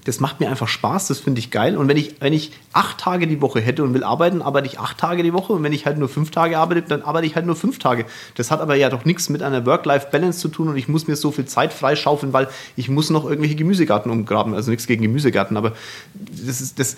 das 0.04 0.20
macht 0.20 0.40
mir 0.40 0.48
einfach 0.48 0.68
Spaß, 0.68 1.08
das 1.08 1.18
finde 1.18 1.38
ich 1.40 1.50
geil. 1.50 1.76
Und 1.76 1.88
wenn 1.88 1.96
ich, 1.96 2.16
wenn 2.20 2.32
ich 2.32 2.52
acht 2.72 2.98
Tage 2.98 3.26
die 3.26 3.40
Woche 3.40 3.60
hätte 3.60 3.82
und 3.82 3.94
will 3.94 4.04
arbeiten, 4.04 4.42
arbeite 4.42 4.66
ich 4.66 4.78
acht 4.78 4.98
Tage 4.98 5.22
die 5.22 5.32
Woche. 5.32 5.52
Und 5.52 5.62
wenn 5.62 5.72
ich 5.72 5.86
halt 5.86 5.98
nur 5.98 6.08
fünf 6.08 6.30
Tage 6.30 6.58
arbeite, 6.58 6.82
dann 6.82 7.02
arbeite 7.02 7.26
ich 7.26 7.34
halt 7.34 7.46
nur 7.46 7.56
fünf 7.56 7.78
Tage. 7.78 8.06
Das 8.34 8.50
hat 8.50 8.60
aber 8.60 8.74
ja 8.74 8.90
doch 8.90 9.04
nichts 9.04 9.28
mit 9.28 9.42
einer 9.42 9.66
Work-Life-Balance 9.66 10.38
zu 10.38 10.48
tun 10.48 10.68
und 10.68 10.76
ich 10.76 10.88
muss 10.88 11.08
mir 11.08 11.16
so 11.16 11.30
viel 11.30 11.46
Zeit 11.46 11.72
freischaufeln, 11.72 12.32
weil 12.32 12.48
ich 12.76 12.88
muss 12.88 13.10
noch 13.10 13.24
irgendwelche 13.24 13.56
Gemüsegarten 13.56 14.10
umgraben. 14.10 14.54
Also 14.54 14.70
nichts 14.70 14.86
gegen 14.86 15.02
Gemüsegarten, 15.02 15.56
aber 15.56 15.72
das 16.14 16.60
ist 16.60 16.78
das. 16.78 16.96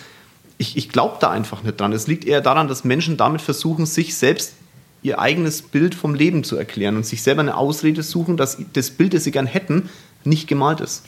Ich, 0.58 0.76
ich 0.76 0.90
glaube 0.90 1.16
da 1.20 1.30
einfach 1.30 1.62
nicht 1.62 1.80
dran. 1.80 1.92
Es 1.92 2.06
liegt 2.06 2.26
eher 2.26 2.42
daran, 2.42 2.68
dass 2.68 2.84
Menschen 2.84 3.16
damit 3.16 3.40
versuchen, 3.40 3.86
sich 3.86 4.14
selbst 4.14 4.52
ihr 5.02 5.18
eigenes 5.18 5.62
Bild 5.62 5.94
vom 5.94 6.14
Leben 6.14 6.44
zu 6.44 6.56
erklären 6.56 6.96
und 6.96 7.06
sich 7.06 7.22
selber 7.22 7.40
eine 7.40 7.56
Ausrede 7.56 8.02
suchen, 8.02 8.36
dass 8.36 8.58
das 8.74 8.90
Bild, 8.90 9.14
das 9.14 9.24
sie 9.24 9.30
gern 9.30 9.46
hätten, 9.46 9.88
nicht 10.24 10.46
gemalt 10.46 10.80
ist. 10.80 11.04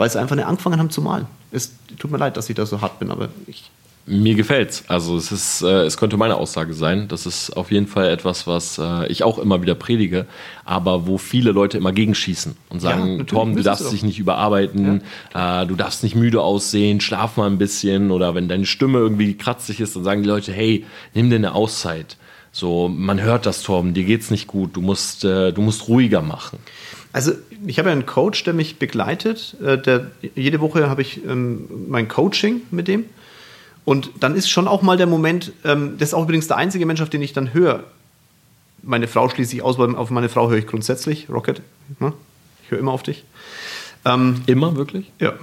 Weil 0.00 0.10
sie 0.10 0.18
einfach 0.18 0.34
nicht 0.34 0.46
angefangen 0.46 0.80
haben 0.80 0.90
zu 0.90 1.02
malen 1.02 1.26
es 1.52 1.74
tut 1.98 2.10
mir 2.10 2.18
leid, 2.18 2.36
dass 2.36 2.48
ich 2.48 2.56
da 2.56 2.66
so 2.66 2.80
hart 2.80 2.98
bin, 2.98 3.10
aber 3.10 3.28
ich. 3.46 3.70
Mir 4.06 4.34
gefällt's. 4.34 4.84
Also 4.88 5.16
es 5.16 5.30
ist, 5.30 5.62
äh, 5.62 5.82
es 5.82 5.96
könnte 5.96 6.16
meine 6.16 6.36
Aussage 6.36 6.72
sein. 6.72 7.06
Das 7.08 7.26
ist 7.26 7.56
auf 7.56 7.70
jeden 7.70 7.86
Fall 7.86 8.08
etwas, 8.08 8.46
was 8.46 8.78
äh, 8.78 9.06
ich 9.08 9.22
auch 9.22 9.38
immer 9.38 9.62
wieder 9.62 9.74
predige, 9.74 10.26
aber 10.64 11.06
wo 11.06 11.18
viele 11.18 11.52
Leute 11.52 11.76
immer 11.76 11.92
gegenschießen 11.92 12.56
und 12.70 12.80
sagen, 12.80 13.18
ja, 13.18 13.24
Tom, 13.24 13.54
du 13.54 13.62
darfst 13.62 13.92
dich 13.92 14.02
nicht 14.02 14.18
überarbeiten, 14.18 15.02
ja. 15.34 15.62
äh, 15.62 15.66
du 15.66 15.76
darfst 15.76 16.02
nicht 16.02 16.16
müde 16.16 16.40
aussehen, 16.40 17.00
schlaf 17.00 17.36
mal 17.36 17.46
ein 17.46 17.58
bisschen 17.58 18.10
oder 18.10 18.34
wenn 18.34 18.48
deine 18.48 18.66
Stimme 18.66 18.98
irgendwie 18.98 19.36
kratzig 19.36 19.80
ist, 19.80 19.94
dann 19.94 20.02
sagen 20.02 20.22
die 20.22 20.28
Leute, 20.28 20.52
hey, 20.52 20.86
nimm 21.14 21.28
dir 21.28 21.36
eine 21.36 21.54
Auszeit. 21.54 22.16
So, 22.52 22.88
man 22.88 23.20
hört 23.20 23.46
das, 23.46 23.62
Torben, 23.62 23.94
dir 23.94 24.04
geht's 24.04 24.30
nicht 24.30 24.48
gut, 24.48 24.74
du 24.74 24.80
musst, 24.80 25.24
äh, 25.24 25.52
du 25.52 25.60
musst 25.60 25.86
ruhiger 25.88 26.22
machen. 26.22 26.58
Also 27.12 27.32
ich 27.66 27.78
habe 27.78 27.90
einen 27.90 28.06
Coach, 28.06 28.44
der 28.44 28.54
mich 28.54 28.78
begleitet. 28.78 29.56
Äh, 29.62 29.78
der, 29.78 30.10
jede 30.34 30.60
Woche 30.60 30.88
habe 30.88 31.02
ich 31.02 31.24
ähm, 31.24 31.68
mein 31.88 32.08
Coaching 32.08 32.62
mit 32.70 32.88
dem. 32.88 33.04
Und 33.84 34.10
dann 34.20 34.36
ist 34.36 34.48
schon 34.50 34.68
auch 34.68 34.82
mal 34.82 34.96
der 34.96 35.06
Moment, 35.06 35.52
ähm, 35.64 35.96
das 35.98 36.10
ist 36.10 36.14
auch 36.14 36.24
übrigens 36.24 36.46
der 36.46 36.56
einzige 36.56 36.86
Mensch, 36.86 37.00
auf 37.00 37.10
den 37.10 37.22
ich 37.22 37.32
dann 37.32 37.52
höre, 37.54 37.84
meine 38.82 39.08
Frau 39.08 39.28
schließe 39.28 39.54
ich 39.56 39.62
aus, 39.62 39.78
weil 39.78 39.94
auf 39.96 40.10
meine 40.10 40.28
Frau 40.28 40.48
höre 40.48 40.58
ich 40.58 40.66
grundsätzlich, 40.66 41.28
Rocket. 41.28 41.60
Ne? 41.98 42.12
Ich 42.64 42.70
höre 42.70 42.78
immer 42.78 42.92
auf 42.92 43.02
dich. 43.02 43.24
Ähm, 44.04 44.42
immer 44.46 44.76
wirklich? 44.76 45.10
Ja. 45.18 45.34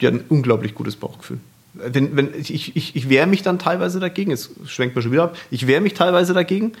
Die 0.00 0.06
hat 0.06 0.14
ein 0.14 0.24
unglaublich 0.28 0.74
gutes 0.74 0.96
Bauchgefühl. 0.96 1.38
Wenn, 1.74 2.16
wenn, 2.16 2.30
ich, 2.38 2.76
ich, 2.76 2.96
ich 2.96 3.08
wehre 3.08 3.26
mich 3.26 3.42
dann 3.42 3.58
teilweise 3.58 4.00
dagegen, 4.00 4.30
es 4.30 4.50
schwenkt 4.66 4.96
mir 4.96 5.02
schon 5.02 5.12
wieder 5.12 5.24
ab, 5.24 5.36
ich 5.50 5.66
wehre 5.66 5.80
mich 5.80 5.94
teilweise 5.94 6.32
dagegen, 6.32 6.72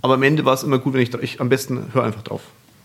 aber 0.00 0.14
am 0.14 0.22
Ende 0.22 0.44
war 0.44 0.54
es 0.54 0.62
immer 0.62 0.78
gut, 0.78 0.94
wenn 0.94 1.00
ich, 1.00 1.12
ich 1.14 1.40
am 1.40 1.48
besten 1.48 1.92
höre 1.92 2.04
einfach 2.04 2.22
drauf. 2.22 2.42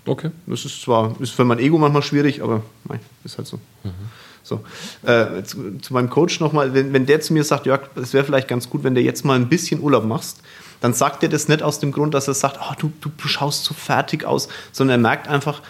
Okay. 0.08 0.32
Das 0.46 0.66
ist 0.66 0.82
zwar 0.82 1.16
ist 1.20 1.32
für 1.32 1.46
mein 1.46 1.60
Ego 1.60 1.78
manchmal 1.78 2.02
schwierig, 2.02 2.42
aber 2.42 2.64
nein, 2.88 3.00
ist 3.24 3.38
halt 3.38 3.48
so. 3.48 3.58
Mhm. 3.84 3.92
So, 4.44 4.64
äh, 5.04 5.44
zu, 5.44 5.78
zu, 5.80 5.94
meinem 5.94 6.10
Coach 6.10 6.40
nochmal, 6.40 6.74
wenn, 6.74 6.94
wenn 6.94 7.06
der 7.06 7.20
zu 7.20 7.34
mir 7.34 7.44
sagt, 7.44 7.66
Jörg, 7.66 7.82
es 7.96 8.14
wäre 8.14 8.24
vielleicht 8.24 8.48
ganz 8.48 8.70
gut, 8.70 8.86
wenn 8.86 8.96
du 8.96 9.02
jetzt 9.02 9.26
mal 9.26 9.36
ein 9.36 9.50
bisschen 9.50 9.82
Urlaub 9.82 10.06
machst, 10.06 10.42
dann 10.80 10.94
sagt 10.94 11.22
er 11.24 11.28
das 11.28 11.50
nicht 11.50 11.62
aus 11.62 11.80
dem 11.80 11.92
Grund, 11.92 12.14
dass 12.14 12.30
er 12.30 12.34
sagt, 12.34 12.58
oh, 12.62 12.74
du, 12.80 12.92
du, 13.02 13.10
du 13.10 13.28
schaust 13.28 13.66
so 13.66 13.74
fertig 13.74 14.24
aus, 14.24 14.48
sondern 14.72 15.00
er 15.00 15.02
merkt 15.02 15.28
einfach, 15.28 15.62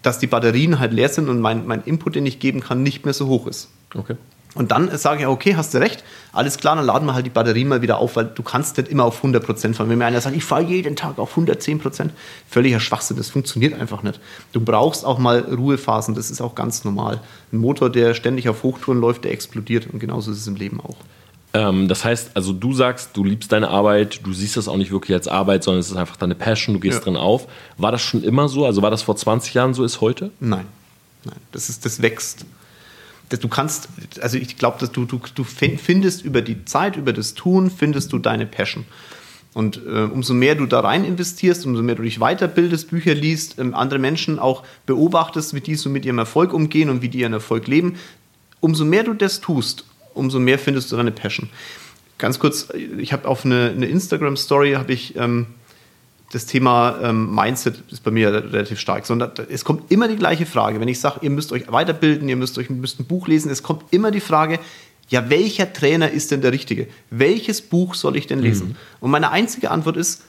dass 0.00 0.18
die 0.18 0.26
Batterien 0.26 0.78
halt 0.78 0.94
leer 0.94 1.10
sind 1.10 1.28
und 1.28 1.40
mein, 1.40 1.66
mein 1.66 1.82
Input, 1.84 2.14
den 2.14 2.24
ich 2.24 2.38
geben 2.38 2.60
kann, 2.60 2.82
nicht 2.82 3.04
mehr 3.04 3.12
so 3.12 3.26
hoch 3.26 3.46
ist. 3.46 3.68
Okay. 3.94 4.16
Und 4.54 4.72
dann 4.72 4.96
sage 4.96 5.20
ich, 5.20 5.26
okay, 5.26 5.56
hast 5.56 5.74
du 5.74 5.78
recht, 5.78 6.02
alles 6.32 6.58
klar, 6.58 6.76
dann 6.76 6.86
laden 6.86 7.06
wir 7.06 7.14
halt 7.14 7.26
die 7.26 7.30
Batterien 7.30 7.68
mal 7.68 7.82
wieder 7.82 7.98
auf, 7.98 8.16
weil 8.16 8.26
du 8.26 8.42
kannst 8.42 8.76
nicht 8.76 8.88
immer 8.88 9.04
auf 9.04 9.24
100% 9.24 9.74
fahren. 9.74 9.88
Wenn 9.88 9.98
mir 9.98 10.06
einer 10.06 10.20
sagt, 10.20 10.36
ich 10.36 10.44
fahre 10.44 10.62
jeden 10.62 10.96
Tag 10.96 11.18
auf 11.18 11.36
110%, 11.36 12.10
völliger 12.48 12.80
Schwachsinn, 12.80 13.16
das 13.16 13.30
funktioniert 13.30 13.78
einfach 13.78 14.02
nicht. 14.02 14.20
Du 14.52 14.60
brauchst 14.60 15.04
auch 15.04 15.18
mal 15.18 15.40
Ruhephasen, 15.40 16.14
das 16.14 16.30
ist 16.30 16.40
auch 16.40 16.54
ganz 16.54 16.84
normal. 16.84 17.20
Ein 17.52 17.58
Motor, 17.58 17.90
der 17.90 18.14
ständig 18.14 18.48
auf 18.48 18.62
Hochtouren 18.62 19.00
läuft, 19.00 19.24
der 19.24 19.32
explodiert 19.32 19.88
und 19.92 19.98
genauso 19.98 20.30
ist 20.30 20.38
es 20.38 20.46
im 20.46 20.56
Leben 20.56 20.80
auch. 20.80 20.96
Ähm, 21.52 21.88
das 21.88 22.04
heißt, 22.04 22.30
also 22.34 22.52
du 22.52 22.72
sagst, 22.72 23.16
du 23.16 23.24
liebst 23.24 23.50
deine 23.50 23.68
Arbeit, 23.68 24.20
du 24.24 24.32
siehst 24.32 24.56
das 24.56 24.68
auch 24.68 24.76
nicht 24.76 24.92
wirklich 24.92 25.14
als 25.16 25.26
Arbeit, 25.26 25.64
sondern 25.64 25.80
es 25.80 25.90
ist 25.90 25.96
einfach 25.96 26.16
deine 26.16 26.36
Passion, 26.36 26.74
du 26.74 26.80
gehst 26.80 26.98
ja. 26.98 27.04
drin 27.04 27.16
auf. 27.16 27.48
War 27.76 27.90
das 27.90 28.02
schon 28.02 28.22
immer 28.22 28.48
so? 28.48 28.66
Also 28.66 28.82
war 28.82 28.90
das 28.90 29.02
vor 29.02 29.16
20 29.16 29.54
Jahren 29.54 29.74
so, 29.74 29.84
ist 29.84 30.00
heute? 30.00 30.30
Nein. 30.38 30.66
Nein, 31.24 31.36
das, 31.52 31.68
ist, 31.68 31.84
das 31.84 32.00
wächst 32.00 32.46
du 33.38 33.48
kannst, 33.48 33.88
also 34.20 34.36
ich 34.36 34.56
glaube, 34.56 34.78
dass 34.80 34.90
du, 34.90 35.04
du, 35.04 35.20
du 35.34 35.44
findest 35.44 36.24
über 36.24 36.42
die 36.42 36.64
Zeit, 36.64 36.96
über 36.96 37.12
das 37.12 37.34
Tun, 37.34 37.70
findest 37.70 38.12
du 38.12 38.18
deine 38.18 38.46
Passion. 38.46 38.84
Und 39.52 39.80
äh, 39.84 40.02
umso 40.04 40.34
mehr 40.34 40.54
du 40.54 40.66
da 40.66 40.80
rein 40.80 41.04
investierst, 41.04 41.66
umso 41.66 41.82
mehr 41.82 41.96
du 41.96 42.02
dich 42.02 42.18
weiterbildest, 42.18 42.90
Bücher 42.90 43.14
liest, 43.14 43.58
ähm, 43.58 43.74
andere 43.74 43.98
Menschen 43.98 44.38
auch 44.38 44.64
beobachtest, 44.86 45.54
wie 45.54 45.60
die 45.60 45.74
so 45.74 45.90
mit 45.90 46.04
ihrem 46.04 46.18
Erfolg 46.18 46.52
umgehen 46.52 46.88
und 46.88 47.02
wie 47.02 47.08
die 47.08 47.20
ihren 47.20 47.32
Erfolg 47.32 47.66
leben, 47.66 47.96
umso 48.60 48.84
mehr 48.84 49.02
du 49.02 49.14
das 49.14 49.40
tust, 49.40 49.86
umso 50.14 50.38
mehr 50.38 50.58
findest 50.58 50.92
du 50.92 50.96
deine 50.96 51.10
Passion. 51.10 51.48
Ganz 52.18 52.38
kurz, 52.38 52.68
ich 52.98 53.12
habe 53.12 53.26
auf 53.26 53.44
eine, 53.44 53.70
eine 53.70 53.86
Instagram-Story, 53.86 54.72
habe 54.72 54.92
ich 54.92 55.16
ähm, 55.16 55.46
das 56.32 56.46
Thema 56.46 56.98
ähm, 57.02 57.34
Mindset 57.34 57.82
ist 57.90 58.04
bei 58.04 58.10
mir 58.10 58.32
relativ 58.32 58.78
stark, 58.78 59.04
sondern 59.04 59.32
es 59.48 59.64
kommt 59.64 59.90
immer 59.90 60.06
die 60.06 60.16
gleiche 60.16 60.46
Frage. 60.46 60.80
Wenn 60.80 60.88
ich 60.88 61.00
sage, 61.00 61.18
ihr 61.22 61.30
müsst 61.30 61.52
euch 61.52 61.70
weiterbilden, 61.70 62.28
ihr 62.28 62.36
müsst 62.36 62.56
euch 62.56 62.70
müsst 62.70 63.00
ein 63.00 63.04
Buch 63.04 63.26
lesen, 63.26 63.50
es 63.50 63.62
kommt 63.62 63.84
immer 63.90 64.10
die 64.10 64.20
Frage, 64.20 64.60
ja, 65.08 65.28
welcher 65.28 65.72
Trainer 65.72 66.10
ist 66.10 66.30
denn 66.30 66.40
der 66.40 66.52
richtige? 66.52 66.86
Welches 67.10 67.60
Buch 67.62 67.96
soll 67.96 68.16
ich 68.16 68.28
denn 68.28 68.38
lesen? 68.38 68.68
Mhm. 68.68 68.76
Und 69.00 69.10
meine 69.10 69.32
einzige 69.32 69.72
Antwort 69.72 69.96
ist, 69.96 70.22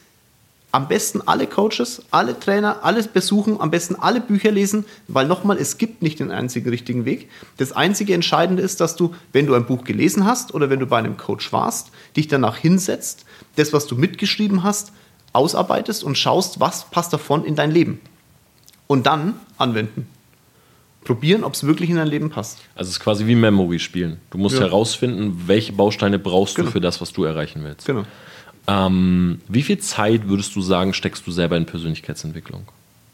am 0.71 0.87
besten 0.87 1.21
alle 1.25 1.47
Coaches, 1.47 2.01
alle 2.11 2.39
Trainer, 2.39 2.83
alles 2.83 3.07
besuchen, 3.07 3.59
am 3.59 3.69
besten 3.69 3.95
alle 3.95 4.21
Bücher 4.21 4.51
lesen, 4.51 4.85
weil 5.07 5.27
nochmal, 5.27 5.57
es 5.57 5.77
gibt 5.77 6.01
nicht 6.01 6.19
den 6.19 6.31
einzigen 6.31 6.69
richtigen 6.69 7.05
Weg. 7.05 7.29
Das 7.57 7.73
einzige 7.73 8.13
Entscheidende 8.13 8.63
ist, 8.63 8.79
dass 8.79 8.95
du, 8.95 9.13
wenn 9.33 9.45
du 9.45 9.53
ein 9.53 9.65
Buch 9.65 9.83
gelesen 9.83 10.25
hast 10.25 10.53
oder 10.53 10.69
wenn 10.69 10.79
du 10.79 10.87
bei 10.87 10.97
einem 10.97 11.17
Coach 11.17 11.51
warst, 11.51 11.91
dich 12.15 12.27
danach 12.27 12.57
hinsetzt, 12.57 13.25
das, 13.57 13.73
was 13.73 13.85
du 13.85 13.95
mitgeschrieben 13.95 14.63
hast, 14.63 14.93
ausarbeitest 15.33 16.03
und 16.03 16.17
schaust, 16.17 16.59
was 16.59 16.89
passt 16.89 17.13
davon 17.13 17.45
in 17.45 17.55
dein 17.55 17.71
Leben. 17.71 17.99
Und 18.87 19.05
dann 19.05 19.35
anwenden. 19.57 20.07
Probieren, 21.03 21.43
ob 21.43 21.53
es 21.53 21.63
wirklich 21.63 21.89
in 21.89 21.95
dein 21.95 22.07
Leben 22.07 22.29
passt. 22.29 22.59
Also 22.75 22.89
es 22.89 22.97
ist 22.97 22.99
quasi 22.99 23.25
wie 23.25 23.35
Memory 23.35 23.79
spielen. 23.79 24.17
Du 24.29 24.37
musst 24.37 24.55
ja. 24.55 24.61
herausfinden, 24.61 25.43
welche 25.47 25.73
Bausteine 25.73 26.19
brauchst 26.19 26.55
genau. 26.55 26.67
du 26.67 26.71
für 26.73 26.81
das, 26.81 27.01
was 27.01 27.11
du 27.11 27.23
erreichen 27.23 27.63
willst. 27.63 27.87
Genau. 27.87 28.03
Ähm, 28.67 29.41
wie 29.47 29.63
viel 29.63 29.79
Zeit 29.79 30.27
würdest 30.27 30.55
du 30.55 30.61
sagen, 30.61 30.93
steckst 30.93 31.25
du 31.25 31.31
selber 31.31 31.57
in 31.57 31.65
Persönlichkeitsentwicklung? 31.65 32.67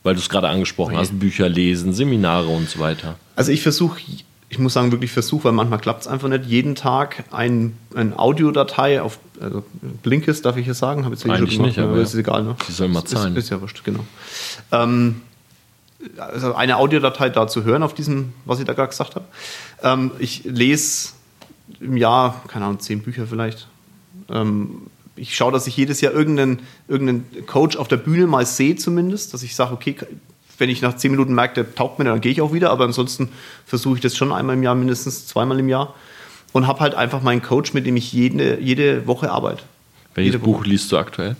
Weil 0.04 0.16
du 0.16 0.20
es 0.20 0.28
gerade 0.28 0.50
angesprochen 0.50 0.96
okay. 0.96 1.02
hast, 1.02 1.18
Bücher 1.18 1.48
lesen, 1.48 1.94
Seminare 1.94 2.48
und 2.48 2.70
so 2.70 2.80
weiter. 2.80 3.18
Also 3.36 3.52
ich 3.52 3.62
versuche 3.62 4.02
ich 4.50 4.60
muss 4.60 4.74
sagen, 4.74 4.92
wirklich 4.92 5.12
Versuch, 5.12 5.44
weil 5.44 5.52
manchmal 5.52 5.80
klappt 5.80 6.02
es 6.02 6.08
einfach 6.08 6.30
nicht. 6.30 6.46
Jeden 6.46 6.76
Tag 6.76 7.26
ein, 7.32 7.78
ein 7.96 8.18
Audiodatei 8.18 9.02
auf 9.02 9.20
also 9.42 9.64
Blinkist, 10.04 10.46
darf 10.46 10.58
ich 10.58 10.66
hier 10.66 10.74
sagen? 10.74 11.04
Habe 11.06 11.16
jetzt 11.16 11.30
Eigentlich 11.30 11.60
nicht, 11.60 11.78
aber 11.80 11.98
ist 11.98 12.16
egal. 12.16 12.44
Ne? 12.44 12.56
Die 12.68 12.72
sollen 12.72 12.92
mal 12.92 13.06
zahlen. 13.06 13.36
Ist, 13.36 13.46
ist 13.46 13.50
ja 13.50 13.62
wurscht, 13.62 13.84
genau. 13.84 14.06
Ähm, 14.72 15.22
also 16.18 16.54
eine 16.56 16.78
Audiodatei 16.78 17.30
da 17.30 17.48
zu 17.48 17.64
hören 17.64 17.84
auf 17.84 17.94
diesem, 17.94 18.34
was 18.46 18.60
ich 18.60 18.66
da 18.66 18.74
gerade 18.74 18.90
gesagt 18.90 19.16
habe. 19.16 19.26
Ähm, 19.84 20.12
ich 20.20 20.44
lese 20.46 21.10
im 21.80 21.98
Jahr, 21.98 22.42
keine 22.48 22.66
Ahnung, 22.66 22.80
zehn 22.80 23.02
Bücher 23.02 23.28
vielleicht. 23.28 23.68
Ähm, 24.30 24.84
ich 25.16 25.36
schaue, 25.36 25.52
dass 25.52 25.68
ich 25.68 25.76
jedes 25.76 26.02
Jahr 26.02 26.14
irgendeinen, 26.14 26.60
irgendeinen 26.88 27.46
Coach 27.48 27.76
auf 27.76 27.88
der 27.88 27.98
Bühne 27.98 28.28
mal 28.28 28.46
sehe 28.46 28.76
zumindest, 28.76 29.34
dass 29.34 29.44
ich 29.44 29.56
sage, 29.56 29.74
okay, 29.74 29.96
wenn 30.58 30.70
ich 30.70 30.82
nach 30.82 30.96
zehn 30.96 31.12
Minuten 31.12 31.34
merke, 31.34 31.64
der 31.64 31.76
taugt 31.76 32.00
mir, 32.00 32.06
dann 32.06 32.22
gehe 32.22 32.32
ich 32.32 32.42
auch 32.42 32.54
wieder. 32.54 32.72
Aber 32.72 32.86
ansonsten 32.86 33.30
versuche 33.66 33.96
ich 33.96 34.02
das 34.02 34.16
schon 34.16 34.32
einmal 34.32 34.56
im 34.56 34.64
Jahr, 34.64 34.76
mindestens 34.76 35.28
zweimal 35.28 35.60
im 35.60 35.70
Jahr. 35.70 35.94
Und 36.54 36.66
habe 36.66 36.80
halt 36.80 36.96
einfach 36.96 37.22
meinen 37.22 37.42
Coach, 37.42 37.74
mit 37.74 37.86
dem 37.86 37.98
ich 37.98 38.12
jede, 38.14 38.60
jede 38.60 39.06
Woche 39.06 39.32
arbeite. 39.32 39.64
Welches 40.16 40.34
jede 40.34 40.44
Buch 40.44 40.60
Woche. 40.60 40.70
liest 40.70 40.92
du 40.92 40.98
aktuell? 40.98 41.36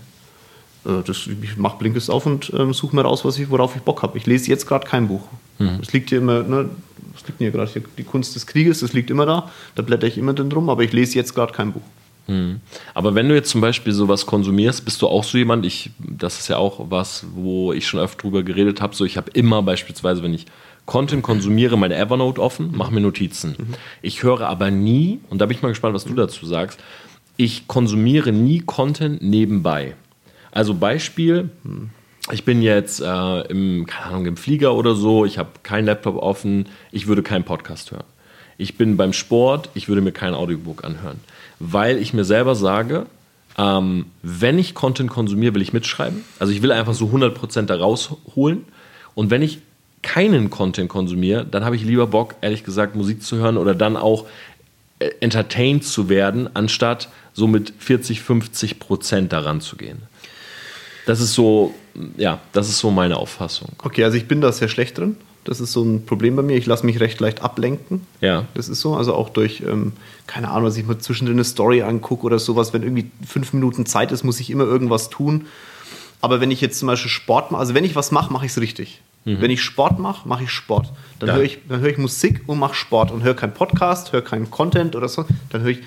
Äh, 0.86 1.04
das, 1.06 1.28
ich 1.42 1.58
mache 1.58 1.78
Blinkes 1.78 2.10
auf 2.10 2.26
und 2.26 2.52
ähm, 2.56 2.74
suche 2.74 2.96
mir 2.96 3.04
raus, 3.04 3.26
was 3.26 3.40
ich, 3.40 3.50
worauf 3.50 3.76
ich 3.76 3.82
Bock 3.82 4.04
habe. 4.04 4.18
Ich 4.18 4.26
lese 4.26 4.50
jetzt 4.50 4.68
gerade 4.68 4.88
kein 4.88 5.08
Buch. 5.08 5.24
Mhm. 5.60 5.80
Es 5.82 5.94
liegt 5.94 6.10
hier 6.10 6.20
immer, 6.20 6.44
ne, 6.44 6.70
es 7.16 7.26
liegt 7.28 7.40
hier 7.40 7.52
gerade 7.52 7.72
die 7.98 8.04
Kunst 8.04 8.36
des 8.36 8.46
Krieges, 8.46 8.82
das 8.82 8.94
liegt 8.94 9.10
immer 9.10 9.26
da. 9.26 9.52
Da 9.76 9.82
blätter 9.82 10.08
ich 10.08 10.18
immer 10.18 10.34
drin 10.34 10.50
drum, 10.50 10.70
aber 10.70 10.84
ich 10.84 10.94
lese 10.94 11.16
jetzt 11.16 11.34
gerade 11.34 11.54
kein 11.54 11.74
Buch. 11.74 11.82
Hm. 12.28 12.60
Aber 12.94 13.16
wenn 13.16 13.30
du 13.30 13.36
jetzt 13.36 13.50
zum 13.50 13.62
Beispiel 13.62 13.94
sowas 13.94 14.26
konsumierst, 14.26 14.84
bist 14.86 15.02
du 15.02 15.08
auch 15.08 15.24
so 15.24 15.38
jemand, 15.38 15.66
ich, 15.66 15.92
das 15.98 16.40
ist 16.40 16.50
ja 16.50 16.58
auch 16.58 16.90
was, 16.90 17.26
wo 17.34 17.74
ich 17.74 17.88
schon 17.88 18.00
öfter 18.00 18.24
drüber 18.24 18.44
geredet 18.44 18.82
habe, 18.82 18.96
so 18.96 19.06
ich 19.06 19.18
habe 19.18 19.32
immer 19.32 19.64
beispielsweise, 19.64 20.24
wenn 20.24 20.34
ich 20.34 20.46
Content 20.86 21.24
konsumiere, 21.24 21.78
meine 21.78 21.96
Evernote 21.96 22.42
offen, 22.42 22.76
mache 22.76 22.94
mir 22.94 23.02
Notizen. 23.02 23.56
Mhm. 23.58 23.74
Ich 24.02 24.24
höre 24.24 24.42
aber 24.42 24.72
nie, 24.72 25.20
und 25.30 25.40
da 25.40 25.46
bin 25.46 25.58
ich 25.58 25.64
mal 25.64 25.70
gespannt, 25.70 25.96
was 25.96 26.06
du 26.06 26.14
dazu 26.14 26.46
sagst, 26.46 26.80
ich 27.38 27.68
konsumiere 27.68 28.32
nie 28.32 28.60
Content 28.60 29.22
nebenbei. 29.22 29.96
Also 30.52 30.74
Beispiel, 30.74 31.50
ich 32.32 32.44
bin 32.44 32.62
jetzt 32.62 33.00
äh, 33.00 33.42
im, 33.42 33.86
keine 33.86 34.06
Ahnung, 34.08 34.26
im 34.26 34.38
Flieger 34.38 34.76
oder 34.76 34.96
so, 34.96 35.24
ich 35.24 35.38
habe 35.38 35.50
keinen 35.64 35.86
Laptop 35.86 36.16
offen, 36.16 36.68
ich 36.92 37.08
würde 37.08 37.22
keinen 37.22 37.44
Podcast 37.44 37.92
hören. 37.92 38.06
Ich 38.58 38.76
bin 38.76 38.98
beim 38.98 39.14
Sport, 39.14 39.70
ich 39.76 39.88
würde 39.88 40.02
mir 40.02 40.14
kein 40.14 40.34
Audiobook 40.34 40.84
anhören 40.84 41.20
weil 41.60 41.98
ich 41.98 42.14
mir 42.14 42.24
selber 42.24 42.56
sage, 42.56 43.06
ähm, 43.58 44.06
wenn 44.22 44.60
ich 44.60 44.76
Content 44.76 45.10
konsumiere, 45.10 45.56
will 45.56 45.62
ich 45.62 45.74
mitschreiben. 45.74 46.24
Also 46.40 46.54
ich 46.54 46.62
will 46.62 46.72
einfach 46.72 46.94
so 46.94 47.06
100% 47.06 47.64
da 47.64 47.76
rausholen. 47.76 48.66
Und 49.16 49.32
wenn 49.32 49.42
ich 49.42 49.60
keinen 50.04 50.50
Content 50.50 50.90
konsumiere, 50.90 51.46
dann 51.46 51.66
habe 51.66 51.76
ich 51.76 51.84
lieber 51.84 52.08
Bock, 52.08 52.36
ehrlich 52.42 52.64
gesagt, 52.64 52.96
Musik 52.96 53.24
zu 53.24 53.38
hören 53.38 53.58
oder 53.58 53.74
dann 53.74 53.98
auch 53.98 54.26
äh, 55.00 55.10
entertained 55.20 55.84
zu 55.84 56.08
werden, 56.08 56.50
anstatt 56.54 57.10
so 57.34 57.48
mit 57.48 57.74
40, 57.80 58.22
50 58.22 58.80
Prozent 58.80 59.34
daran 59.34 59.60
zu 59.60 59.76
gehen. 59.76 60.04
Das 61.08 61.20
ist 61.20 61.34
so, 61.34 61.74
ja, 62.18 62.40
das 62.52 62.70
ist 62.70 62.80
so 62.80 62.92
meine 62.92 63.18
Auffassung. 63.18 63.70
Okay, 63.80 64.04
also 64.04 64.18
ich 64.18 64.28
bin 64.28 64.42
da 64.42 64.52
sehr 64.52 64.68
schlecht 64.68 64.98
drin. 64.98 65.18
Das 65.48 65.62
ist 65.62 65.72
so 65.72 65.82
ein 65.82 66.06
Problem 66.06 66.36
bei 66.36 66.42
mir. 66.42 66.58
Ich 66.58 66.66
lasse 66.66 66.86
mich 66.86 67.00
recht 67.00 67.22
leicht 67.22 67.42
ablenken. 67.42 68.06
Ja. 68.20 68.44
Das 68.54 68.68
ist 68.68 68.82
so. 68.82 68.96
Also 68.96 69.14
auch 69.14 69.30
durch, 69.30 69.64
ähm, 69.66 69.94
keine 70.28 70.50
Ahnung, 70.50 70.66
was 70.66 70.76
ich 70.76 70.86
mal 70.86 70.98
zwischendrin 70.98 71.38
eine 71.38 71.46
Story 71.46 71.84
angucke 71.84 72.26
oder 72.26 72.38
sowas. 72.38 72.74
Wenn 72.74 72.84
irgendwie 72.84 73.10
fünf 73.26 73.54
Minuten 73.54 73.86
Zeit 73.86 74.12
ist, 74.12 74.26
muss 74.26 74.42
ich 74.42 74.50
immer 74.50 74.66
irgendwas 74.66 75.10
tun. 75.10 75.46
Aber 76.20 76.42
wenn 76.42 76.52
ich 76.52 76.60
jetzt 76.60 76.80
zum 76.80 76.88
Beispiel 76.88 77.10
Sport 77.10 77.52
mache, 77.52 77.62
also 77.62 77.74
wenn 77.74 77.86
ich 77.86 77.96
was 77.96 78.12
mache, 78.12 78.34
mache 78.34 78.46
ich 78.46 78.52
es 78.52 78.60
richtig. 78.60 79.02
Mhm. 79.24 79.40
Wenn 79.40 79.52
ich 79.52 79.62
Sport 79.62 80.00
mache, 80.00 80.28
mache 80.28 80.44
ich 80.44 80.52
Sport. 80.52 80.92
Dann 81.20 81.30
ja. 81.30 81.36
höre 81.36 81.44
ich, 81.44 81.60
hör 81.70 81.86
ich 81.86 81.98
Musik 81.98 82.44
und 82.46 82.60
mache 82.60 82.74
Sport 82.74 83.12
und 83.12 83.24
höre 83.24 83.34
keinen 83.34 83.54
Podcast, 83.54 84.12
höre 84.12 84.24
keinen 84.24 84.52
Content 84.52 84.98
oder 84.98 85.08
so. 85.08 85.24
Dann 85.50 85.62
höre 85.62 85.72
ich, 85.72 85.80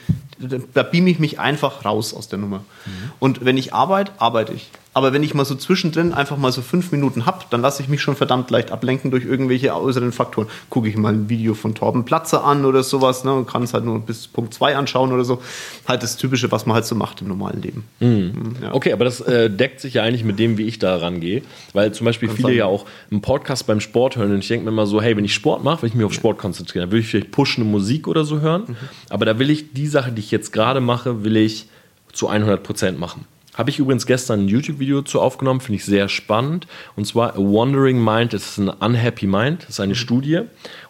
da 0.73 0.83
beame 0.83 1.11
ich 1.11 1.18
mich 1.18 1.38
einfach 1.38 1.85
raus 1.85 2.14
aus 2.14 2.29
der 2.29 2.38
Nummer. 2.38 2.59
Mhm. 2.59 2.90
Und 3.18 3.44
wenn 3.44 3.59
ich 3.59 3.75
arbeite, 3.75 4.12
arbeite 4.16 4.55
ich. 4.55 4.70
Aber 4.92 5.12
wenn 5.12 5.22
ich 5.22 5.35
mal 5.35 5.44
so 5.44 5.55
zwischendrin 5.55 6.12
einfach 6.12 6.37
mal 6.37 6.50
so 6.50 6.62
fünf 6.62 6.90
Minuten 6.90 7.24
habe, 7.24 7.44
dann 7.50 7.61
lasse 7.61 7.83
ich 7.83 7.88
mich 7.88 8.00
schon 8.00 8.16
verdammt 8.16 8.50
leicht 8.50 8.72
ablenken 8.72 9.12
durch 9.12 9.24
irgendwelche 9.24 9.74
äußeren 9.74 10.11
Faktoren. 10.11 10.48
Gucke 10.68 10.88
ich 10.88 10.96
mal 10.96 11.12
ein 11.12 11.29
Video 11.29 11.55
von 11.55 11.74
Torben 11.76 12.05
Platze 12.05 12.42
an 12.42 12.64
oder 12.64 12.83
sowas 12.83 13.22
ne, 13.22 13.33
und 13.33 13.46
kann 13.46 13.62
es 13.62 13.72
halt 13.72 13.85
nur 13.85 14.00
bis 14.00 14.26
Punkt 14.26 14.53
2 14.53 14.76
anschauen 14.76 15.12
oder 15.12 15.24
so. 15.24 15.40
Halt 15.87 16.03
das 16.03 16.16
Typische, 16.16 16.50
was 16.50 16.66
man 16.66 16.74
halt 16.74 16.87
so 16.87 16.96
macht 16.96 17.20
im 17.20 17.29
normalen 17.29 17.62
Leben. 17.62 17.85
Mhm. 18.00 18.09
mhm. 18.09 18.57
Ja. 18.62 18.74
Okay, 18.74 18.92
aber 18.92 19.05
das 19.05 19.20
äh, 19.20 19.48
deckt 19.48 19.81
sich 19.81 19.94
ja 19.94 20.03
eigentlich 20.03 20.24
mit 20.24 20.40
dem, 20.40 20.59
wie 20.59 20.64
ich 20.64 20.81
da 20.81 20.96
rangehe. 20.96 21.42
Weil 21.72 21.92
zum 21.92 22.05
Beispiel 22.05 22.29
viele 22.29 22.53
ja 22.53 22.66
auch 22.66 22.85
einen 23.12 23.22
Podcast 23.22 23.68
beim 23.68 23.81
Sport 23.81 24.16
hören 24.16 24.33
und 24.33 24.40
ich 24.40 24.48
denke 24.48 24.64
mir 24.64 24.72
immer 24.72 24.87
so, 24.87 25.00
hey, 25.00 25.16
wenn 25.16 25.24
ich 25.24 25.35
Sport 25.35 25.62
mache, 25.62 25.83
will 25.83 25.88
ich 25.88 25.94
mich 25.94 26.05
auf 26.05 26.15
Sport 26.15 26.38
konzentrieren. 26.38 26.87
Dann 26.87 26.92
will 26.92 27.00
ich 27.00 27.06
vielleicht 27.06 27.31
pushende 27.31 27.69
Musik 27.69 28.08
oder 28.08 28.25
so 28.25 28.40
hören. 28.40 28.65
Mhm. 28.67 28.77
Aber 29.08 29.25
da 29.25 29.38
will 29.38 29.50
ich 29.50 29.73
die 29.73 29.87
Sache, 29.87 30.10
die 30.10 30.21
ich 30.21 30.33
jetzt 30.33 30.52
gerade 30.52 30.81
mache, 30.81 31.23
will 31.23 31.37
ich 31.37 31.67
zu 32.12 32.29
100 32.29 32.62
Prozent 32.65 32.98
machen. 32.98 33.25
Habe 33.61 33.69
ich 33.69 33.79
übrigens 33.79 34.06
gestern 34.06 34.46
ein 34.46 34.48
YouTube-Video 34.48 35.02
zu 35.02 35.21
aufgenommen, 35.21 35.61
finde 35.61 35.77
ich 35.77 35.85
sehr 35.85 36.08
spannend. 36.08 36.67
Und 36.96 37.06
zwar 37.06 37.35
A 37.35 37.37
Wandering 37.37 38.02
Mind, 38.02 38.33
das 38.33 38.52
ist 38.52 38.56
ein 38.56 38.71
Unhappy 38.71 39.27
Mind, 39.27 39.65
das 39.65 39.73
ist 39.73 39.81
eine 39.81 39.92
mhm. 39.92 39.98
Studie. 39.98 40.40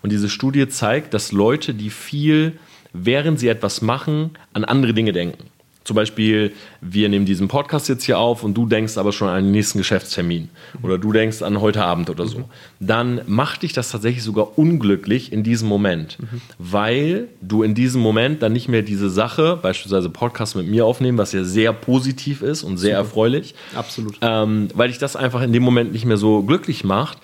Und 0.02 0.12
diese 0.12 0.28
Studie 0.28 0.68
zeigt, 0.68 1.12
dass 1.12 1.32
Leute, 1.32 1.74
die 1.74 1.90
viel, 1.90 2.60
während 2.92 3.40
sie 3.40 3.48
etwas 3.48 3.82
machen, 3.82 4.38
an 4.52 4.62
andere 4.62 4.94
Dinge 4.94 5.10
denken. 5.10 5.49
Zum 5.82 5.96
Beispiel, 5.96 6.52
wir 6.82 7.08
nehmen 7.08 7.24
diesen 7.24 7.48
Podcast 7.48 7.88
jetzt 7.88 8.04
hier 8.04 8.18
auf 8.18 8.44
und 8.44 8.54
du 8.54 8.66
denkst 8.66 8.98
aber 8.98 9.12
schon 9.12 9.28
an 9.28 9.44
den 9.44 9.52
nächsten 9.52 9.78
Geschäftstermin 9.78 10.50
oder 10.82 10.98
du 10.98 11.10
denkst 11.10 11.40
an 11.40 11.60
heute 11.60 11.82
Abend 11.82 12.10
oder 12.10 12.26
so. 12.26 12.50
Dann 12.80 13.22
macht 13.26 13.62
dich 13.62 13.72
das 13.72 13.90
tatsächlich 13.90 14.22
sogar 14.22 14.58
unglücklich 14.58 15.32
in 15.32 15.42
diesem 15.42 15.68
Moment, 15.68 16.18
mhm. 16.20 16.42
weil 16.58 17.28
du 17.40 17.62
in 17.62 17.74
diesem 17.74 18.02
Moment 18.02 18.42
dann 18.42 18.52
nicht 18.52 18.68
mehr 18.68 18.82
diese 18.82 19.08
Sache, 19.08 19.58
beispielsweise 19.60 20.10
Podcast 20.10 20.54
mit 20.54 20.66
mir 20.68 20.84
aufnehmen, 20.84 21.16
was 21.16 21.32
ja 21.32 21.44
sehr 21.44 21.72
positiv 21.72 22.42
ist 22.42 22.62
und 22.62 22.76
sehr 22.76 22.96
Super. 22.96 22.98
erfreulich. 22.98 23.54
Absolut. 23.74 24.18
Ähm, 24.20 24.68
weil 24.74 24.88
dich 24.88 24.98
das 24.98 25.16
einfach 25.16 25.40
in 25.40 25.52
dem 25.52 25.62
Moment 25.62 25.92
nicht 25.92 26.04
mehr 26.04 26.18
so 26.18 26.42
glücklich 26.42 26.84
macht, 26.84 27.18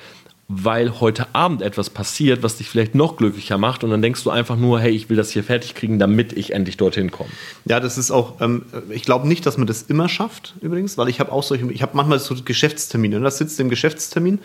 weil 0.48 1.00
heute 1.00 1.34
Abend 1.34 1.60
etwas 1.60 1.90
passiert, 1.90 2.44
was 2.44 2.56
dich 2.56 2.68
vielleicht 2.68 2.94
noch 2.94 3.16
glücklicher 3.16 3.58
macht 3.58 3.82
und 3.82 3.90
dann 3.90 4.00
denkst 4.00 4.22
du 4.22 4.30
einfach 4.30 4.56
nur, 4.56 4.78
hey, 4.78 4.92
ich 4.92 5.08
will 5.08 5.16
das 5.16 5.30
hier 5.30 5.42
fertig 5.42 5.74
kriegen, 5.74 5.98
damit 5.98 6.32
ich 6.32 6.52
endlich 6.52 6.76
dorthin 6.76 7.10
komme. 7.10 7.30
Ja, 7.64 7.80
das 7.80 7.98
ist 7.98 8.12
auch, 8.12 8.40
ähm, 8.40 8.64
ich 8.90 9.02
glaube 9.02 9.26
nicht, 9.26 9.44
dass 9.44 9.58
man 9.58 9.66
das 9.66 9.82
immer 9.82 10.08
schafft 10.08 10.54
übrigens, 10.60 10.98
weil 10.98 11.08
ich 11.08 11.18
habe 11.18 11.32
auch 11.32 11.42
solche, 11.42 11.70
ich 11.72 11.82
habe 11.82 11.96
manchmal 11.96 12.20
so 12.20 12.36
Geschäftstermine, 12.44 13.16
ne? 13.16 13.24
da 13.24 13.30
sitzt 13.30 13.58
im 13.58 13.68
Geschäftstermin 13.68 14.38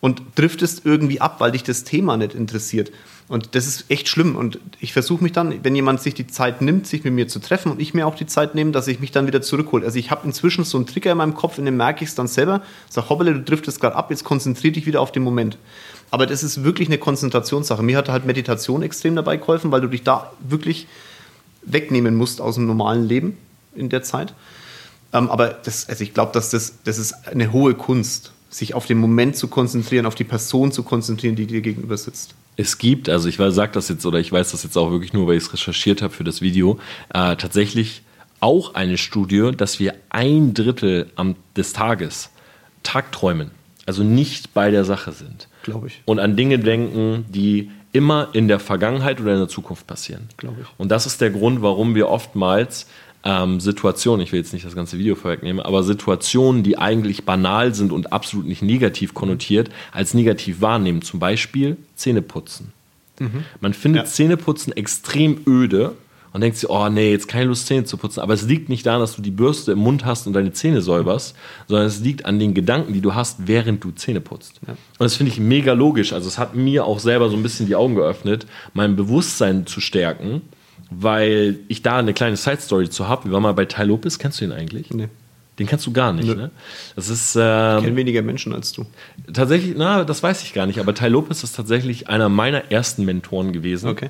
und 0.00 0.22
driftest 0.34 0.84
irgendwie 0.84 1.20
ab, 1.20 1.36
weil 1.38 1.52
dich 1.52 1.62
das 1.62 1.84
Thema 1.84 2.16
nicht 2.16 2.34
interessiert. 2.34 2.90
Und 3.30 3.54
das 3.54 3.68
ist 3.68 3.84
echt 3.92 4.08
schlimm. 4.08 4.34
Und 4.34 4.58
ich 4.80 4.92
versuche 4.92 5.22
mich 5.22 5.30
dann, 5.30 5.62
wenn 5.62 5.76
jemand 5.76 6.00
sich 6.00 6.14
die 6.14 6.26
Zeit 6.26 6.60
nimmt, 6.62 6.88
sich 6.88 7.04
mit 7.04 7.12
mir 7.12 7.28
zu 7.28 7.38
treffen 7.38 7.70
und 7.70 7.80
ich 7.80 7.94
mir 7.94 8.08
auch 8.08 8.16
die 8.16 8.26
Zeit 8.26 8.56
nehme, 8.56 8.72
dass 8.72 8.88
ich 8.88 8.98
mich 8.98 9.12
dann 9.12 9.28
wieder 9.28 9.40
zurückhole. 9.40 9.86
Also 9.86 10.00
ich 10.00 10.10
habe 10.10 10.26
inzwischen 10.26 10.64
so 10.64 10.76
einen 10.76 10.86
Trigger 10.88 11.12
in 11.12 11.18
meinem 11.18 11.34
Kopf, 11.34 11.56
in 11.56 11.64
dem 11.64 11.76
merke 11.76 12.02
ich 12.02 12.10
es 12.10 12.16
dann 12.16 12.26
selber. 12.26 12.60
Sag, 12.88 13.08
hoppele, 13.08 13.34
du 13.34 13.40
driftest 13.40 13.80
gerade 13.80 13.94
ab, 13.94 14.10
jetzt 14.10 14.24
konzentriere 14.24 14.72
dich 14.72 14.84
wieder 14.84 15.00
auf 15.00 15.12
den 15.12 15.22
Moment. 15.22 15.58
Aber 16.10 16.26
das 16.26 16.42
ist 16.42 16.64
wirklich 16.64 16.88
eine 16.88 16.98
Konzentrationssache. 16.98 17.84
Mir 17.84 17.98
hat 17.98 18.08
halt 18.08 18.26
Meditation 18.26 18.82
extrem 18.82 19.14
dabei 19.14 19.36
geholfen, 19.36 19.70
weil 19.70 19.80
du 19.80 19.86
dich 19.86 20.02
da 20.02 20.32
wirklich 20.40 20.88
wegnehmen 21.62 22.16
musst 22.16 22.40
aus 22.40 22.56
dem 22.56 22.66
normalen 22.66 23.06
Leben 23.06 23.38
in 23.76 23.90
der 23.90 24.02
Zeit. 24.02 24.34
Ähm, 25.12 25.30
aber 25.30 25.50
das, 25.50 25.88
also 25.88 26.02
ich 26.02 26.14
glaube, 26.14 26.32
dass 26.32 26.50
das, 26.50 26.74
das 26.82 26.98
ist 26.98 27.28
eine 27.28 27.52
hohe 27.52 27.74
Kunst, 27.74 28.32
sich 28.48 28.74
auf 28.74 28.86
den 28.86 28.98
Moment 28.98 29.36
zu 29.36 29.46
konzentrieren, 29.46 30.04
auf 30.04 30.16
die 30.16 30.24
Person 30.24 30.72
zu 30.72 30.82
konzentrieren, 30.82 31.36
die 31.36 31.46
dir 31.46 31.60
gegenüber 31.60 31.96
sitzt 31.96 32.34
es 32.60 32.78
gibt, 32.78 33.08
also 33.08 33.28
ich 33.28 33.36
sage 33.36 33.72
das 33.72 33.88
jetzt 33.88 34.04
oder 34.04 34.18
ich 34.18 34.30
weiß 34.30 34.52
das 34.52 34.62
jetzt 34.62 34.76
auch 34.76 34.90
wirklich 34.90 35.12
nur, 35.12 35.26
weil 35.26 35.36
ich 35.36 35.44
es 35.44 35.52
recherchiert 35.52 36.02
habe 36.02 36.12
für 36.12 36.24
das 36.24 36.40
Video, 36.40 36.78
äh, 37.08 37.36
tatsächlich 37.36 38.02
auch 38.40 38.74
eine 38.74 38.98
Studie, 38.98 39.50
dass 39.56 39.80
wir 39.80 39.94
ein 40.10 40.54
Drittel 40.54 41.10
am, 41.16 41.36
des 41.56 41.72
Tages 41.72 42.30
tagträumen, 42.82 43.50
also 43.86 44.02
nicht 44.02 44.54
bei 44.54 44.70
der 44.70 44.84
Sache 44.84 45.12
sind. 45.12 45.48
Glaube 45.62 45.88
ich. 45.88 46.02
Und 46.04 46.18
an 46.18 46.36
Dinge 46.36 46.58
denken, 46.58 47.24
die 47.28 47.70
immer 47.92 48.28
in 48.32 48.48
der 48.48 48.60
Vergangenheit 48.60 49.20
oder 49.20 49.32
in 49.32 49.38
der 49.40 49.48
Zukunft 49.48 49.86
passieren. 49.86 50.28
Glaube 50.36 50.58
ich. 50.62 50.68
Und 50.78 50.90
das 50.90 51.06
ist 51.06 51.20
der 51.20 51.30
Grund, 51.30 51.60
warum 51.60 51.94
wir 51.94 52.08
oftmals 52.08 52.86
ähm, 53.24 53.60
Situationen, 53.60 54.24
ich 54.24 54.32
will 54.32 54.40
jetzt 54.40 54.52
nicht 54.52 54.64
das 54.64 54.74
ganze 54.74 54.98
Video 54.98 55.14
vorwegnehmen, 55.14 55.60
aber 55.60 55.82
Situationen, 55.82 56.62
die 56.62 56.78
eigentlich 56.78 57.24
banal 57.24 57.74
sind 57.74 57.92
und 57.92 58.12
absolut 58.12 58.46
nicht 58.46 58.62
negativ 58.62 59.14
konnotiert, 59.14 59.70
als 59.92 60.14
negativ 60.14 60.60
wahrnehmen. 60.60 61.02
Zum 61.02 61.20
Beispiel 61.20 61.76
Zähneputzen. 61.96 62.72
Mhm. 63.18 63.44
Man 63.60 63.74
findet 63.74 64.04
ja. 64.04 64.08
Zähneputzen 64.08 64.72
extrem 64.74 65.40
öde 65.46 65.92
und 66.32 66.40
denkt 66.40 66.56
sich, 66.56 66.70
oh 66.70 66.88
nee, 66.88 67.10
jetzt 67.10 67.28
keine 67.28 67.46
Lust, 67.46 67.66
Zähne 67.66 67.84
zu 67.84 67.96
putzen. 67.96 68.20
Aber 68.20 68.34
es 68.34 68.42
liegt 68.42 68.68
nicht 68.68 68.86
daran, 68.86 69.00
dass 69.00 69.16
du 69.16 69.22
die 69.22 69.32
Bürste 69.32 69.72
im 69.72 69.80
Mund 69.80 70.04
hast 70.04 70.26
und 70.26 70.32
deine 70.32 70.52
Zähne 70.52 70.80
säuberst, 70.80 71.36
sondern 71.66 71.86
es 71.86 72.00
liegt 72.00 72.24
an 72.24 72.38
den 72.38 72.54
Gedanken, 72.54 72.92
die 72.92 73.00
du 73.00 73.14
hast, 73.14 73.48
während 73.48 73.82
du 73.82 73.90
Zähne 73.90 74.20
putzt. 74.20 74.60
Ja. 74.66 74.72
Und 74.72 74.78
das 75.00 75.16
finde 75.16 75.32
ich 75.32 75.40
mega 75.40 75.72
logisch. 75.72 76.12
Also 76.12 76.28
es 76.28 76.38
hat 76.38 76.54
mir 76.54 76.84
auch 76.86 77.00
selber 77.00 77.28
so 77.28 77.36
ein 77.36 77.42
bisschen 77.42 77.66
die 77.66 77.74
Augen 77.74 77.96
geöffnet, 77.96 78.46
mein 78.72 78.96
Bewusstsein 78.96 79.66
zu 79.66 79.80
stärken 79.80 80.42
weil 80.90 81.58
ich 81.68 81.82
da 81.82 81.98
eine 81.98 82.12
kleine 82.12 82.36
Side-Story 82.36 82.90
zu 82.90 83.08
habe. 83.08 83.26
Wir 83.26 83.32
waren 83.32 83.42
mal 83.42 83.54
bei 83.54 83.64
Ty 83.64 83.84
Lopez, 83.84 84.18
kennst 84.18 84.40
du 84.40 84.44
ihn 84.44 84.52
eigentlich? 84.52 84.90
Nee. 84.90 85.08
Den 85.58 85.66
kennst 85.66 85.86
du 85.86 85.92
gar 85.92 86.12
nicht, 86.12 86.26
Nö. 86.26 86.34
ne? 86.34 86.50
Das 86.96 87.08
ist. 87.08 87.36
Ähm, 87.36 87.78
ich 87.78 87.84
kenne 87.84 87.96
weniger 87.96 88.22
Menschen 88.22 88.54
als 88.54 88.72
du. 88.72 88.86
Tatsächlich, 89.32 89.74
na, 89.76 90.04
das 90.04 90.22
weiß 90.22 90.42
ich 90.42 90.54
gar 90.54 90.66
nicht, 90.66 90.80
aber 90.80 90.94
Ty 90.94 91.08
Lopez 91.08 91.44
ist 91.44 91.54
tatsächlich 91.54 92.08
einer 92.08 92.28
meiner 92.28 92.70
ersten 92.70 93.04
Mentoren 93.04 93.52
gewesen. 93.52 93.88
Okay. 93.90 94.08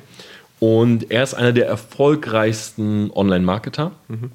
Und 0.61 1.11
er 1.11 1.22
ist 1.22 1.35
einer 1.35 1.53
der 1.53 1.66
erfolgreichsten 1.66 3.11
Online-Marketer. 3.11 3.93
Mhm. 4.09 4.31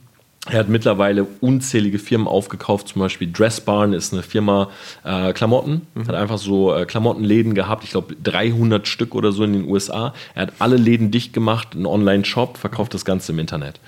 Er 0.47 0.59
hat 0.59 0.69
mittlerweile 0.69 1.25
unzählige 1.41 1.97
Firmen 1.97 2.27
aufgekauft, 2.27 2.89
zum 2.89 3.01
Beispiel 3.01 3.31
Dressbarn 3.31 3.93
ist 3.93 4.13
eine 4.13 4.21
Firma 4.21 4.69
äh, 5.03 5.33
Klamotten, 5.33 5.87
mhm. 5.95 6.07
hat 6.07 6.13
einfach 6.13 6.37
so 6.37 6.75
äh, 6.75 6.85
Klamottenläden 6.85 7.55
gehabt, 7.55 7.83
ich 7.83 7.91
glaube 7.91 8.15
300 8.23 8.87
Stück 8.87 9.15
oder 9.15 9.31
so 9.31 9.43
in 9.43 9.53
den 9.53 9.67
USA. 9.67 10.13
Er 10.35 10.43
hat 10.43 10.53
alle 10.59 10.77
Läden 10.77 11.09
dicht 11.09 11.33
gemacht, 11.33 11.69
einen 11.73 11.87
Online-Shop, 11.87 12.57
verkauft 12.57 12.93
das 12.93 13.05
Ganze 13.05 13.31
im 13.31 13.39
Internet. 13.39 13.79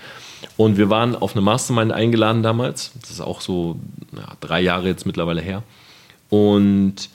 Und 0.55 0.77
wir 0.77 0.89
waren 0.89 1.15
auf 1.15 1.33
eine 1.33 1.41
Mastermind 1.41 1.91
eingeladen 1.91 2.41
damals, 2.41 2.91
das 3.01 3.11
ist 3.11 3.21
auch 3.21 3.41
so 3.41 3.79
ja, 4.13 4.35
drei 4.39 4.61
Jahre 4.61 4.87
jetzt 4.87 5.05
mittlerweile 5.05 5.41
her. 5.41 5.61
Und 6.29 7.09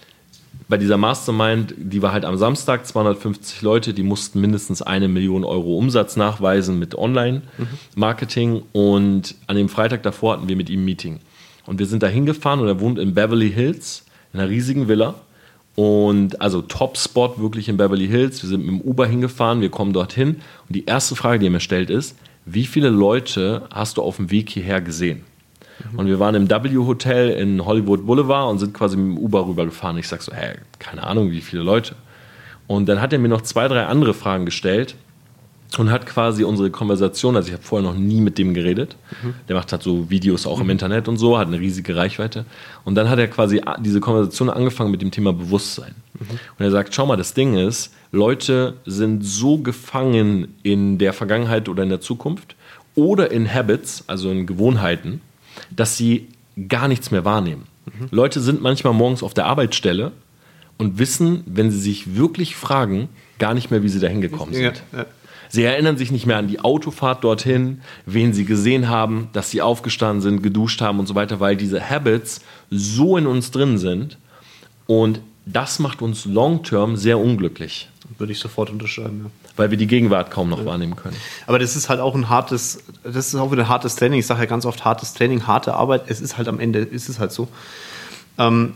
bei 0.69 0.77
dieser 0.77 0.97
Mastermind, 0.97 1.75
die 1.77 2.03
war 2.03 2.13
halt 2.13 2.25
am 2.25 2.37
Samstag, 2.37 2.87
250 2.87 3.63
Leute, 3.63 3.95
die 3.95 4.03
mussten 4.03 4.41
mindestens 4.41 4.83
eine 4.83 5.09
Million 5.09 5.45
Euro 5.45 5.77
Umsatz 5.77 6.17
nachweisen 6.17 6.79
mit 6.79 6.95
Online-Marketing. 6.95 8.63
Und 8.73 9.35
an 9.47 9.57
dem 9.57 9.69
Freitag 9.69 10.03
davor 10.03 10.35
hatten 10.35 10.49
wir 10.49 10.57
mit 10.57 10.71
ihm 10.71 10.81
ein 10.81 10.85
Meeting. 10.85 11.21
Und 11.67 11.79
wir 11.79 11.87
sind 11.87 12.03
da 12.03 12.09
hingefahren 12.09 12.61
und 12.61 12.69
er 12.69 12.81
wohnt 12.81 12.99
in 12.99 13.15
Beverly 13.15 13.51
Hills, 13.51 14.05
in 14.33 14.41
einer 14.41 14.49
riesigen 14.49 14.89
Villa. 14.89 15.15
Und 15.75 16.41
also 16.41 16.61
Top-Spot 16.61 17.35
wirklich 17.39 17.69
in 17.69 17.77
Beverly 17.77 18.07
Hills. 18.07 18.43
Wir 18.43 18.51
sind 18.51 18.67
mit 18.67 18.69
dem 18.69 18.81
Uber 18.81 19.07
hingefahren, 19.07 19.61
wir 19.61 19.71
kommen 19.71 19.93
dorthin. 19.93 20.37
Und 20.69 20.77
die 20.77 20.85
erste 20.85 21.17
Frage, 21.17 21.39
die 21.39 21.47
er 21.47 21.51
mir 21.51 21.61
stellt, 21.61 21.89
ist: 21.89 22.17
Wie 22.45 22.67
viele 22.67 22.91
Leute 22.91 23.63
hast 23.73 23.97
du 23.97 24.03
auf 24.03 24.17
dem 24.17 24.31
Weg 24.31 24.51
hierher 24.51 24.81
gesehen? 24.83 25.23
Mhm. 25.93 25.99
Und 25.99 26.07
wir 26.07 26.21
waren 26.21 26.35
im 26.35 26.49
W-Hotel 26.49 27.31
in 27.31 27.65
Hollywood 27.65 28.07
Boulevard 28.07 28.51
und 28.51 28.59
sind 28.59 28.75
quasi 28.75 28.97
mit 28.97 29.17
dem 29.17 29.25
Uber 29.25 29.47
rübergefahren. 29.47 29.99
Ich 29.99 30.09
sag 30.09 30.23
so, 30.23 30.33
hä, 30.33 30.55
keine 30.79 31.05
Ahnung, 31.05 31.31
wie 31.31 31.41
viele 31.41 31.63
Leute. 31.63 31.95
Und 32.67 32.89
dann 32.89 33.01
hat 33.01 33.13
er 33.13 33.19
mir 33.19 33.29
noch 33.29 33.43
zwei, 33.43 33.69
drei 33.69 33.87
andere 33.87 34.15
Fragen 34.15 34.45
gestellt 34.45 34.95
und 35.79 35.91
hat 35.91 36.07
quasi 36.07 36.45
unsere 36.45 36.71
Konversation, 36.71 37.37
also 37.37 37.49
ich 37.49 37.55
habe 37.55 37.63
vorher 37.63 37.89
noch 37.89 37.97
nie 37.97 38.21
mit 38.21 38.39
dem 38.39 38.55
geredet, 38.55 38.97
mhm. 39.23 39.35
der 39.49 39.57
macht 39.57 39.73
halt 39.73 39.83
so 39.83 40.11
Videos 40.11 40.47
auch 40.47 40.59
mhm. 40.59 40.65
im 40.65 40.71
Internet 40.71 41.09
und 41.09 41.17
so, 41.17 41.39
hat 41.39 41.49
eine 41.49 41.59
riesige 41.59 41.97
Reichweite. 41.97 42.45
Und 42.85 42.95
dann 42.95 43.09
hat 43.09 43.19
er 43.19 43.29
quasi 43.29 43.61
diese 43.81 44.01
Konversation 44.01 44.51
angefangen 44.51 44.91
mit 44.91 45.03
dem 45.03 45.11
Thema 45.11 45.33
Bewusstsein. 45.33 45.95
Mhm. 46.15 46.39
Und 46.59 46.65
er 46.65 46.71
sagt, 46.71 46.95
schau 46.95 47.07
mal, 47.07 47.17
das 47.17 47.35
Ding 47.35 47.57
ist, 47.57 47.93
Leute 48.11 48.75
sind 48.85 49.25
so 49.25 49.59
gefangen 49.59 50.55
in 50.63 50.99
der 50.99 51.13
Vergangenheit 51.13 51.69
oder 51.69 51.83
in 51.83 51.89
der 51.89 52.01
Zukunft 52.01 52.55
oder 52.95 53.31
in 53.31 53.53
Habits, 53.53 54.05
also 54.07 54.31
in 54.31 54.47
Gewohnheiten, 54.47 55.21
dass 55.71 55.97
sie 55.97 56.29
gar 56.69 56.89
nichts 56.89 57.11
mehr 57.11 57.25
wahrnehmen. 57.25 57.67
Mhm. 57.87 58.09
Leute 58.11 58.41
sind 58.41 58.63
manchmal 58.63 58.93
morgens 58.93 59.23
auf 59.23 59.35
der 59.35 59.47
Arbeitsstelle 59.47 60.13
und 60.79 60.99
wissen, 60.99 61.43
wenn 61.47 61.71
sie 61.71 61.81
sich 61.81 62.17
wirklich 62.17 62.57
fragen, 62.57 63.09
gar 63.39 63.55
nicht 63.55 63.71
mehr, 63.71 63.83
wie 63.83 63.89
sie 63.89 64.01
dahin 64.01 64.21
gekommen 64.21 64.55
sind. 64.55 64.83
Ja, 64.93 64.99
ja. 64.99 65.07
Sie 65.49 65.65
erinnern 65.65 65.99
sich 65.99 66.11
nicht 66.11 66.25
mehr 66.25 66.39
an 66.39 66.49
die 66.49 66.61
Autofahrt 66.61 67.25
dorthin, 67.25 67.83
wen 68.07 68.33
sie 68.33 68.47
gesehen 68.47 68.89
haben, 68.89 69.29
dass 69.35 69.51
sie 69.51 69.61
aufgestanden 69.61 70.23
sind, 70.23 70.43
geduscht 70.43 70.81
haben 70.81 70.99
und 70.99 71.07
so 71.07 71.15
weiter, 71.15 71.41
weil 71.41 71.57
diese 71.57 71.91
Habits 71.91 72.41
so 72.71 73.19
in 73.19 73.27
uns 73.27 73.51
drin 73.51 73.77
sind 73.77 74.17
und 74.87 75.21
das 75.45 75.79
macht 75.79 76.01
uns 76.01 76.25
long-term 76.25 76.97
sehr 76.97 77.19
unglücklich. 77.19 77.91
Würde 78.17 78.33
ich 78.33 78.39
sofort 78.39 78.71
unterschreiben, 78.71 79.25
ja 79.25 79.42
weil 79.57 79.71
wir 79.71 79.79
die 79.79 79.87
Gegenwart 79.87 80.31
kaum 80.31 80.49
noch 80.49 80.65
wahrnehmen 80.65 80.97
können. 80.97 81.17
Aber 81.47 81.59
das 81.59 81.77
ist 81.77 81.89
halt 81.89 82.01
auch 82.01 82.15
ein 82.15 82.29
hartes, 82.29 82.83
das 83.05 83.29
ist 83.29 83.35
auch 83.35 83.53
wieder 83.53 83.69
hartes 83.69 83.97
Training. 83.97 84.19
Ich 84.19 84.27
sage 84.27 84.41
ja 84.41 84.47
ganz 84.47 84.65
oft 84.65 84.85
hartes 84.85 85.15
Training, 85.15 85.47
harte 85.47 85.75
Arbeit. 85.75 86.05
Es 86.07 86.21
ist 86.21 86.39
halt 86.39 86.49
am 86.49 86.59
Ende, 86.61 86.81
ist 86.81 87.09
es 87.09 87.19
halt 87.19 87.33
so. 87.33 87.49
Ähm, 88.39 88.75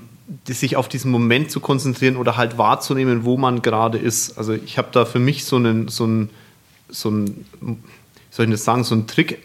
sich 0.48 0.76
auf 0.76 0.88
diesen 0.88 1.10
Moment 1.10 1.50
zu 1.50 1.60
konzentrieren 1.60 2.16
oder 2.16 2.36
halt 2.36 2.58
wahrzunehmen, 2.58 3.24
wo 3.24 3.36
man 3.36 3.62
gerade 3.62 3.98
ist. 3.98 4.36
Also 4.38 4.52
ich 4.52 4.76
habe 4.76 4.88
da 4.92 5.04
für 5.04 5.20
mich 5.20 5.44
so 5.44 5.56
einen, 5.56 5.88
so 5.88 6.04
einen, 6.04 6.30
so 6.88 7.08
einen, 7.08 7.46
soll 8.30 8.46
ich 8.46 8.50
das 8.50 8.64
sagen, 8.64 8.84
so 8.84 8.94
einen 8.94 9.06
Trick 9.06 9.38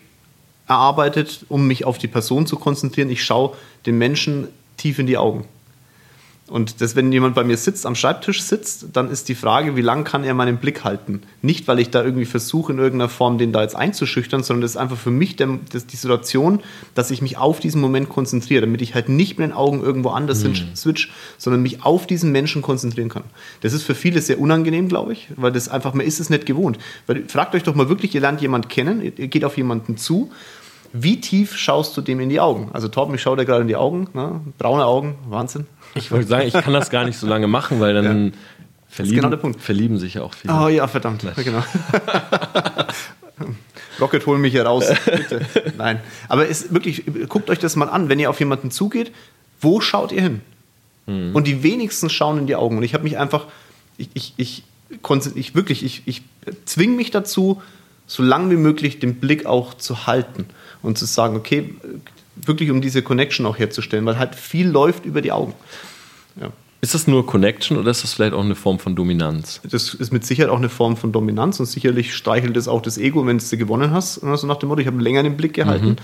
erarbeitet, 0.68 1.46
um 1.50 1.68
mich 1.68 1.86
auf 1.86 1.98
die 1.98 2.08
Person 2.08 2.48
zu 2.48 2.56
konzentrieren. 2.58 3.10
Ich 3.10 3.24
schaue 3.24 3.56
den 3.86 3.98
Menschen 3.98 4.48
tief 4.78 5.00
in 5.00 5.06
die 5.06 5.18
Augen. 5.18 5.46
Und 6.52 6.82
das, 6.82 6.98
wenn 6.98 7.14
jemand 7.14 7.34
bei 7.34 7.46
mir 7.46 7.56
sitzt, 7.56 7.86
am 7.86 7.96
Schreibtisch 7.96 8.44
sitzt, 8.44 8.88
dann 8.92 9.10
ist 9.10 9.30
die 9.30 9.36
Frage, 9.36 9.78
wie 9.78 9.82
lange 9.82 10.04
kann 10.04 10.26
er 10.26 10.34
meinen 10.34 10.58
Blick 10.58 10.84
halten? 10.84 11.22
Nicht, 11.42 11.66
weil 11.70 11.80
ich 11.80 11.92
da 11.92 12.04
irgendwie 12.04 12.26
versuche, 12.26 12.74
in 12.74 12.78
irgendeiner 12.78 13.08
Form 13.08 13.38
den 13.38 13.54
da 13.54 13.62
jetzt 13.62 13.74
einzuschüchtern, 13.74 14.44
sondern 14.44 14.62
das 14.62 14.72
ist 14.72 14.78
einfach 14.78 14.98
für 14.98 15.12
mich 15.12 15.38
der, 15.38 15.60
das, 15.72 15.88
die 15.88 15.96
Situation, 15.96 16.60
dass 16.94 17.10
ich 17.10 17.22
mich 17.22 17.38
auf 17.38 17.62
diesen 17.62 17.80
Moment 17.80 18.10
konzentriere, 18.10 18.62
damit 18.62 18.82
ich 18.82 18.94
halt 18.94 19.08
nicht 19.08 19.40
mit 19.40 19.48
den 19.48 19.56
Augen 19.56 19.82
irgendwo 19.82 20.10
anders 20.10 20.44
mhm. 20.44 20.76
switch, 20.76 21.14
sondern 21.38 21.62
mich 21.62 21.86
auf 21.86 22.06
diesen 22.06 22.34
Menschen 22.34 22.62
konzentrieren 22.62 23.08
kann. 23.08 23.24
Das 23.62 23.72
ist 23.72 23.84
für 23.84 23.96
viele 23.96 24.22
sehr 24.22 24.38
unangenehm, 24.38 24.90
glaube 24.90 25.14
ich, 25.14 25.30
weil 25.38 25.54
das 25.54 25.70
einfach, 25.70 25.94
man 25.94 26.06
ist 26.06 26.20
es 26.20 26.30
nicht 26.30 26.46
gewohnt. 26.46 26.78
Weil 27.08 27.24
fragt 27.30 27.56
euch 27.56 27.64
doch 27.64 27.76
mal 27.76 27.88
wirklich, 27.88 28.14
ihr 28.14 28.20
lernt 28.20 28.42
jemanden 28.42 28.68
kennen, 28.68 29.02
ihr 29.02 29.28
geht 29.30 29.46
auf 29.46 29.56
jemanden 29.56 29.96
zu 29.96 30.30
wie 30.94 31.22
tief 31.22 31.56
schaust 31.56 31.96
du 31.96 32.02
dem 32.02 32.20
in 32.20 32.30
die 32.30 32.40
Augen? 32.40 32.70
Also 32.74 32.88
Torben, 32.88 33.16
ich 33.16 33.22
schaue 33.22 33.38
dir 33.38 33.46
gerade 33.46 33.62
in 33.62 33.68
die 33.68 33.76
Augen, 33.76 34.10
ne? 34.14 34.42
braune 34.58 34.86
Augen, 34.86 35.16
Wahnsinn. 35.30 35.68
Ich 35.96 36.12
wollte 36.12 36.28
sagen, 36.28 36.48
ich 36.48 36.54
kann 36.54 36.74
das 36.74 36.90
gar 36.90 37.06
nicht 37.06 37.18
so 37.18 37.28
lange 37.28 37.48
machen, 37.48 37.80
weil 37.80 37.94
dann 37.94 38.28
ja. 38.28 38.32
verlieben, 38.90 39.32
genau 39.32 39.54
verlieben 39.58 39.98
sich 39.98 40.16
ja 40.16 40.24
auch 40.24 40.34
viele. 40.34 40.54
Oh 40.54 40.68
ja, 40.68 40.88
verdammt. 40.88 41.24
Ja, 41.24 41.32
genau. 41.32 41.64
Rocket, 44.00 44.26
hol 44.26 44.38
mich 44.38 44.54
hier 44.54 44.66
raus, 44.66 44.86
bitte. 45.06 45.46
Nein. 45.78 46.00
Aber 46.28 46.50
es 46.50 46.74
wirklich, 46.74 47.04
guckt 47.28 47.50
euch 47.50 47.60
das 47.60 47.76
mal 47.76 47.90
an, 47.90 48.10
wenn 48.10 48.20
ihr 48.20 48.30
auf 48.30 48.40
jemanden 48.40 48.72
zugeht, 48.72 49.12
wo 49.60 49.82
schaut 49.82 50.12
ihr 50.12 50.22
hin? 50.22 50.42
Mhm. 51.06 51.36
Und 51.36 51.48
die 51.48 51.64
wenigsten 51.64 52.10
schauen 52.10 52.40
in 52.40 52.48
die 52.48 52.56
Augen. 52.56 52.78
Und 52.78 52.84
ich 52.84 52.94
habe 52.94 53.04
mich 53.04 53.18
einfach, 53.18 53.48
ich, 53.98 54.10
ich, 54.14 54.34
ich, 54.38 54.64
ich 55.36 55.56
wirklich, 55.56 55.84
ich, 55.84 56.04
ich 56.06 56.24
zwinge 56.66 56.96
mich 56.96 57.12
dazu, 57.12 57.62
so 58.08 58.24
lange 58.24 58.52
wie 58.52 58.58
möglich 58.58 59.00
den 59.00 59.16
Blick 59.16 59.46
auch 59.46 59.74
zu 59.74 60.08
halten 60.08 60.46
und 60.82 60.98
zu 60.98 61.06
sagen, 61.06 61.36
okay, 61.36 61.76
wirklich 62.36 62.72
um 62.72 62.82
diese 62.82 63.02
Connection 63.02 63.46
auch 63.46 63.58
herzustellen, 63.58 64.06
weil 64.06 64.18
halt 64.18 64.36
viel 64.36 64.68
läuft 64.68 65.06
über 65.06 65.22
die 65.22 65.32
Augen. 65.32 65.54
Ja. 66.40 66.52
Ist 66.84 66.96
das 66.96 67.06
nur 67.06 67.28
Connection 67.28 67.78
oder 67.78 67.92
ist 67.92 68.04
das 68.04 68.14
vielleicht 68.14 68.34
auch 68.34 68.44
eine 68.44 68.56
Form 68.56 68.80
von 68.80 68.96
Dominanz? 68.96 69.62
Das 69.64 69.94
ist 69.94 70.12
mit 70.12 70.26
Sicherheit 70.26 70.50
auch 70.50 70.58
eine 70.58 70.70
Form 70.70 70.98
von 70.98 71.12
Dominanz 71.12 71.60
und 71.60 71.68
sicherlich 71.68 72.16
streichelt 72.16 72.58
es 72.58 72.68
auch 72.68 72.82
das 72.82 72.98
Ego, 72.98 73.26
wenn 73.28 73.38
du 73.38 73.58
gewonnen 73.58 73.92
hast. 73.92 74.24
Also 74.24 74.48
nach 74.48 74.58
dem 74.58 74.70
Motto, 74.70 74.82
ich 74.82 74.88
habe 74.88 75.00
länger 75.00 75.22
den 75.22 75.38
Blick 75.38 75.54
gehalten. 75.54 75.90
Mhm. 75.90 75.96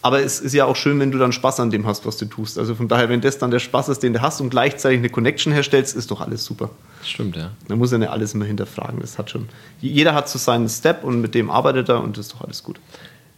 Aber 0.00 0.20
es 0.20 0.40
ist 0.40 0.52
ja 0.52 0.64
auch 0.66 0.76
schön, 0.76 1.00
wenn 1.00 1.10
du 1.10 1.18
dann 1.18 1.32
Spaß 1.32 1.60
an 1.60 1.70
dem 1.70 1.86
hast, 1.86 2.06
was 2.06 2.16
du 2.16 2.26
tust. 2.26 2.58
Also 2.58 2.74
von 2.74 2.86
daher, 2.86 3.08
wenn 3.08 3.20
das 3.20 3.38
dann 3.38 3.50
der 3.50 3.58
Spaß 3.58 3.88
ist, 3.88 4.02
den 4.02 4.12
du 4.12 4.22
hast 4.22 4.40
und 4.40 4.50
gleichzeitig 4.50 4.98
eine 4.98 5.08
Connection 5.08 5.52
herstellst, 5.52 5.96
ist 5.96 6.10
doch 6.10 6.20
alles 6.20 6.44
super. 6.44 6.70
Stimmt, 7.02 7.36
ja. 7.36 7.50
Man 7.68 7.78
muss 7.78 7.92
ja 7.92 7.98
nicht 7.98 8.10
alles 8.10 8.32
immer 8.32 8.44
hinterfragen. 8.44 9.00
Das 9.00 9.18
hat 9.18 9.30
schon. 9.30 9.48
Jeder 9.80 10.14
hat 10.14 10.28
so 10.28 10.38
seinen 10.38 10.68
Step 10.68 11.02
und 11.02 11.20
mit 11.20 11.34
dem 11.34 11.50
arbeitet 11.50 11.88
er 11.88 12.02
und 12.02 12.16
das 12.16 12.26
ist 12.26 12.34
doch 12.34 12.42
alles 12.42 12.62
gut. 12.62 12.78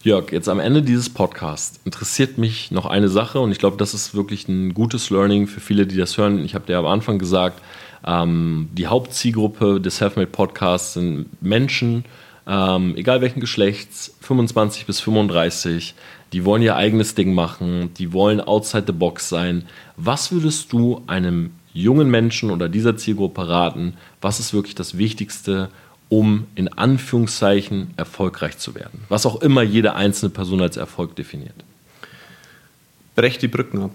Jörg, 0.05 0.31
jetzt 0.31 0.49
am 0.49 0.61
Ende 0.61 0.81
dieses 0.83 1.11
Podcasts 1.11 1.81
interessiert 1.85 2.39
mich 2.39 2.71
noch 2.71 2.87
eine 2.87 3.09
Sache 3.09 3.41
und 3.41 3.51
ich 3.51 3.59
glaube, 3.59 3.77
das 3.77 3.95
ist 3.95 4.15
wirklich 4.15 4.47
ein 4.47 4.73
gutes 4.73 5.11
Learning 5.11 5.49
für 5.49 5.59
viele, 5.59 5.89
die 5.89 5.97
das 5.97 6.17
hören. 6.17 6.45
Ich 6.45 6.55
habe 6.55 6.67
dir 6.67 6.79
am 6.79 6.87
Anfang 6.87 7.19
gesagt, 7.19 7.61
ähm, 8.07 8.69
die 8.75 8.87
Hauptzielgruppe 8.87 9.81
des 9.81 9.97
Selfmade 9.97 10.29
Podcasts 10.29 10.95
sind 10.95 11.27
Menschen, 11.43 12.05
ähm, 12.47 12.95
egal 12.97 13.21
welchen 13.23 13.41
Geschlechts, 13.41 14.17
25 14.21 14.87
bis 14.87 15.01
35, 15.01 15.97
die 16.33 16.45
wollen 16.45 16.63
ihr 16.63 16.77
eigenes 16.77 17.17
Ding 17.17 17.35
machen, 17.35 17.93
die 17.99 18.13
wollen 18.13 18.41
outside 18.41 18.85
the 18.87 18.93
box 18.93 19.29
sein. 19.29 19.65
Was 19.97 20.31
würdest 20.31 20.73
du 20.73 21.03
einem 21.09 21.51
jungen 21.73 22.09
Menschen 22.09 22.53
oder 22.53 22.69
dieser 22.69 22.97
Zielgruppe 22.97 23.49
raten? 23.49 23.95
Was 24.21 24.39
ist 24.39 24.55
wirklich 24.55 24.77
das 24.77 24.97
Wichtigste, 24.97 25.71
um 26.09 26.47
in 26.55 26.69
Anführungszeichen 26.69 27.93
erfolgreich 27.97 28.59
zu 28.59 28.75
werden. 28.75 29.05
Was 29.09 29.27
auch 29.27 29.43
immer 29.43 29.63
jede 29.63 29.95
einzelne 29.95 30.31
Person 30.31 30.63
als 30.63 30.77
Erfolg 30.77 31.17
definiert. 31.17 31.55
Brecht 33.15 33.43
die 33.43 33.49
Brücken 33.49 33.83
ab. 33.83 33.95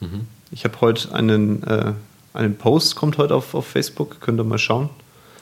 Mhm. 0.00 0.26
Ich 0.50 0.64
habe 0.64 0.80
heute 0.80 1.14
einen, 1.14 1.62
äh, 1.64 1.92
einen 2.32 2.56
Post, 2.56 2.96
kommt 2.96 3.18
heute 3.18 3.34
auf, 3.34 3.54
auf 3.54 3.66
Facebook, 3.66 4.20
könnt 4.20 4.40
ihr 4.40 4.44
mal 4.44 4.58
schauen. 4.58 4.88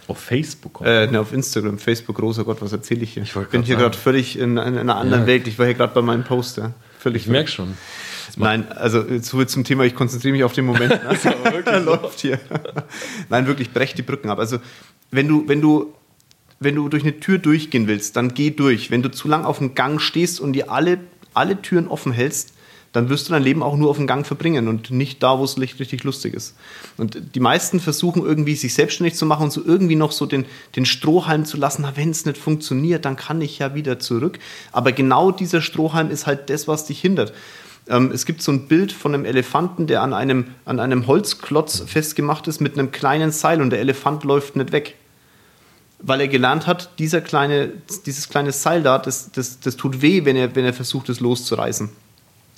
Auf 0.08 0.18
Facebook? 0.18 0.82
Äh, 0.84 1.06
ne, 1.06 1.20
auf 1.20 1.32
Instagram, 1.32 1.78
Facebook, 1.78 2.16
großer 2.16 2.44
Gott, 2.44 2.60
was 2.60 2.72
erzähle 2.72 3.02
ich 3.02 3.14
hier? 3.14 3.22
Ich 3.22 3.32
bin 3.32 3.62
hier 3.62 3.76
gerade 3.76 3.96
völlig 3.96 4.38
in, 4.38 4.56
in, 4.58 4.78
einer 4.78 4.96
anderen 4.96 5.22
ja. 5.22 5.26
Welt. 5.26 5.46
Ich 5.46 5.58
war 5.58 5.66
hier 5.66 5.74
gerade 5.74 5.94
bei 5.94 6.02
meinem 6.02 6.24
Post. 6.24 6.58
Ja. 6.58 6.72
Völlig 6.98 7.22
ich 7.22 7.28
merke 7.28 7.50
schon. 7.50 7.74
Nein, 8.36 8.70
also 8.72 9.04
so 9.20 9.44
zum 9.44 9.64
Thema, 9.64 9.84
ich 9.84 9.94
konzentriere 9.94 10.32
mich 10.32 10.44
auf 10.44 10.52
den 10.52 10.66
Moment. 10.66 10.92
Ne? 11.04 11.78
läuft 11.80 12.20
hier. 12.20 12.40
Nein, 13.28 13.46
wirklich, 13.46 13.72
brech 13.72 13.94
die 13.94 14.02
Brücken 14.02 14.30
ab. 14.30 14.38
Also 14.38 14.58
wenn 15.10 15.28
du, 15.28 15.46
wenn 15.48 15.60
du, 15.60 15.94
wenn 16.60 16.74
du 16.74 16.88
durch 16.88 17.02
eine 17.02 17.18
Tür 17.20 17.38
durchgehen 17.38 17.86
willst, 17.86 18.16
dann 18.16 18.34
geh 18.34 18.50
durch. 18.50 18.90
Wenn 18.90 19.02
du 19.02 19.10
zu 19.10 19.28
lang 19.28 19.44
auf 19.44 19.58
dem 19.58 19.74
Gang 19.74 20.00
stehst 20.00 20.40
und 20.40 20.52
dir 20.52 20.70
alle, 20.70 20.98
alle 21.34 21.60
Türen 21.60 21.88
offen 21.88 22.12
hältst, 22.12 22.54
dann 22.94 23.08
wirst 23.08 23.28
du 23.28 23.32
dein 23.32 23.42
Leben 23.42 23.62
auch 23.62 23.76
nur 23.76 23.90
auf 23.90 23.96
dem 23.96 24.06
Gang 24.06 24.24
verbringen 24.24 24.68
und 24.68 24.92
nicht 24.92 25.20
da, 25.22 25.38
wo 25.40 25.44
es 25.44 25.58
richtig 25.58 26.04
lustig 26.04 26.32
ist. 26.32 26.54
Und 26.96 27.34
die 27.34 27.40
meisten 27.40 27.80
versuchen 27.80 28.24
irgendwie, 28.24 28.54
sich 28.54 28.72
selbstständig 28.72 29.16
zu 29.16 29.26
machen 29.26 29.44
und 29.44 29.50
so 29.50 29.64
irgendwie 29.64 29.96
noch 29.96 30.12
so 30.12 30.26
den, 30.26 30.46
den 30.76 30.86
Strohhalm 30.86 31.44
zu 31.44 31.56
lassen, 31.56 31.84
wenn 31.96 32.10
es 32.10 32.24
nicht 32.24 32.38
funktioniert, 32.38 33.04
dann 33.04 33.16
kann 33.16 33.40
ich 33.40 33.58
ja 33.58 33.74
wieder 33.74 33.98
zurück. 33.98 34.38
Aber 34.70 34.92
genau 34.92 35.32
dieser 35.32 35.60
Strohhalm 35.60 36.08
ist 36.08 36.28
halt 36.28 36.48
das, 36.50 36.68
was 36.68 36.86
dich 36.86 37.00
hindert. 37.00 37.32
Ähm, 37.88 38.10
es 38.12 38.26
gibt 38.26 38.42
so 38.42 38.52
ein 38.52 38.66
Bild 38.66 38.92
von 38.92 39.14
einem 39.14 39.24
Elefanten, 39.24 39.86
der 39.86 40.02
an 40.02 40.12
einem, 40.12 40.46
an 40.64 40.80
einem 40.80 41.06
Holzklotz 41.06 41.80
festgemacht 41.86 42.48
ist 42.48 42.60
mit 42.60 42.78
einem 42.78 42.92
kleinen 42.92 43.30
Seil 43.30 43.60
und 43.60 43.70
der 43.70 43.80
Elefant 43.80 44.24
läuft 44.24 44.56
nicht 44.56 44.72
weg 44.72 44.96
weil 46.06 46.20
er 46.20 46.28
gelernt 46.28 46.66
hat, 46.66 46.98
dieser 46.98 47.20
kleine, 47.20 47.72
dieses 48.04 48.28
kleine 48.28 48.52
Seil 48.52 48.82
da, 48.82 48.98
das, 48.98 49.32
das, 49.32 49.60
das 49.60 49.76
tut 49.76 50.02
weh, 50.02 50.24
wenn 50.24 50.36
er, 50.36 50.54
wenn 50.54 50.64
er 50.64 50.74
versucht, 50.74 51.08
es 51.08 51.20
loszureißen. 51.20 51.88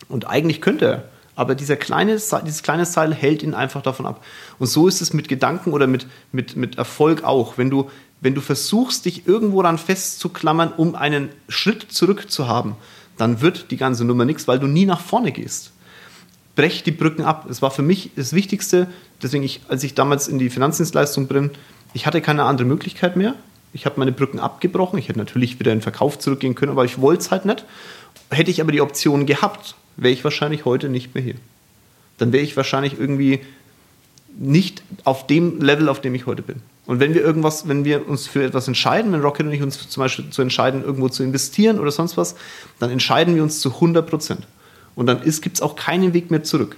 Und 0.09 0.27
eigentlich 0.27 0.61
könnte 0.61 0.85
er, 0.87 1.05
aber 1.37 1.55
dieser 1.55 1.77
kleine, 1.77 2.15
dieses 2.15 2.63
kleine 2.63 2.87
Seil 2.87 3.15
hält 3.15 3.43
ihn 3.43 3.55
einfach 3.55 3.83
davon 3.83 4.07
ab. 4.07 4.25
Und 4.59 4.67
so 4.67 4.89
ist 4.89 5.01
es 5.01 5.13
mit 5.13 5.29
Gedanken 5.29 5.73
oder 5.73 5.87
mit, 5.87 6.07
mit, 6.33 6.57
mit 6.57 6.79
Erfolg 6.79 7.25
auch. 7.25 7.57
Wenn 7.57 7.71
du, 7.71 7.91
wenn 8.21 8.35
du 8.35 8.41
versuchst, 8.41 9.05
dich 9.05 9.29
irgendwo 9.29 9.63
dann 9.63 9.79
festzuklammern, 9.79 10.73
um 10.73 10.95
einen 10.95 11.29
Schritt 11.49 11.93
zurück 11.93 12.31
zu 12.31 12.49
haben, 12.49 12.77
dann 13.17 13.41
wird 13.41 13.71
die 13.71 13.77
ganze 13.77 14.05
Nummer 14.05 14.25
nichts, 14.25 14.47
weil 14.49 14.59
du 14.59 14.67
nie 14.67 14.87
nach 14.87 15.01
vorne 15.01 15.33
gehst. 15.33 15.73
Brech 16.55 16.83
die 16.83 16.91
Brücken 16.91 17.23
ab. 17.23 17.47
Es 17.51 17.63
war 17.63 17.71
für 17.71 17.83
mich 17.83 18.11
das 18.17 18.33
Wichtigste, 18.33 18.89
deswegen, 19.23 19.45
ich, 19.45 19.61
als 19.69 19.85
ich 19.85 19.95
damals 19.95 20.29
in 20.29 20.39
die 20.39 20.51
Finanzdienstleistung 20.51 21.27
bin, 21.27 21.51
ich 21.93 22.07
hatte 22.07 22.21
keine 22.21 22.45
andere 22.45 22.67
Möglichkeit 22.67 23.17
mehr. 23.17 23.35
Ich 23.73 23.85
habe 23.85 23.99
meine 23.99 24.13
Brücken 24.13 24.39
abgebrochen. 24.39 24.99
Ich 24.99 25.09
hätte 25.09 25.19
natürlich 25.19 25.59
wieder 25.59 25.73
in 25.73 25.79
den 25.79 25.83
Verkauf 25.83 26.19
zurückgehen 26.19 26.55
können, 26.55 26.73
aber 26.73 26.85
ich 26.85 27.01
wollte 27.01 27.21
es 27.21 27.31
halt 27.31 27.45
nicht. 27.45 27.65
Hätte 28.31 28.51
ich 28.51 28.61
aber 28.61 28.73
die 28.73 28.81
Option 28.81 29.27
gehabt, 29.27 29.75
wäre 29.97 30.13
ich 30.13 30.25
wahrscheinlich 30.25 30.65
heute 30.65 30.89
nicht 30.89 31.15
mehr 31.15 31.23
hier. 31.23 31.35
Dann 32.19 32.33
wäre 32.33 32.43
ich 32.43 32.57
wahrscheinlich 32.57 32.99
irgendwie 32.99 33.41
nicht 34.39 34.83
auf 35.05 35.27
dem 35.27 35.61
Level, 35.61 35.89
auf 35.89 36.01
dem 36.01 36.15
ich 36.15 36.27
heute 36.27 36.43
bin. 36.43 36.63
Und 36.87 37.01
wenn 37.01 37.15
wir 37.15 37.23
irgendwas, 37.23 37.69
wenn 37.69 37.85
wir 37.85 38.09
uns 38.09 38.29
für 38.29 38.45
etwas 38.45 38.69
entscheiden, 38.69 39.13
wenn 39.13 39.21
Rocket 39.21 39.47
und 39.47 39.53
ich 39.53 39.63
uns 39.63 39.89
zum 39.89 40.01
Beispiel 40.03 40.31
zu 40.31 40.41
entscheiden, 40.41 40.85
irgendwo 40.85 41.09
zu 41.09 41.25
investieren 41.25 41.81
oder 41.81 41.91
sonst 41.91 42.17
was, 42.17 42.37
dann 42.79 42.91
entscheiden 42.91 43.35
wir 43.35 43.43
uns 43.43 43.61
zu 43.61 43.75
100 43.75 44.09
Prozent. 44.09 44.47
Und 44.95 45.07
dann 45.07 45.21
gibt 45.23 45.57
es 45.57 45.63
auch 45.63 45.77
keinen 45.77 46.15
Weg 46.15 46.31
mehr 46.31 46.45
zurück. 46.45 46.77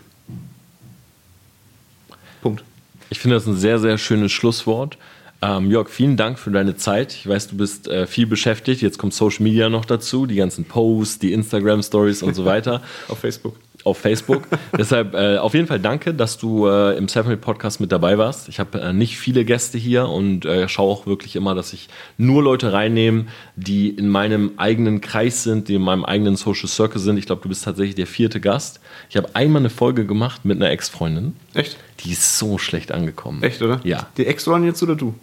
Punkt. 2.40 2.64
Ich 3.10 3.20
finde 3.20 3.36
das 3.36 3.46
ein 3.46 3.56
sehr, 3.56 3.78
sehr 3.78 3.98
schönes 3.98 4.32
Schlusswort. 4.32 4.98
Ähm, 5.40 5.70
Jörg, 5.70 5.88
vielen 5.88 6.16
Dank 6.16 6.38
für 6.38 6.50
deine 6.50 6.76
Zeit. 6.76 7.14
Ich 7.14 7.26
weiß, 7.28 7.48
du 7.48 7.56
bist 7.56 7.86
äh, 7.86 8.06
viel 8.06 8.26
beschäftigt. 8.26 8.82
Jetzt 8.82 8.98
kommt 8.98 9.14
Social 9.14 9.44
Media 9.44 9.68
noch 9.68 9.84
dazu, 9.84 10.26
die 10.26 10.34
ganzen 10.34 10.64
Posts, 10.64 11.20
die 11.20 11.32
Instagram 11.32 11.82
Stories 11.82 12.22
und 12.22 12.34
so 12.34 12.44
weiter. 12.44 12.82
Auf 13.08 13.20
Facebook. 13.20 13.54
Auf 13.84 13.98
Facebook. 13.98 14.42
Deshalb 14.78 15.14
äh, 15.14 15.38
auf 15.38 15.54
jeden 15.54 15.66
Fall 15.66 15.78
danke, 15.78 16.12
dass 16.12 16.36
du 16.36 16.66
äh, 16.66 16.96
im 16.96 17.08
Seven 17.08 17.40
Podcast 17.40 17.80
mit 17.80 17.92
dabei 17.92 18.18
warst. 18.18 18.48
Ich 18.48 18.58
habe 18.58 18.80
äh, 18.80 18.92
nicht 18.92 19.18
viele 19.18 19.44
Gäste 19.44 19.78
hier 19.78 20.08
und 20.08 20.44
äh, 20.44 20.68
schaue 20.68 20.92
auch 20.92 21.06
wirklich 21.06 21.36
immer, 21.36 21.54
dass 21.54 21.72
ich 21.72 21.88
nur 22.16 22.42
Leute 22.42 22.72
reinnehme, 22.72 23.26
die 23.56 23.88
in 23.88 24.08
meinem 24.08 24.52
eigenen 24.56 25.00
Kreis 25.00 25.42
sind, 25.42 25.68
die 25.68 25.74
in 25.74 25.82
meinem 25.82 26.04
eigenen 26.04 26.36
Social 26.36 26.68
Circle 26.68 27.00
sind. 27.00 27.18
Ich 27.18 27.26
glaube, 27.26 27.42
du 27.42 27.48
bist 27.48 27.64
tatsächlich 27.64 27.94
der 27.94 28.06
vierte 28.06 28.40
Gast. 28.40 28.80
Ich 29.10 29.16
habe 29.16 29.28
einmal 29.34 29.62
eine 29.62 29.70
Folge 29.70 30.06
gemacht 30.06 30.44
mit 30.44 30.56
einer 30.56 30.70
Ex-Freundin. 30.70 31.36
Echt? 31.54 31.76
Die 32.00 32.12
ist 32.12 32.38
so 32.38 32.58
schlecht 32.58 32.92
angekommen. 32.92 33.42
Echt, 33.42 33.62
oder? 33.62 33.80
Ja. 33.84 34.08
Die 34.16 34.26
Ex-Freundin 34.26 34.70
jetzt 34.70 34.82
oder 34.82 34.96
du? 34.96 35.14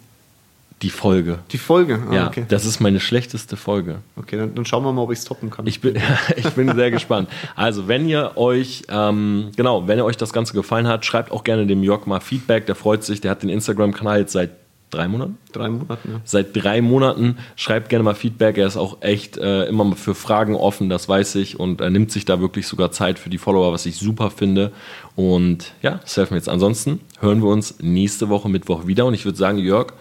Die 0.82 0.90
Folge. 0.90 1.38
Die 1.52 1.58
Folge? 1.58 2.02
Ah, 2.10 2.14
ja, 2.14 2.26
okay. 2.26 2.44
das 2.48 2.66
ist 2.66 2.80
meine 2.80 3.00
schlechteste 3.00 3.56
Folge. 3.56 4.00
Okay, 4.16 4.36
dann, 4.36 4.54
dann 4.54 4.66
schauen 4.66 4.84
wir 4.84 4.92
mal, 4.92 5.02
ob 5.02 5.12
ich 5.12 5.20
es 5.20 5.24
toppen 5.24 5.48
kann. 5.48 5.66
Ich 5.66 5.80
bin, 5.80 5.96
ich 6.36 6.50
bin 6.50 6.74
sehr 6.74 6.90
gespannt. 6.90 7.30
Also, 7.54 7.88
wenn 7.88 8.06
ihr 8.06 8.32
euch, 8.36 8.82
ähm, 8.90 9.52
genau, 9.56 9.88
wenn 9.88 9.98
ihr 9.98 10.04
euch 10.04 10.18
das 10.18 10.34
Ganze 10.34 10.52
gefallen 10.52 10.86
hat, 10.86 11.06
schreibt 11.06 11.32
auch 11.32 11.44
gerne 11.44 11.66
dem 11.66 11.82
Jörg 11.82 12.06
mal 12.06 12.20
Feedback. 12.20 12.66
Der 12.66 12.74
freut 12.74 13.04
sich, 13.04 13.22
der 13.22 13.30
hat 13.30 13.42
den 13.42 13.48
Instagram-Kanal 13.48 14.20
jetzt 14.20 14.32
seit 14.32 14.50
drei 14.90 15.08
Monaten? 15.08 15.38
Drei 15.52 15.68
Monaten, 15.68 16.10
ja. 16.12 16.20
Seit 16.24 16.54
drei 16.54 16.82
Monaten. 16.82 17.38
Schreibt 17.56 17.88
gerne 17.88 18.02
mal 18.02 18.14
Feedback. 18.14 18.58
Er 18.58 18.66
ist 18.66 18.76
auch 18.76 18.98
echt 19.00 19.38
äh, 19.38 19.64
immer 19.64 19.96
für 19.96 20.14
Fragen 20.14 20.54
offen, 20.54 20.88
das 20.90 21.08
weiß 21.08 21.36
ich. 21.36 21.58
Und 21.58 21.80
er 21.80 21.88
nimmt 21.90 22.12
sich 22.12 22.26
da 22.26 22.40
wirklich 22.40 22.66
sogar 22.66 22.92
Zeit 22.92 23.18
für 23.18 23.30
die 23.30 23.38
Follower, 23.38 23.72
was 23.72 23.86
ich 23.86 23.96
super 23.96 24.30
finde. 24.30 24.72
Und 25.14 25.72
ja, 25.80 25.92
das 26.02 26.16
helfen 26.16 26.32
wir 26.32 26.36
jetzt. 26.36 26.48
Ansonsten 26.48 27.00
hören 27.20 27.42
wir 27.42 27.48
uns 27.48 27.76
nächste 27.80 28.28
Woche 28.28 28.48
Mittwoch 28.48 28.86
wieder. 28.86 29.06
Und 29.06 29.14
ich 29.14 29.24
würde 29.24 29.38
sagen, 29.38 29.58
Jörg, 29.58 29.92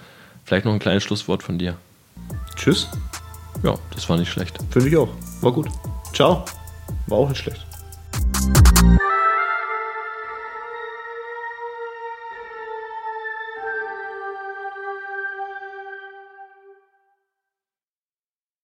Vielleicht 0.46 0.66
noch 0.66 0.74
ein 0.74 0.80
kleines 0.80 1.04
Schlusswort 1.04 1.42
von 1.42 1.58
dir. 1.58 1.76
Tschüss. 2.56 2.88
Ja, 3.64 3.74
das 3.94 4.08
war 4.08 4.18
nicht 4.18 4.32
schlecht. 4.32 4.58
Finde 4.70 4.90
ich 4.90 4.96
auch. 4.96 5.10
War 5.42 5.52
gut. 5.52 5.68
Ciao. 6.14 6.46
War 7.08 7.18
auch 7.18 7.30
nicht 7.30 7.40
schlecht. 7.40 7.66